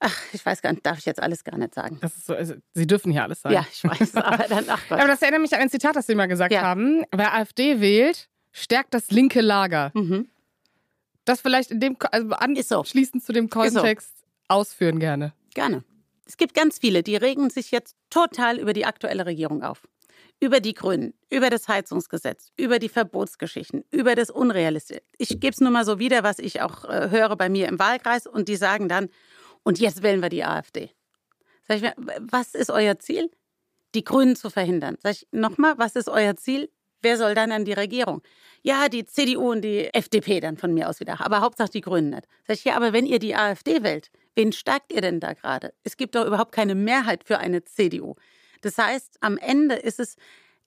Ach, 0.00 0.16
ich 0.32 0.44
weiß 0.44 0.60
gar 0.60 0.72
nicht, 0.72 0.84
darf 0.84 0.98
ich 0.98 1.06
jetzt 1.06 1.22
alles 1.22 1.44
gar 1.44 1.58
nicht 1.58 1.74
sagen. 1.74 1.98
Das 2.00 2.16
ist 2.16 2.26
so, 2.26 2.34
also, 2.34 2.54
Sie 2.72 2.86
dürfen 2.88 3.12
hier 3.12 3.22
alles 3.22 3.42
sagen. 3.42 3.54
Ja, 3.54 3.66
ich 3.72 3.84
weiß, 3.84 4.16
aber 4.16 4.44
dann, 4.48 4.64
ach 4.68 4.82
Gott. 4.88 4.98
aber 4.98 5.08
das 5.08 5.22
erinnert 5.22 5.42
mich 5.42 5.54
an 5.54 5.60
ein 5.60 5.70
Zitat, 5.70 5.94
das 5.94 6.06
Sie 6.06 6.16
mal 6.16 6.26
gesagt 6.26 6.52
ja. 6.52 6.62
haben. 6.62 7.04
Wer 7.12 7.34
AfD 7.34 7.80
wählt, 7.80 8.28
stärkt 8.52 8.94
das 8.94 9.12
linke 9.12 9.40
Lager. 9.40 9.92
Mhm. 9.94 10.28
Das 11.28 11.42
vielleicht 11.42 11.70
in 11.70 11.78
dem, 11.78 11.96
also 12.10 12.30
anschließend 12.30 13.22
so. 13.22 13.26
zu 13.26 13.32
dem 13.32 13.50
Kontext 13.50 14.18
so. 14.18 14.24
ausführen 14.48 14.98
gerne. 14.98 15.34
Gerne. 15.52 15.84
Es 16.24 16.38
gibt 16.38 16.54
ganz 16.54 16.78
viele, 16.78 17.02
die 17.02 17.16
regen 17.16 17.50
sich 17.50 17.70
jetzt 17.70 17.96
total 18.08 18.58
über 18.58 18.72
die 18.72 18.86
aktuelle 18.86 19.26
Regierung 19.26 19.62
auf. 19.62 19.86
Über 20.40 20.60
die 20.60 20.72
Grünen, 20.72 21.12
über 21.30 21.50
das 21.50 21.68
Heizungsgesetz, 21.68 22.50
über 22.56 22.78
die 22.78 22.88
Verbotsgeschichten, 22.88 23.84
über 23.90 24.14
das 24.14 24.30
Unrealistische. 24.30 25.02
Ich 25.18 25.28
gebe 25.40 25.50
es 25.50 25.60
nur 25.60 25.70
mal 25.70 25.84
so 25.84 25.98
wieder, 25.98 26.22
was 26.22 26.38
ich 26.38 26.62
auch 26.62 26.84
äh, 26.86 27.10
höre 27.10 27.36
bei 27.36 27.50
mir 27.50 27.68
im 27.68 27.78
Wahlkreis. 27.78 28.26
Und 28.26 28.48
die 28.48 28.56
sagen 28.56 28.88
dann, 28.88 29.10
und 29.64 29.78
jetzt 29.78 30.02
wählen 30.02 30.22
wir 30.22 30.30
die 30.30 30.44
AfD. 30.44 30.90
Sag 31.66 31.76
ich 31.76 31.82
mir, 31.82 31.94
was 32.20 32.54
ist 32.54 32.70
euer 32.70 32.98
Ziel? 33.00 33.30
Die 33.94 34.04
Grünen 34.04 34.34
zu 34.34 34.48
verhindern. 34.48 34.96
Sag 35.02 35.12
ich 35.12 35.28
nochmal, 35.30 35.76
was 35.76 35.94
ist 35.94 36.08
euer 36.08 36.36
Ziel? 36.36 36.70
Wer 37.02 37.16
soll 37.16 37.34
dann 37.34 37.52
an 37.52 37.64
die 37.64 37.72
Regierung? 37.72 38.22
Ja, 38.62 38.88
die 38.88 39.04
CDU 39.04 39.52
und 39.52 39.62
die 39.62 39.92
FDP 39.94 40.40
dann 40.40 40.56
von 40.56 40.74
mir 40.74 40.88
aus 40.88 41.00
wieder. 41.00 41.20
Aber 41.20 41.40
Hauptsache 41.40 41.70
die 41.70 41.80
Grünen 41.80 42.10
nicht. 42.10 42.26
Sag 42.46 42.56
ich, 42.56 42.64
ja, 42.64 42.76
aber 42.76 42.92
wenn 42.92 43.06
ihr 43.06 43.18
die 43.18 43.36
AfD 43.36 43.82
wählt, 43.82 44.10
wen 44.34 44.52
stärkt 44.52 44.92
ihr 44.92 45.00
denn 45.00 45.20
da 45.20 45.34
gerade? 45.34 45.72
Es 45.84 45.96
gibt 45.96 46.14
doch 46.14 46.26
überhaupt 46.26 46.52
keine 46.52 46.74
Mehrheit 46.74 47.24
für 47.24 47.38
eine 47.38 47.64
CDU. 47.64 48.14
Das 48.60 48.76
heißt, 48.78 49.18
am 49.20 49.38
Ende 49.38 49.76
ist 49.76 50.00
es 50.00 50.16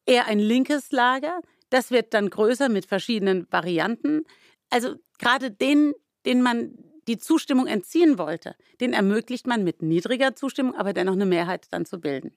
eher 0.06 0.26
ein 0.28 0.40
linkes 0.40 0.92
Lager. 0.92 1.42
Das 1.70 1.92
wird 1.92 2.14
dann 2.14 2.30
größer 2.30 2.70
mit 2.70 2.86
verschiedenen 2.86 3.48
Varianten. 3.52 4.24
Also 4.70 4.96
gerade 5.20 5.52
den, 5.52 5.94
den 6.26 6.42
man 6.42 6.74
die 7.08 7.18
Zustimmung 7.18 7.68
entziehen 7.68 8.18
wollte, 8.18 8.56
den 8.80 8.94
ermöglicht 8.94 9.48
man 9.48 9.64
mit 9.64 9.82
niedriger 9.82 10.36
Zustimmung, 10.36 10.76
aber 10.76 10.94
dennoch 10.94 11.14
eine 11.14 11.26
Mehrheit 11.26 11.68
dann 11.72 11.86
zu 11.86 12.00
bilden. 12.00 12.32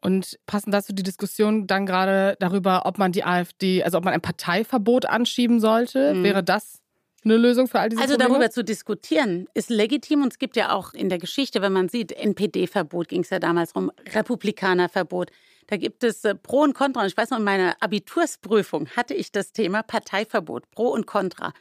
Und 0.00 0.38
passend 0.46 0.72
dazu 0.72 0.92
die 0.92 1.02
Diskussion 1.02 1.66
dann 1.66 1.84
gerade 1.84 2.36
darüber, 2.38 2.86
ob 2.86 2.98
man 2.98 3.10
die 3.12 3.24
AfD, 3.24 3.82
also 3.82 3.98
ob 3.98 4.04
man 4.04 4.14
ein 4.14 4.20
Parteiverbot 4.20 5.06
anschieben 5.06 5.58
sollte. 5.60 6.14
Mhm. 6.14 6.22
Wäre 6.22 6.44
das 6.44 6.80
eine 7.24 7.36
Lösung 7.36 7.66
für 7.66 7.80
all 7.80 7.88
diese 7.88 8.00
Also 8.00 8.14
Probleme? 8.14 8.34
darüber 8.34 8.50
zu 8.50 8.62
diskutieren 8.62 9.48
ist 9.54 9.70
legitim 9.70 10.22
und 10.22 10.32
es 10.32 10.38
gibt 10.38 10.56
ja 10.56 10.72
auch 10.72 10.94
in 10.94 11.08
der 11.08 11.18
Geschichte, 11.18 11.60
wenn 11.62 11.72
man 11.72 11.88
sieht, 11.88 12.12
NPD-Verbot 12.12 13.08
ging 13.08 13.22
es 13.22 13.30
ja 13.30 13.40
damals 13.40 13.74
rum, 13.74 13.90
Republikanerverbot. 14.14 15.30
Da 15.66 15.76
gibt 15.76 16.04
es 16.04 16.24
äh, 16.24 16.34
Pro 16.34 16.60
und 16.62 16.74
Contra. 16.74 17.02
Und 17.02 17.08
ich 17.08 17.16
weiß 17.16 17.30
noch, 17.30 17.38
in 17.38 17.44
meiner 17.44 17.76
Abitursprüfung 17.80 18.88
hatte 18.96 19.14
ich 19.14 19.32
das 19.32 19.52
Thema 19.52 19.82
Parteiverbot, 19.82 20.70
Pro 20.70 20.88
und 20.88 21.06
Contra. 21.06 21.52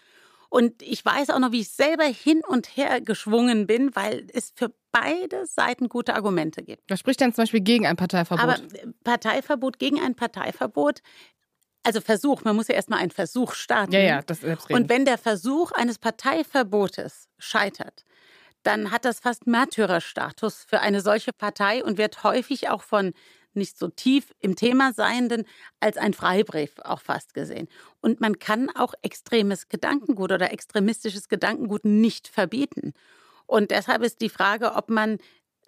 Und 0.50 0.82
ich 0.82 1.04
weiß 1.04 1.30
auch 1.30 1.40
noch, 1.40 1.52
wie 1.52 1.62
ich 1.62 1.70
selber 1.70 2.06
hin 2.06 2.42
und 2.48 2.78
her 2.78 3.02
geschwungen 3.02 3.68
bin, 3.68 3.96
weil 3.96 4.28
es 4.34 4.54
für 4.56 4.74
beide 4.92 5.46
Seiten 5.46 5.90
gute 5.90 6.16
Argumente 6.16 6.64
gibt. 6.64 6.90
Was 6.90 7.00
spricht 7.00 7.20
denn 7.20 7.34
zum 7.34 7.44
Beispiel 7.44 7.62
gegen 7.62 7.86
ein 7.86 7.98
Parteiverbot? 7.98 8.44
Aber 8.44 8.54
äh, 8.76 8.88
Parteiverbot 9.04 9.80
gegen 9.80 10.00
ein 10.00 10.16
Parteiverbot 10.16 11.02
also 11.88 12.02
Versuch, 12.02 12.44
man 12.44 12.56
muss 12.56 12.68
ja 12.68 12.76
erstmal 12.76 13.00
einen 13.00 13.12
Versuch 13.12 13.54
starten. 13.54 13.94
Ja, 13.94 14.02
ja, 14.02 14.22
das 14.22 14.44
Und 14.44 14.90
wenn 14.90 15.06
der 15.06 15.18
Versuch 15.18 15.72
eines 15.72 15.98
Parteiverbotes 16.00 17.30
scheitert, 17.38 18.04
dann 18.64 18.92
hat 18.92 19.06
das 19.06 19.22
fast 19.22 19.48
Märtyrerstatus 19.48 20.66
für 20.68 20.82
eine 20.82 21.00
solche 21.00 21.32
Partei 21.32 21.82
und 21.84 21.98
wird 21.98 22.24
häufig 22.24 22.70
auch 22.70 22.84
von 22.84 23.14
nicht 23.58 23.78
so 23.78 23.90
tief 23.90 24.34
im 24.40 24.56
Thema 24.56 24.94
Seienden 24.94 25.46
als 25.80 25.98
ein 25.98 26.14
Freibrief 26.14 26.80
auch 26.84 27.02
fast 27.02 27.34
gesehen. 27.34 27.68
Und 28.00 28.22
man 28.22 28.40
kann 28.40 28.70
auch 28.70 28.94
extremes 29.02 29.68
Gedankengut 29.68 30.32
oder 30.32 30.54
extremistisches 30.54 31.28
Gedankengut 31.28 31.84
nicht 31.84 32.28
verbieten. 32.28 32.94
Und 33.46 33.72
deshalb 33.72 34.04
ist 34.04 34.22
die 34.22 34.30
Frage, 34.30 34.74
ob 34.76 34.90
man 34.90 35.18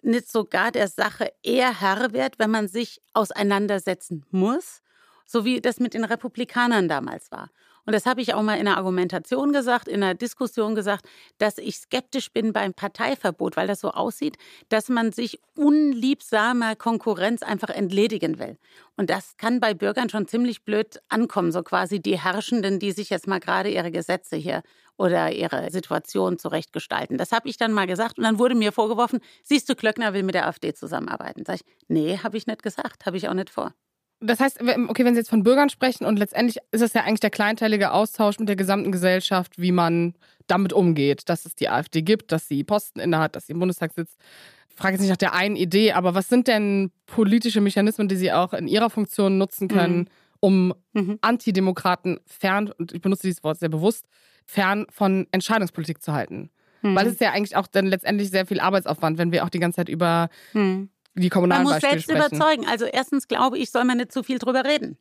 nicht 0.02 0.30
sogar 0.30 0.70
der 0.70 0.88
Sache 0.88 1.32
eher 1.42 1.80
Herr 1.80 2.12
wird, 2.12 2.38
wenn 2.38 2.50
man 2.50 2.68
sich 2.68 3.02
auseinandersetzen 3.12 4.24
muss, 4.30 4.82
so 5.26 5.44
wie 5.44 5.60
das 5.60 5.80
mit 5.80 5.94
den 5.94 6.04
Republikanern 6.04 6.88
damals 6.88 7.30
war. 7.30 7.50
Und 7.86 7.94
das 7.94 8.06
habe 8.06 8.20
ich 8.20 8.34
auch 8.34 8.42
mal 8.42 8.54
in 8.54 8.66
einer 8.66 8.76
Argumentation 8.76 9.52
gesagt, 9.52 9.88
in 9.88 10.02
einer 10.02 10.14
Diskussion 10.14 10.74
gesagt, 10.74 11.06
dass 11.38 11.58
ich 11.58 11.76
skeptisch 11.76 12.32
bin 12.32 12.52
beim 12.52 12.74
Parteiverbot, 12.74 13.56
weil 13.56 13.66
das 13.66 13.80
so 13.80 13.90
aussieht, 13.90 14.36
dass 14.68 14.88
man 14.88 15.12
sich 15.12 15.40
unliebsamer 15.56 16.76
Konkurrenz 16.76 17.42
einfach 17.42 17.70
entledigen 17.70 18.38
will. 18.38 18.58
Und 18.96 19.10
das 19.10 19.36
kann 19.36 19.60
bei 19.60 19.74
Bürgern 19.74 20.10
schon 20.10 20.28
ziemlich 20.28 20.64
blöd 20.64 21.00
ankommen, 21.08 21.52
so 21.52 21.62
quasi 21.62 22.00
die 22.00 22.18
Herrschenden, 22.18 22.78
die 22.78 22.92
sich 22.92 23.10
jetzt 23.10 23.26
mal 23.26 23.40
gerade 23.40 23.70
ihre 23.70 23.90
Gesetze 23.90 24.36
hier 24.36 24.62
oder 24.96 25.32
ihre 25.32 25.70
Situation 25.70 26.38
zurechtgestalten. 26.38 27.16
Das 27.16 27.32
habe 27.32 27.48
ich 27.48 27.56
dann 27.56 27.72
mal 27.72 27.86
gesagt 27.86 28.18
und 28.18 28.24
dann 28.24 28.38
wurde 28.38 28.54
mir 28.54 28.72
vorgeworfen, 28.72 29.20
siehst 29.42 29.68
du, 29.68 29.74
Klöckner 29.74 30.12
will 30.12 30.22
mit 30.22 30.34
der 30.34 30.46
AfD 30.46 30.74
zusammenarbeiten. 30.74 31.44
Sag 31.46 31.56
ich, 31.56 31.64
nee, 31.88 32.18
habe 32.18 32.36
ich 32.36 32.46
nicht 32.46 32.62
gesagt, 32.62 33.06
habe 33.06 33.16
ich 33.16 33.28
auch 33.28 33.34
nicht 33.34 33.48
vor. 33.48 33.72
Das 34.20 34.38
heißt, 34.38 34.60
okay, 34.60 35.04
wenn 35.04 35.14
Sie 35.14 35.20
jetzt 35.20 35.30
von 35.30 35.42
Bürgern 35.42 35.70
sprechen 35.70 36.04
und 36.04 36.18
letztendlich 36.18 36.58
ist 36.72 36.82
es 36.82 36.92
ja 36.92 37.02
eigentlich 37.02 37.20
der 37.20 37.30
kleinteilige 37.30 37.92
Austausch 37.92 38.38
mit 38.38 38.48
der 38.48 38.56
gesamten 38.56 38.92
Gesellschaft, 38.92 39.58
wie 39.58 39.72
man 39.72 40.14
damit 40.46 40.72
umgeht, 40.72 41.28
dass 41.28 41.46
es 41.46 41.54
die 41.54 41.70
AfD 41.70 42.02
gibt, 42.02 42.32
dass 42.32 42.46
sie 42.46 42.64
Posten 42.64 43.00
innehat, 43.00 43.34
dass 43.34 43.46
sie 43.46 43.52
im 43.52 43.60
Bundestag 43.60 43.92
sitzt. 43.94 44.18
Ich 44.68 44.76
frage 44.76 44.94
jetzt 44.94 45.00
nicht 45.00 45.10
nach 45.10 45.16
der 45.16 45.34
einen 45.34 45.56
Idee, 45.56 45.92
aber 45.92 46.14
was 46.14 46.28
sind 46.28 46.48
denn 46.48 46.90
politische 47.06 47.60
Mechanismen, 47.60 48.08
die 48.08 48.16
Sie 48.16 48.32
auch 48.32 48.52
in 48.52 48.68
Ihrer 48.68 48.90
Funktion 48.90 49.38
nutzen 49.38 49.68
können, 49.68 49.98
mhm. 49.98 50.06
um 50.40 50.74
mhm. 50.92 51.18
Antidemokraten 51.20 52.20
fern, 52.26 52.72
und 52.78 52.92
ich 52.92 53.00
benutze 53.00 53.22
dieses 53.22 53.44
Wort 53.44 53.58
sehr 53.58 53.68
bewusst, 53.68 54.06
fern 54.46 54.86
von 54.90 55.26
Entscheidungspolitik 55.32 56.02
zu 56.02 56.12
halten? 56.12 56.50
Mhm. 56.82 56.94
Weil 56.94 57.06
es 57.06 57.14
ist 57.14 57.20
ja 57.20 57.32
eigentlich 57.32 57.56
auch 57.56 57.66
dann 57.66 57.86
letztendlich 57.86 58.30
sehr 58.30 58.46
viel 58.46 58.60
Arbeitsaufwand, 58.60 59.18
wenn 59.18 59.32
wir 59.32 59.44
auch 59.44 59.50
die 59.50 59.60
ganze 59.60 59.76
Zeit 59.76 59.88
über 59.88 60.28
mhm 60.52 60.90
die 61.14 61.28
kommunalen 61.28 61.64
Man 61.64 61.74
muss 61.74 61.80
selbst 61.80 62.04
sprechen. 62.04 62.26
überzeugen. 62.26 62.66
Also 62.66 62.84
erstens 62.86 63.28
glaube 63.28 63.58
ich, 63.58 63.70
soll 63.70 63.84
man 63.84 63.98
nicht 63.98 64.12
zu 64.12 64.22
viel 64.22 64.38
drüber 64.38 64.64
reden. 64.64 64.98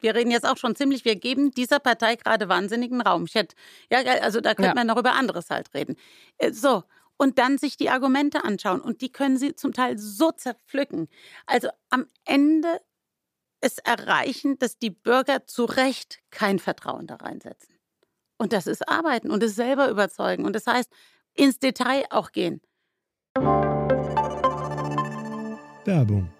Wir 0.00 0.14
reden 0.14 0.30
jetzt 0.30 0.46
auch 0.46 0.56
schon 0.56 0.74
ziemlich, 0.74 1.04
wir 1.04 1.16
geben 1.16 1.50
dieser 1.50 1.78
Partei 1.78 2.16
gerade 2.16 2.48
wahnsinnigen 2.48 3.02
Raum. 3.02 3.24
Ich 3.26 3.34
hätte, 3.34 3.54
ja, 3.90 3.98
also 4.22 4.40
da 4.40 4.54
könnte 4.54 4.70
ja. 4.70 4.74
man 4.74 4.86
noch 4.86 4.96
über 4.96 5.12
anderes 5.12 5.50
halt 5.50 5.72
reden. 5.74 5.96
Äh, 6.38 6.52
so. 6.52 6.84
Und 7.18 7.38
dann 7.38 7.58
sich 7.58 7.76
die 7.76 7.90
Argumente 7.90 8.44
anschauen. 8.44 8.80
Und 8.80 9.02
die 9.02 9.12
können 9.12 9.36
sie 9.36 9.54
zum 9.54 9.74
Teil 9.74 9.98
so 9.98 10.32
zerpflücken. 10.32 11.08
Also 11.44 11.68
am 11.90 12.06
Ende 12.24 12.80
es 13.60 13.76
erreichen, 13.76 14.58
dass 14.58 14.78
die 14.78 14.88
Bürger 14.88 15.46
zu 15.46 15.66
Recht 15.66 16.20
kein 16.30 16.58
Vertrauen 16.58 17.06
da 17.06 17.16
reinsetzen. 17.16 17.74
Und 18.38 18.54
das 18.54 18.66
ist 18.66 18.88
Arbeiten 18.88 19.30
und 19.30 19.42
es 19.42 19.54
selber 19.54 19.90
überzeugen. 19.90 20.46
Und 20.46 20.56
das 20.56 20.66
heißt, 20.66 20.90
ins 21.34 21.58
Detail 21.58 22.04
auch 22.08 22.32
gehen. 22.32 22.62
Werbung 25.90 26.39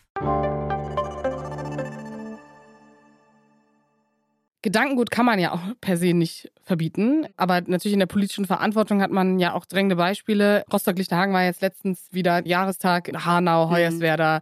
Gedankengut 4.63 5.09
kann 5.09 5.25
man 5.25 5.39
ja 5.39 5.53
auch 5.53 5.61
per 5.81 5.97
se 5.97 6.13
nicht 6.13 6.51
verbieten, 6.61 7.25
aber 7.35 7.61
natürlich 7.61 7.93
in 7.93 7.99
der 7.99 8.05
politischen 8.05 8.45
Verantwortung 8.45 9.01
hat 9.01 9.09
man 9.09 9.39
ja 9.39 9.53
auch 9.53 9.65
drängende 9.65 9.95
Beispiele. 9.95 10.63
Rostock-Lichterhagen 10.71 11.33
war 11.33 11.43
jetzt 11.43 11.61
letztens 11.61 12.07
wieder 12.11 12.45
Jahrestag, 12.45 13.11
Hanau, 13.25 13.65
mhm. 13.65 13.71
Hoyerswerda. 13.71 14.41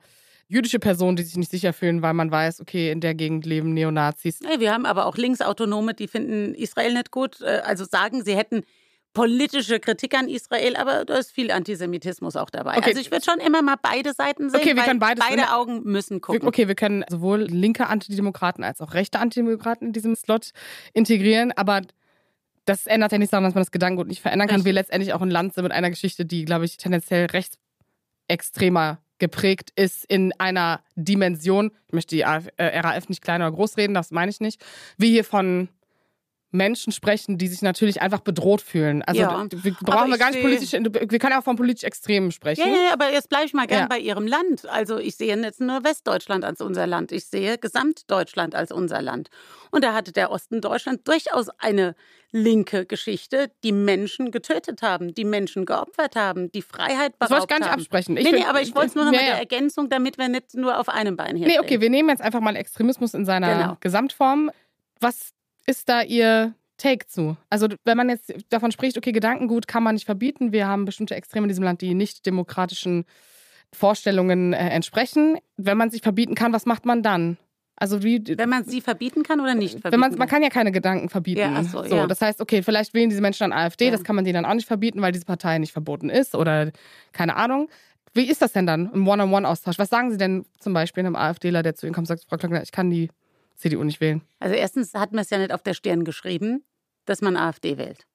Jüdische 0.50 0.80
Personen, 0.80 1.15
die 1.15 1.24
sich 1.24 1.38
nicht 1.38 1.52
sicher 1.52 1.74
fühlen, 1.74 2.02
weil 2.02 2.13
man 2.13 2.32
weiß, 2.32 2.60
okay, 2.60 2.92
in 2.92 3.02
der 3.02 3.13
Gegend 3.13 3.46
leben 3.46 3.74
Neonazis. 3.74 4.39
wir 4.42 4.74
haben 4.74 4.86
aber 4.86 5.06
auch 5.06 5.15
Linksautonome, 5.15 5.94
die 5.94 6.08
finden 6.08 6.54
Israel 6.56 6.94
nicht 6.94 7.12
gut, 7.12 7.39
äh, 7.42 7.62
also 7.63 7.86
sagen, 7.86 8.24
sie 8.24 8.36
hätten 8.36 8.63
politische 9.13 9.80
Kritik 9.80 10.17
an 10.17 10.28
Israel, 10.28 10.76
aber 10.76 11.06
da 11.06 11.15
ist 11.15 11.32
viel 11.32 11.52
Antisemitismus 11.52 12.36
auch 12.36 12.50
dabei. 12.50 12.78
Okay. 12.78 12.89
Also 12.89 13.02
ich 13.02 13.12
würde 13.12 13.26
schon 13.26 13.39
immer 13.39 13.62
mal 13.62 13.76
beide 13.82 14.13
Seiten 14.13 14.50
sehen, 14.50 14.60
okay, 14.60 14.76
wir 14.76 14.84
können 14.84 15.00
beides 15.00 15.26
beide 15.28 15.52
Augen 15.52 15.82
müssen 15.84 16.22
gucken. 16.22 16.48
Okay, 16.48 16.67
wir 16.67 16.76
können 16.76 17.04
sowohl 17.10 17.41
linke 17.41 17.88
Antidemokraten 17.88 18.63
als 18.63 18.82
auch 18.82 18.93
rechte 18.93 19.19
Antidemokraten 19.19 19.88
in 19.88 19.93
diesem 19.93 20.15
Slot 20.15 20.52
integrieren, 20.93 21.52
aber 21.54 21.82
das 22.65 22.86
ändert 22.86 23.12
ja 23.12 23.17
nichts 23.17 23.32
daran, 23.32 23.45
dass 23.45 23.56
man 23.56 23.63
das 23.63 23.72
Gedankengut 23.72 24.08
nicht 24.08 24.22
verändern 24.22 24.48
kann. 24.48 24.58
Richtig. 24.58 24.65
Wir 24.65 24.74
letztendlich 24.74 25.13
auch 25.13 25.22
ein 25.22 25.32
Land 25.32 25.56
sind 25.56 25.63
mit 25.63 25.72
einer 25.72 25.89
Geschichte, 25.89 26.26
die, 26.26 26.45
glaube 26.45 26.65
ich, 26.65 26.78
tendenziell 26.78 27.26
rechtsextremer 27.26 29.00
geprägt 29.17 29.72
ist 29.76 30.06
in 30.06 30.34
einer 30.39 30.82
Dimension. 30.95 31.72
Ich 31.88 31.93
möchte 31.93 32.15
die 32.15 32.22
RAF 32.22 32.48
äh, 32.58 33.02
nicht 33.08 33.22
klein 33.22 33.41
oder 33.41 33.52
groß 33.52 33.78
reden, 33.78 33.93
das 33.93 34.12
meine 34.12 34.30
ich 34.30 34.39
nicht. 34.39 34.63
Wie 34.98 35.10
hier 35.10 35.26
von 35.26 35.69
Menschen 36.52 36.92
sprechen, 36.92 37.38
die 37.38 37.48
sich 37.48 37.62
natürlich 37.62 38.02
einfach 38.02 38.22
bedroht 38.22 38.62
fühlen. 38.62 39.04
Also 39.04 39.22
ja. 39.22 39.48
wir 39.52 39.74
brauchen 39.82 40.10
wir 40.10 40.18
gar 40.18 40.32
nicht 40.32 40.42
politisch, 40.42 40.72
wir 40.74 41.20
können 41.20 41.34
auch 41.34 41.44
von 41.44 41.56
politisch 41.56 41.84
Extremen 41.84 42.32
sprechen. 42.32 42.68
Ja, 42.68 42.76
ja, 42.76 42.94
aber 42.94 43.12
jetzt 43.12 43.30
bleibe 43.30 43.46
ich 43.46 43.54
mal 43.54 43.68
gern 43.68 43.82
ja. 43.82 43.88
bei 43.88 44.00
Ihrem 44.00 44.26
Land. 44.26 44.68
Also 44.68 44.98
ich 44.98 45.16
sehe 45.16 45.36
jetzt 45.38 45.62
nur 45.62 45.84
Westdeutschland 45.84 46.44
als 46.44 46.62
unser 46.62 46.88
Land. 46.88 47.12
Ich 47.12 47.26
sehe 47.26 47.58
Gesamtdeutschland 47.60 48.56
als 48.56 48.72
unser 48.72 49.02
Land. 49.02 49.30
Und 49.70 49.84
da 49.84 49.94
hatte 49.94 50.12
der 50.12 50.32
Osten 50.32 50.60
Deutschland 50.62 51.08
durchaus 51.08 51.50
eine 51.60 51.96
linke 52.32 52.86
Geschichte, 52.86 53.52
die 53.64 53.72
Menschen 53.72 54.32
getötet 54.32 54.82
haben, 54.82 55.14
die 55.14 55.26
Menschen 55.26 55.66
geopfert 55.66 56.16
haben, 56.16 56.52
die 56.52 56.62
Freiheit 56.62 57.18
beraubt 57.18 57.20
haben. 57.20 57.20
Das 57.20 57.32
wollte 57.32 57.44
ich 57.44 57.48
gar 57.48 57.60
nicht 57.60 57.70
haben. 57.70 57.80
absprechen. 57.80 58.18
Ich 58.18 58.24
nee, 58.24 58.40
nee, 58.40 58.46
aber 58.46 58.62
ich 58.62 58.76
wollte 58.76 58.90
es 58.90 58.96
nur 58.96 59.06
noch 59.06 59.14
ja, 59.14 59.20
mit 59.20 59.28
der 59.28 59.38
Ergänzung, 59.38 59.90
damit 59.90 60.18
wir 60.18 60.30
nicht 60.30 60.56
nur 60.56 60.80
auf 60.80 60.90
einem 60.90 61.16
Bein 61.16 61.36
hier 61.36 61.48
Nee, 61.48 61.60
okay, 61.60 61.82
wir 61.82 61.90
nehmen 61.90 62.10
jetzt 62.10 62.22
einfach 62.22 62.40
mal 62.40 62.56
Extremismus 62.56 63.14
in 63.14 63.26
seiner 63.26 63.56
genau. 63.56 63.78
Gesamtform. 63.80 64.52
Was 65.00 65.34
ist 65.69 65.88
da 65.88 66.01
Ihr 66.01 66.53
Take 66.77 67.08
zu? 67.08 67.38
Also, 67.49 67.67
wenn 67.86 67.97
man 67.97 68.10
jetzt 68.10 68.34
davon 68.49 68.71
spricht, 68.71 68.97
okay, 68.97 69.12
Gedankengut 69.12 69.67
kann 69.67 69.84
man 69.84 69.95
nicht 69.95 70.05
verbieten, 70.05 70.51
wir 70.51 70.67
haben 70.67 70.86
bestimmte 70.86 71.15
Extreme 71.15 71.45
in 71.45 71.49
diesem 71.49 71.63
Land, 71.63 71.82
die 71.82 71.93
nicht 71.93 72.25
demokratischen 72.25 73.05
Vorstellungen 73.71 74.53
äh, 74.53 74.69
entsprechen. 74.69 75.38
Wenn 75.58 75.77
man 75.77 75.91
sich 75.91 76.01
verbieten 76.01 76.36
kann, 76.36 76.53
was 76.53 76.65
macht 76.65 76.86
man 76.86 77.03
dann? 77.03 77.38
Also 77.75 78.03
wie, 78.03 78.21
wenn 78.38 78.49
man 78.49 78.65
sie 78.65 78.82
verbieten 78.82 79.23
kann 79.23 79.39
oder 79.39 79.55
nicht 79.55 79.79
verbieten? 79.79 79.91
Wenn 79.93 79.99
man, 79.99 80.15
man 80.15 80.27
kann 80.27 80.43
ja 80.43 80.49
keine 80.49 80.71
Gedanken 80.71 81.08
verbieten. 81.08 81.39
Ja, 81.39 81.63
so, 81.63 81.84
so, 81.84 81.95
ja. 81.95 82.08
Das 82.08 82.19
heißt, 82.19 82.41
okay, 82.41 82.62
vielleicht 82.62 82.93
wählen 82.93 83.10
diese 83.10 83.21
Menschen 83.21 83.49
dann 83.49 83.53
AfD, 83.53 83.86
ja. 83.86 83.91
das 83.91 84.03
kann 84.03 84.17
man 84.17 84.25
denen 84.25 84.43
dann 84.43 84.45
auch 84.45 84.53
nicht 84.53 84.67
verbieten, 84.67 85.01
weil 85.01 85.13
diese 85.13 85.25
Partei 85.25 85.60
nicht 85.60 85.71
verboten 85.71 86.10
ist 86.10 86.36
oder 86.36 86.71
keine 87.13 87.38
Ahnung. 87.38 87.69
Wie 88.13 88.29
ist 88.29 88.41
das 88.41 88.51
denn 88.51 88.65
dann 88.65 88.91
im 88.91 89.08
One-on-One-Austausch? 89.08 89.77
Was 89.77 89.89
sagen 89.89 90.12
Sie 90.12 90.17
denn 90.17 90.45
zum 90.60 90.73
Beispiel 90.73 91.05
einem 91.05 91.15
AfDler, 91.15 91.63
der 91.63 91.75
zu 91.75 91.86
Ihnen 91.86 91.93
kommt 91.93 92.10
und 92.10 92.17
sagt, 92.17 92.25
Frau 92.27 92.38
Klöckner, 92.38 92.63
ich 92.63 92.71
kann 92.71 92.89
die 92.89 93.10
CDU 93.60 93.84
nicht 93.84 94.02
wählen? 94.02 94.22
Also 94.39 94.56
erstens 94.56 94.93
hat 94.93 95.12
man 95.12 95.22
es 95.22 95.30
ja 95.30 95.38
nicht 95.38 95.54
auf 95.54 95.62
der 95.62 95.74
Stirn 95.74 96.04
geschrieben, 96.04 96.63
dass 97.06 97.22
man 97.22 97.38
AfD 97.38 97.78
wählt. 97.78 98.08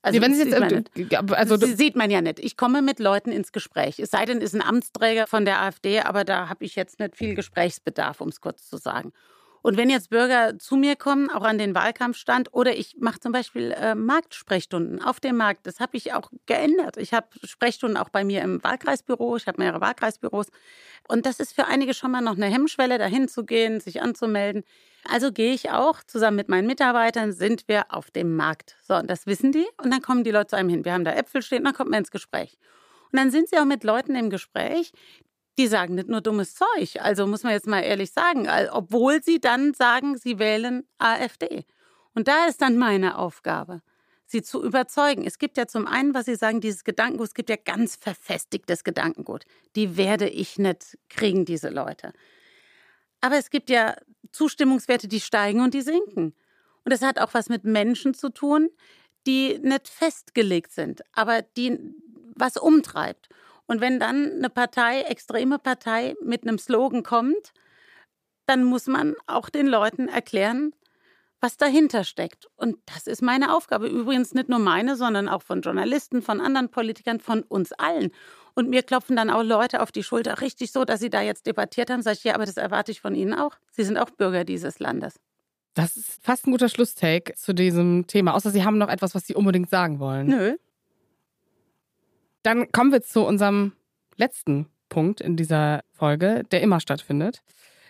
Also, 0.00 0.20
wenn 0.20 0.32
jetzt, 0.32 0.50
sieht 0.94 1.12
man, 1.12 1.30
also, 1.34 1.56
sieht 1.56 1.96
man 1.96 2.10
ja 2.10 2.20
nicht. 2.20 2.38
Ich 2.38 2.56
komme 2.56 2.82
mit 2.82 3.00
Leuten 3.00 3.32
ins 3.32 3.50
Gespräch. 3.50 3.98
Es 3.98 4.10
sei 4.10 4.24
denn, 4.24 4.38
es 4.38 4.54
ist 4.54 4.54
ein 4.54 4.66
Amtsträger 4.66 5.26
von 5.26 5.44
der 5.44 5.60
AfD, 5.60 6.00
aber 6.00 6.24
da 6.24 6.48
habe 6.48 6.64
ich 6.64 6.76
jetzt 6.76 7.00
nicht 7.00 7.16
viel 7.16 7.34
Gesprächsbedarf, 7.34 8.20
um 8.20 8.28
es 8.28 8.40
kurz 8.40 8.68
zu 8.68 8.76
sagen. 8.76 9.12
Und 9.62 9.76
wenn 9.76 9.90
jetzt 9.90 10.10
Bürger 10.10 10.58
zu 10.58 10.76
mir 10.76 10.96
kommen, 10.96 11.30
auch 11.30 11.42
an 11.42 11.58
den 11.58 11.74
Wahlkampfstand, 11.74 12.52
oder 12.52 12.76
ich 12.76 12.96
mache 12.98 13.20
zum 13.20 13.32
Beispiel 13.32 13.72
äh, 13.72 13.94
Marktsprechstunden 13.94 15.02
auf 15.02 15.20
dem 15.20 15.36
Markt, 15.36 15.66
das 15.66 15.80
habe 15.80 15.96
ich 15.96 16.12
auch 16.12 16.30
geändert. 16.46 16.96
Ich 16.96 17.12
habe 17.12 17.26
Sprechstunden 17.44 17.96
auch 17.96 18.08
bei 18.08 18.24
mir 18.24 18.42
im 18.42 18.62
Wahlkreisbüro, 18.62 19.36
ich 19.36 19.46
habe 19.46 19.60
mehrere 19.60 19.80
Wahlkreisbüros. 19.80 20.46
Und 21.08 21.26
das 21.26 21.40
ist 21.40 21.54
für 21.54 21.66
einige 21.66 21.94
schon 21.94 22.10
mal 22.10 22.20
noch 22.20 22.36
eine 22.36 22.46
Hemmschwelle, 22.46 22.98
dahin 22.98 23.28
zu 23.28 23.44
gehen, 23.44 23.80
sich 23.80 24.00
anzumelden. 24.02 24.64
Also 25.04 25.32
gehe 25.32 25.54
ich 25.54 25.70
auch 25.70 26.02
zusammen 26.02 26.36
mit 26.36 26.48
meinen 26.48 26.66
Mitarbeitern, 26.66 27.32
sind 27.32 27.66
wir 27.66 27.86
auf 27.94 28.10
dem 28.10 28.36
Markt. 28.36 28.76
So, 28.82 28.94
und 28.94 29.08
das 29.08 29.26
wissen 29.26 29.52
die. 29.52 29.66
Und 29.82 29.90
dann 29.90 30.02
kommen 30.02 30.24
die 30.24 30.30
Leute 30.30 30.48
zu 30.48 30.56
einem 30.56 30.68
hin. 30.68 30.84
Wir 30.84 30.92
haben 30.92 31.04
da 31.04 31.12
Äpfel 31.12 31.42
stehen, 31.42 31.64
dann 31.64 31.74
kommt 31.74 31.90
man 31.90 32.00
ins 32.00 32.10
Gespräch. 32.10 32.58
Und 33.10 33.18
dann 33.18 33.30
sind 33.30 33.48
sie 33.48 33.58
auch 33.58 33.64
mit 33.64 33.84
Leuten 33.84 34.14
im 34.14 34.28
Gespräch, 34.28 34.92
die 35.58 35.66
sagen 35.66 35.96
nicht 35.96 36.08
nur 36.08 36.20
dummes 36.20 36.54
Zeug. 36.54 36.96
Also 37.00 37.26
muss 37.26 37.42
man 37.42 37.52
jetzt 37.52 37.66
mal 37.66 37.80
ehrlich 37.80 38.12
sagen, 38.12 38.48
obwohl 38.70 39.22
sie 39.22 39.40
dann 39.40 39.74
sagen, 39.74 40.16
sie 40.16 40.38
wählen 40.38 40.86
AfD. 40.98 41.64
Und 42.14 42.28
da 42.28 42.46
ist 42.46 42.62
dann 42.62 42.78
meine 42.78 43.18
Aufgabe, 43.18 43.82
sie 44.24 44.42
zu 44.42 44.62
überzeugen. 44.62 45.24
Es 45.26 45.38
gibt 45.38 45.56
ja 45.56 45.66
zum 45.66 45.86
einen, 45.86 46.14
was 46.14 46.26
Sie 46.26 46.36
sagen, 46.36 46.60
dieses 46.60 46.84
Gedankengut, 46.84 47.28
es 47.28 47.34
gibt 47.34 47.50
ja 47.50 47.56
ganz 47.56 47.96
verfestigtes 47.96 48.84
Gedankengut. 48.84 49.44
Die 49.76 49.96
werde 49.96 50.28
ich 50.28 50.58
nicht 50.58 50.98
kriegen, 51.08 51.44
diese 51.44 51.68
Leute. 51.68 52.12
Aber 53.20 53.36
es 53.36 53.50
gibt 53.50 53.68
ja 53.68 53.96
Zustimmungswerte, 54.32 55.08
die 55.08 55.20
steigen 55.20 55.60
und 55.60 55.74
die 55.74 55.82
sinken. 55.82 56.34
Und 56.84 56.92
das 56.92 57.02
hat 57.02 57.18
auch 57.18 57.34
was 57.34 57.48
mit 57.48 57.64
Menschen 57.64 58.14
zu 58.14 58.30
tun, 58.30 58.70
die 59.26 59.58
nicht 59.58 59.88
festgelegt 59.88 60.72
sind, 60.72 61.02
aber 61.12 61.42
die 61.42 61.78
was 62.34 62.56
umtreibt. 62.56 63.28
Und 63.68 63.80
wenn 63.80 64.00
dann 64.00 64.32
eine 64.32 64.50
Partei, 64.50 65.02
extreme 65.02 65.58
Partei, 65.58 66.16
mit 66.22 66.42
einem 66.42 66.58
Slogan 66.58 67.04
kommt, 67.04 67.52
dann 68.46 68.64
muss 68.64 68.86
man 68.86 69.14
auch 69.26 69.50
den 69.50 69.66
Leuten 69.66 70.08
erklären, 70.08 70.72
was 71.40 71.56
dahinter 71.56 72.02
steckt. 72.02 72.48
Und 72.56 72.78
das 72.86 73.06
ist 73.06 73.22
meine 73.22 73.54
Aufgabe. 73.54 73.86
Übrigens 73.86 74.34
nicht 74.34 74.48
nur 74.48 74.58
meine, 74.58 74.96
sondern 74.96 75.28
auch 75.28 75.42
von 75.42 75.60
Journalisten, 75.60 76.22
von 76.22 76.40
anderen 76.40 76.70
Politikern, 76.70 77.20
von 77.20 77.42
uns 77.42 77.72
allen. 77.72 78.10
Und 78.54 78.70
mir 78.70 78.82
klopfen 78.82 79.14
dann 79.14 79.30
auch 79.30 79.44
Leute 79.44 79.82
auf 79.82 79.92
die 79.92 80.02
Schulter, 80.02 80.40
richtig 80.40 80.72
so, 80.72 80.84
dass 80.84 80.98
sie 80.98 81.10
da 81.10 81.20
jetzt 81.20 81.46
debattiert 81.46 81.90
haben. 81.90 82.02
Sag 82.02 82.14
ich, 82.14 82.24
ja, 82.24 82.34
aber 82.34 82.46
das 82.46 82.56
erwarte 82.56 82.90
ich 82.90 83.00
von 83.00 83.14
Ihnen 83.14 83.34
auch. 83.34 83.54
Sie 83.70 83.84
sind 83.84 83.98
auch 83.98 84.10
Bürger 84.10 84.44
dieses 84.44 84.80
Landes. 84.80 85.20
Das 85.74 85.96
ist 85.96 86.18
fast 86.24 86.46
ein 86.46 86.50
guter 86.50 86.68
Schlusstake 86.68 87.34
zu 87.34 87.52
diesem 87.52 88.06
Thema. 88.08 88.34
Außer 88.34 88.50
Sie 88.50 88.64
haben 88.64 88.78
noch 88.78 88.88
etwas, 88.88 89.14
was 89.14 89.26
Sie 89.26 89.34
unbedingt 89.34 89.70
sagen 89.70 90.00
wollen. 90.00 90.26
Nö. 90.26 90.56
Dann 92.48 92.72
kommen 92.72 92.92
wir 92.92 93.02
zu 93.02 93.26
unserem 93.26 93.72
letzten 94.16 94.68
Punkt 94.88 95.20
in 95.20 95.36
dieser 95.36 95.82
Folge, 95.92 96.44
der 96.50 96.62
immer 96.62 96.80
stattfindet. 96.80 97.42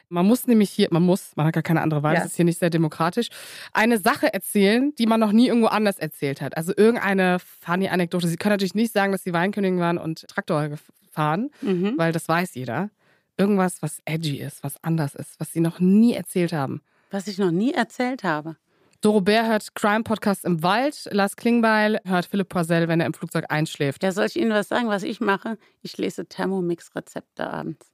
Man 0.09 0.27
muss 0.27 0.49
nämlich 0.49 0.69
hier, 0.71 0.89
man 0.91 1.05
muss, 1.05 1.37
man 1.37 1.47
hat 1.47 1.55
gar 1.55 1.63
keine 1.63 1.81
andere 1.81 2.03
Wahl, 2.03 2.15
ja. 2.15 2.23
das 2.23 2.31
ist 2.31 2.37
hier 2.37 2.45
nicht 2.45 2.59
sehr 2.59 2.69
demokratisch, 2.69 3.29
eine 3.73 3.99
Sache 3.99 4.35
erzählen, 4.35 4.93
die 4.99 5.07
man 5.07 5.21
noch 5.21 5.31
nie 5.31 5.47
irgendwo 5.47 5.69
anders 5.69 6.01
erzählt 6.01 6.41
hat. 6.41 6.57
Also 6.57 6.73
irgendeine 6.77 7.39
funny 7.39 7.87
Anekdote. 7.87 8.27
Sie 8.27 8.37
können 8.37 8.55
natürlich 8.55 8.75
nicht 8.75 8.93
sagen, 8.93 9.13
dass 9.13 9.23
Sie 9.23 9.33
Weinkönigin 9.33 9.79
waren 9.79 9.97
und 9.97 10.27
Traktor 10.27 10.71
gefahren, 10.71 11.51
mhm. 11.61 11.95
weil 11.97 12.11
das 12.11 12.27
weiß 12.27 12.57
jeder. 12.57 12.91
Irgendwas, 13.37 13.81
was 13.81 14.01
edgy 14.07 14.39
ist, 14.39 14.65
was 14.65 14.83
anders 14.83 15.15
ist, 15.15 15.39
was 15.39 15.53
Sie 15.53 15.61
noch 15.61 15.79
nie 15.79 16.15
erzählt 16.15 16.53
haben. 16.53 16.83
Was 17.13 17.29
ich 17.29 17.39
noch 17.39 17.53
nie 17.53 17.75
erzählt 17.75 18.25
habe. 18.25 18.57
Doro 19.01 19.21
Bär 19.21 19.47
hört 19.47 19.77
Crime-Podcast 19.77 20.45
im 20.45 20.63
Wald. 20.65 21.09
Lars 21.13 21.37
Klingbeil 21.37 22.01
hört 22.05 22.27
Philipp 22.27 22.49
Poisel, 22.49 22.89
wenn 22.89 22.99
er 22.99 23.07
im 23.07 23.15
Flugzeug 23.15 23.45
einschläft. 23.49 24.03
Ja, 24.03 24.11
soll 24.11 24.27
ich 24.27 24.37
Ihnen 24.37 24.51
was 24.51 24.69
sagen, 24.69 24.89
was 24.89 25.05
ich 25.05 25.21
mache? 25.21 25.57
Ich 25.83 25.97
lese 25.99 26.27
Thermomix-Rezepte 26.27 27.49
abends. 27.49 27.87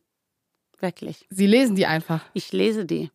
Wirklich. 0.81 1.27
Sie 1.29 1.47
lesen 1.47 1.77
die 1.77 1.85
einfach? 1.85 2.25
Ich 2.33 2.53
lese 2.53 2.87
die. 2.87 3.11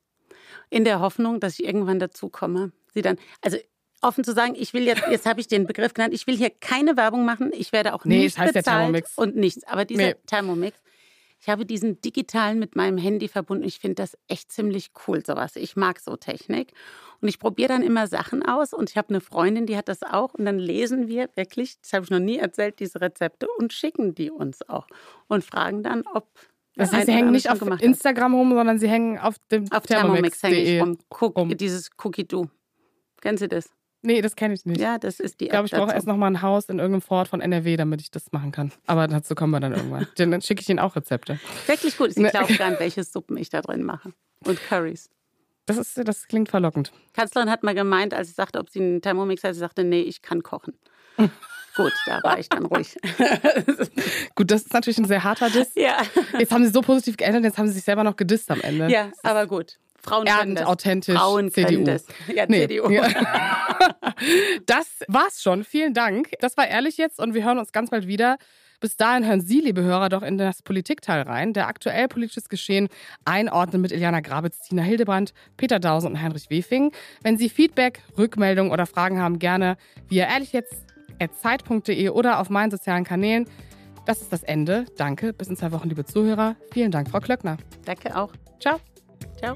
In 0.69 0.83
der 0.83 0.99
Hoffnung, 0.99 1.39
dass 1.39 1.59
ich 1.59 1.65
irgendwann 1.65 1.97
dazu 1.97 2.29
komme. 2.29 2.71
Sie 2.93 3.01
dann, 3.01 3.17
also 3.41 3.57
offen 4.01 4.23
zu 4.23 4.33
sagen, 4.33 4.53
ich 4.55 4.73
will 4.73 4.83
jetzt, 4.83 5.03
jetzt 5.09 5.25
habe 5.25 5.41
ich 5.41 5.47
den 5.47 5.65
Begriff 5.65 5.95
genannt, 5.95 6.13
ich 6.13 6.27
will 6.27 6.37
hier 6.37 6.51
keine 6.51 6.95
Werbung 6.95 7.25
machen, 7.25 7.51
ich 7.53 7.71
werde 7.71 7.93
auch 7.93 8.05
nee, 8.05 8.19
nicht 8.19 8.37
heißt 8.37 8.53
bezahlt 8.53 8.77
Thermomix. 8.77 9.17
und 9.17 9.35
nichts. 9.35 9.63
Aber 9.65 9.85
dieser 9.85 10.09
nee. 10.09 10.15
Thermomix, 10.27 10.77
ich 11.41 11.47
habe 11.49 11.65
diesen 11.65 12.01
digitalen 12.01 12.59
mit 12.59 12.75
meinem 12.75 12.97
Handy 12.97 13.27
verbunden. 13.27 13.63
Ich 13.63 13.79
finde 13.79 13.95
das 13.95 14.17
echt 14.27 14.51
ziemlich 14.51 14.91
cool, 15.07 15.25
sowas. 15.25 15.55
Ich 15.55 15.75
mag 15.75 15.99
so 15.99 16.17
Technik. 16.17 16.73
Und 17.21 17.27
ich 17.27 17.39
probiere 17.39 17.69
dann 17.69 17.83
immer 17.83 18.07
Sachen 18.07 18.43
aus. 18.45 18.73
Und 18.73 18.89
ich 18.89 18.97
habe 18.97 19.09
eine 19.09 19.21
Freundin, 19.21 19.65
die 19.65 19.77
hat 19.77 19.89
das 19.89 20.03
auch. 20.03 20.33
Und 20.33 20.45
dann 20.45 20.59
lesen 20.59 21.07
wir 21.07 21.29
wirklich, 21.35 21.79
das 21.81 21.93
habe 21.93 22.05
ich 22.05 22.11
noch 22.11 22.19
nie 22.19 22.37
erzählt, 22.37 22.79
diese 22.79 23.01
Rezepte 23.01 23.47
und 23.57 23.73
schicken 23.73 24.15
die 24.15 24.31
uns 24.31 24.67
auch. 24.69 24.87
Und 25.27 25.43
fragen 25.43 25.83
dann, 25.83 26.03
ob 26.13 26.29
Das 26.75 26.93
heißt, 26.93 27.07
sie 27.07 27.13
hängen 27.13 27.31
nicht 27.31 27.49
auf 27.49 27.61
Instagram 27.81 28.35
rum, 28.35 28.51
sondern 28.51 28.79
sie 28.79 28.87
hängen 28.87 29.17
auf 29.17 29.35
dem 29.51 29.71
auf 29.71 29.83
Thermomix. 29.83 30.41
hänge 30.43 30.57
ich 30.57 30.81
rum. 30.81 30.97
Cook, 31.09 31.37
rum. 31.37 31.55
Dieses 31.55 31.89
Cookie-Do. 31.97 32.49
Kennen 33.21 33.37
Sie 33.37 33.49
das? 33.49 33.69
Nee, 34.01 34.21
das 34.21 34.35
kenne 34.35 34.53
ich 34.53 34.65
nicht. 34.65 34.79
Ja, 34.79 34.97
das 34.97 35.19
ist 35.19 35.41
die 35.41 35.45
Ich 35.45 35.49
glaube, 35.49 35.65
ich 35.65 35.73
brauche 35.73 35.91
erst 35.91 36.07
noch 36.07 36.15
mal 36.15 36.27
ein 36.27 36.41
Haus 36.41 36.69
in 36.69 36.79
irgendeinem 36.79 37.01
Fort 37.01 37.27
von 37.27 37.41
NRW, 37.41 37.75
damit 37.75 37.99
ich 37.99 38.11
das 38.11 38.31
machen 38.31 38.53
kann. 38.53 38.71
Aber 38.85 39.07
dazu 39.07 39.35
kommen 39.35 39.51
wir 39.51 39.59
dann 39.59 39.73
irgendwann. 39.73 40.07
dann 40.15 40.41
schicke 40.41 40.61
ich 40.61 40.69
Ihnen 40.69 40.79
auch 40.79 40.95
Rezepte. 40.95 41.37
Wirklich 41.67 41.97
gut. 41.97 42.13
Sie 42.13 42.21
ne. 42.21 42.29
glauben 42.29 42.55
gar 42.55 42.69
nicht, 42.69 42.79
welche 42.79 43.03
Suppen 43.03 43.35
ich 43.35 43.49
da 43.49 43.61
drin 43.61 43.83
mache. 43.83 44.13
Und 44.45 44.57
Curries. 44.69 45.09
Das, 45.69 45.77
ist, 45.77 46.01
das 46.03 46.27
klingt 46.27 46.49
verlockend. 46.49 46.91
Kanzlerin 47.13 47.47
hat 47.47 47.61
mal 47.61 47.75
gemeint, 47.75 48.15
als 48.15 48.29
ich 48.29 48.35
sagte, 48.35 48.57
ob 48.57 48.71
sie 48.71 48.79
einen 48.79 49.01
Thermomix 49.03 49.43
hat, 49.43 49.53
sie 49.53 49.59
sagte, 49.59 49.83
nee, 49.83 50.01
ich 50.01 50.23
kann 50.23 50.41
kochen. 50.41 50.73
Gut, 51.75 51.93
da 52.07 52.23
war 52.23 52.39
ich 52.39 52.49
dann 52.49 52.65
ruhig. 52.65 52.97
Gut, 54.35 54.49
das 54.49 54.63
ist 54.63 54.73
natürlich 54.73 54.97
ein 54.97 55.05
sehr 55.05 55.23
harter 55.23 55.51
Diss. 55.51 55.69
Ja. 55.75 56.01
Jetzt 56.39 56.51
haben 56.51 56.65
sie 56.65 56.71
so 56.71 56.81
positiv 56.81 57.17
geändert, 57.17 57.43
jetzt 57.43 57.59
haben 57.59 57.67
sie 57.67 57.73
sich 57.73 57.83
selber 57.83 58.03
noch 58.03 58.15
gedisst 58.15 58.49
am 58.49 58.61
Ende. 58.61 58.89
Ja, 58.89 59.11
aber 59.21 59.45
gut. 59.45 59.77
Frauen 60.01 60.25
Erdend, 60.25 60.41
können 60.41 60.55
das. 60.55 60.65
authentisch. 60.65 61.15
Frauen 61.15 61.51
CDU. 61.51 61.83
das. 61.83 62.05
Ja, 62.33 62.45
nee. 62.47 62.67
CDU. 62.67 62.89
Ja. 62.89 63.07
Das 64.65 64.87
war's 65.07 65.41
schon. 65.41 65.63
Vielen 65.63 65.93
Dank. 65.93 66.31
Das 66.41 66.57
war 66.57 66.67
ehrlich 66.67 66.97
jetzt 66.97 67.19
und 67.19 67.33
wir 67.33 67.45
hören 67.45 67.57
uns 67.57 67.71
ganz 67.71 67.89
bald 67.89 68.05
wieder. 68.05 68.37
Bis 68.79 68.95
dahin 68.95 69.25
hören 69.25 69.41
Sie, 69.41 69.59
liebe 69.59 69.83
Hörer, 69.83 70.09
doch 70.09 70.23
in 70.23 70.37
das 70.37 70.61
Politikteil 70.61 71.21
rein, 71.21 71.53
der 71.53 71.67
aktuell 71.67 72.07
politisches 72.07 72.49
Geschehen 72.49 72.87
einordnet 73.25 73.81
mit 73.81 73.91
Iliana 73.91 74.21
Grabitz, 74.21 74.61
Tina 74.61 74.81
Hildebrand, 74.81 75.33
Peter 75.57 75.79
Dausen 75.79 76.11
und 76.11 76.21
Heinrich 76.21 76.49
Wefing. 76.49 76.91
Wenn 77.21 77.37
Sie 77.37 77.49
Feedback, 77.49 78.01
Rückmeldungen 78.17 78.71
oder 78.71 78.85
Fragen 78.85 79.19
haben, 79.19 79.39
gerne 79.39 79.77
via 80.07 80.27
ehrlich 80.27 80.53
jetzt 80.53 80.85
zeit.de 81.41 82.09
oder 82.09 82.39
auf 82.39 82.49
meinen 82.49 82.71
sozialen 82.71 83.03
Kanälen. 83.03 83.45
Das 84.05 84.21
ist 84.21 84.31
das 84.31 84.43
Ende. 84.43 84.85
Danke. 84.97 85.33
Bis 85.33 85.49
in 85.49 85.57
zwei 85.57 85.71
Wochen, 85.71 85.89
liebe 85.89 86.05
Zuhörer. 86.05 86.55
Vielen 86.71 86.91
Dank, 86.91 87.09
Frau 87.09 87.19
Klöckner. 87.19 87.57
Danke 87.85 88.15
auch. 88.15 88.31
Ciao. 88.59 88.79
Ciao. 89.37 89.55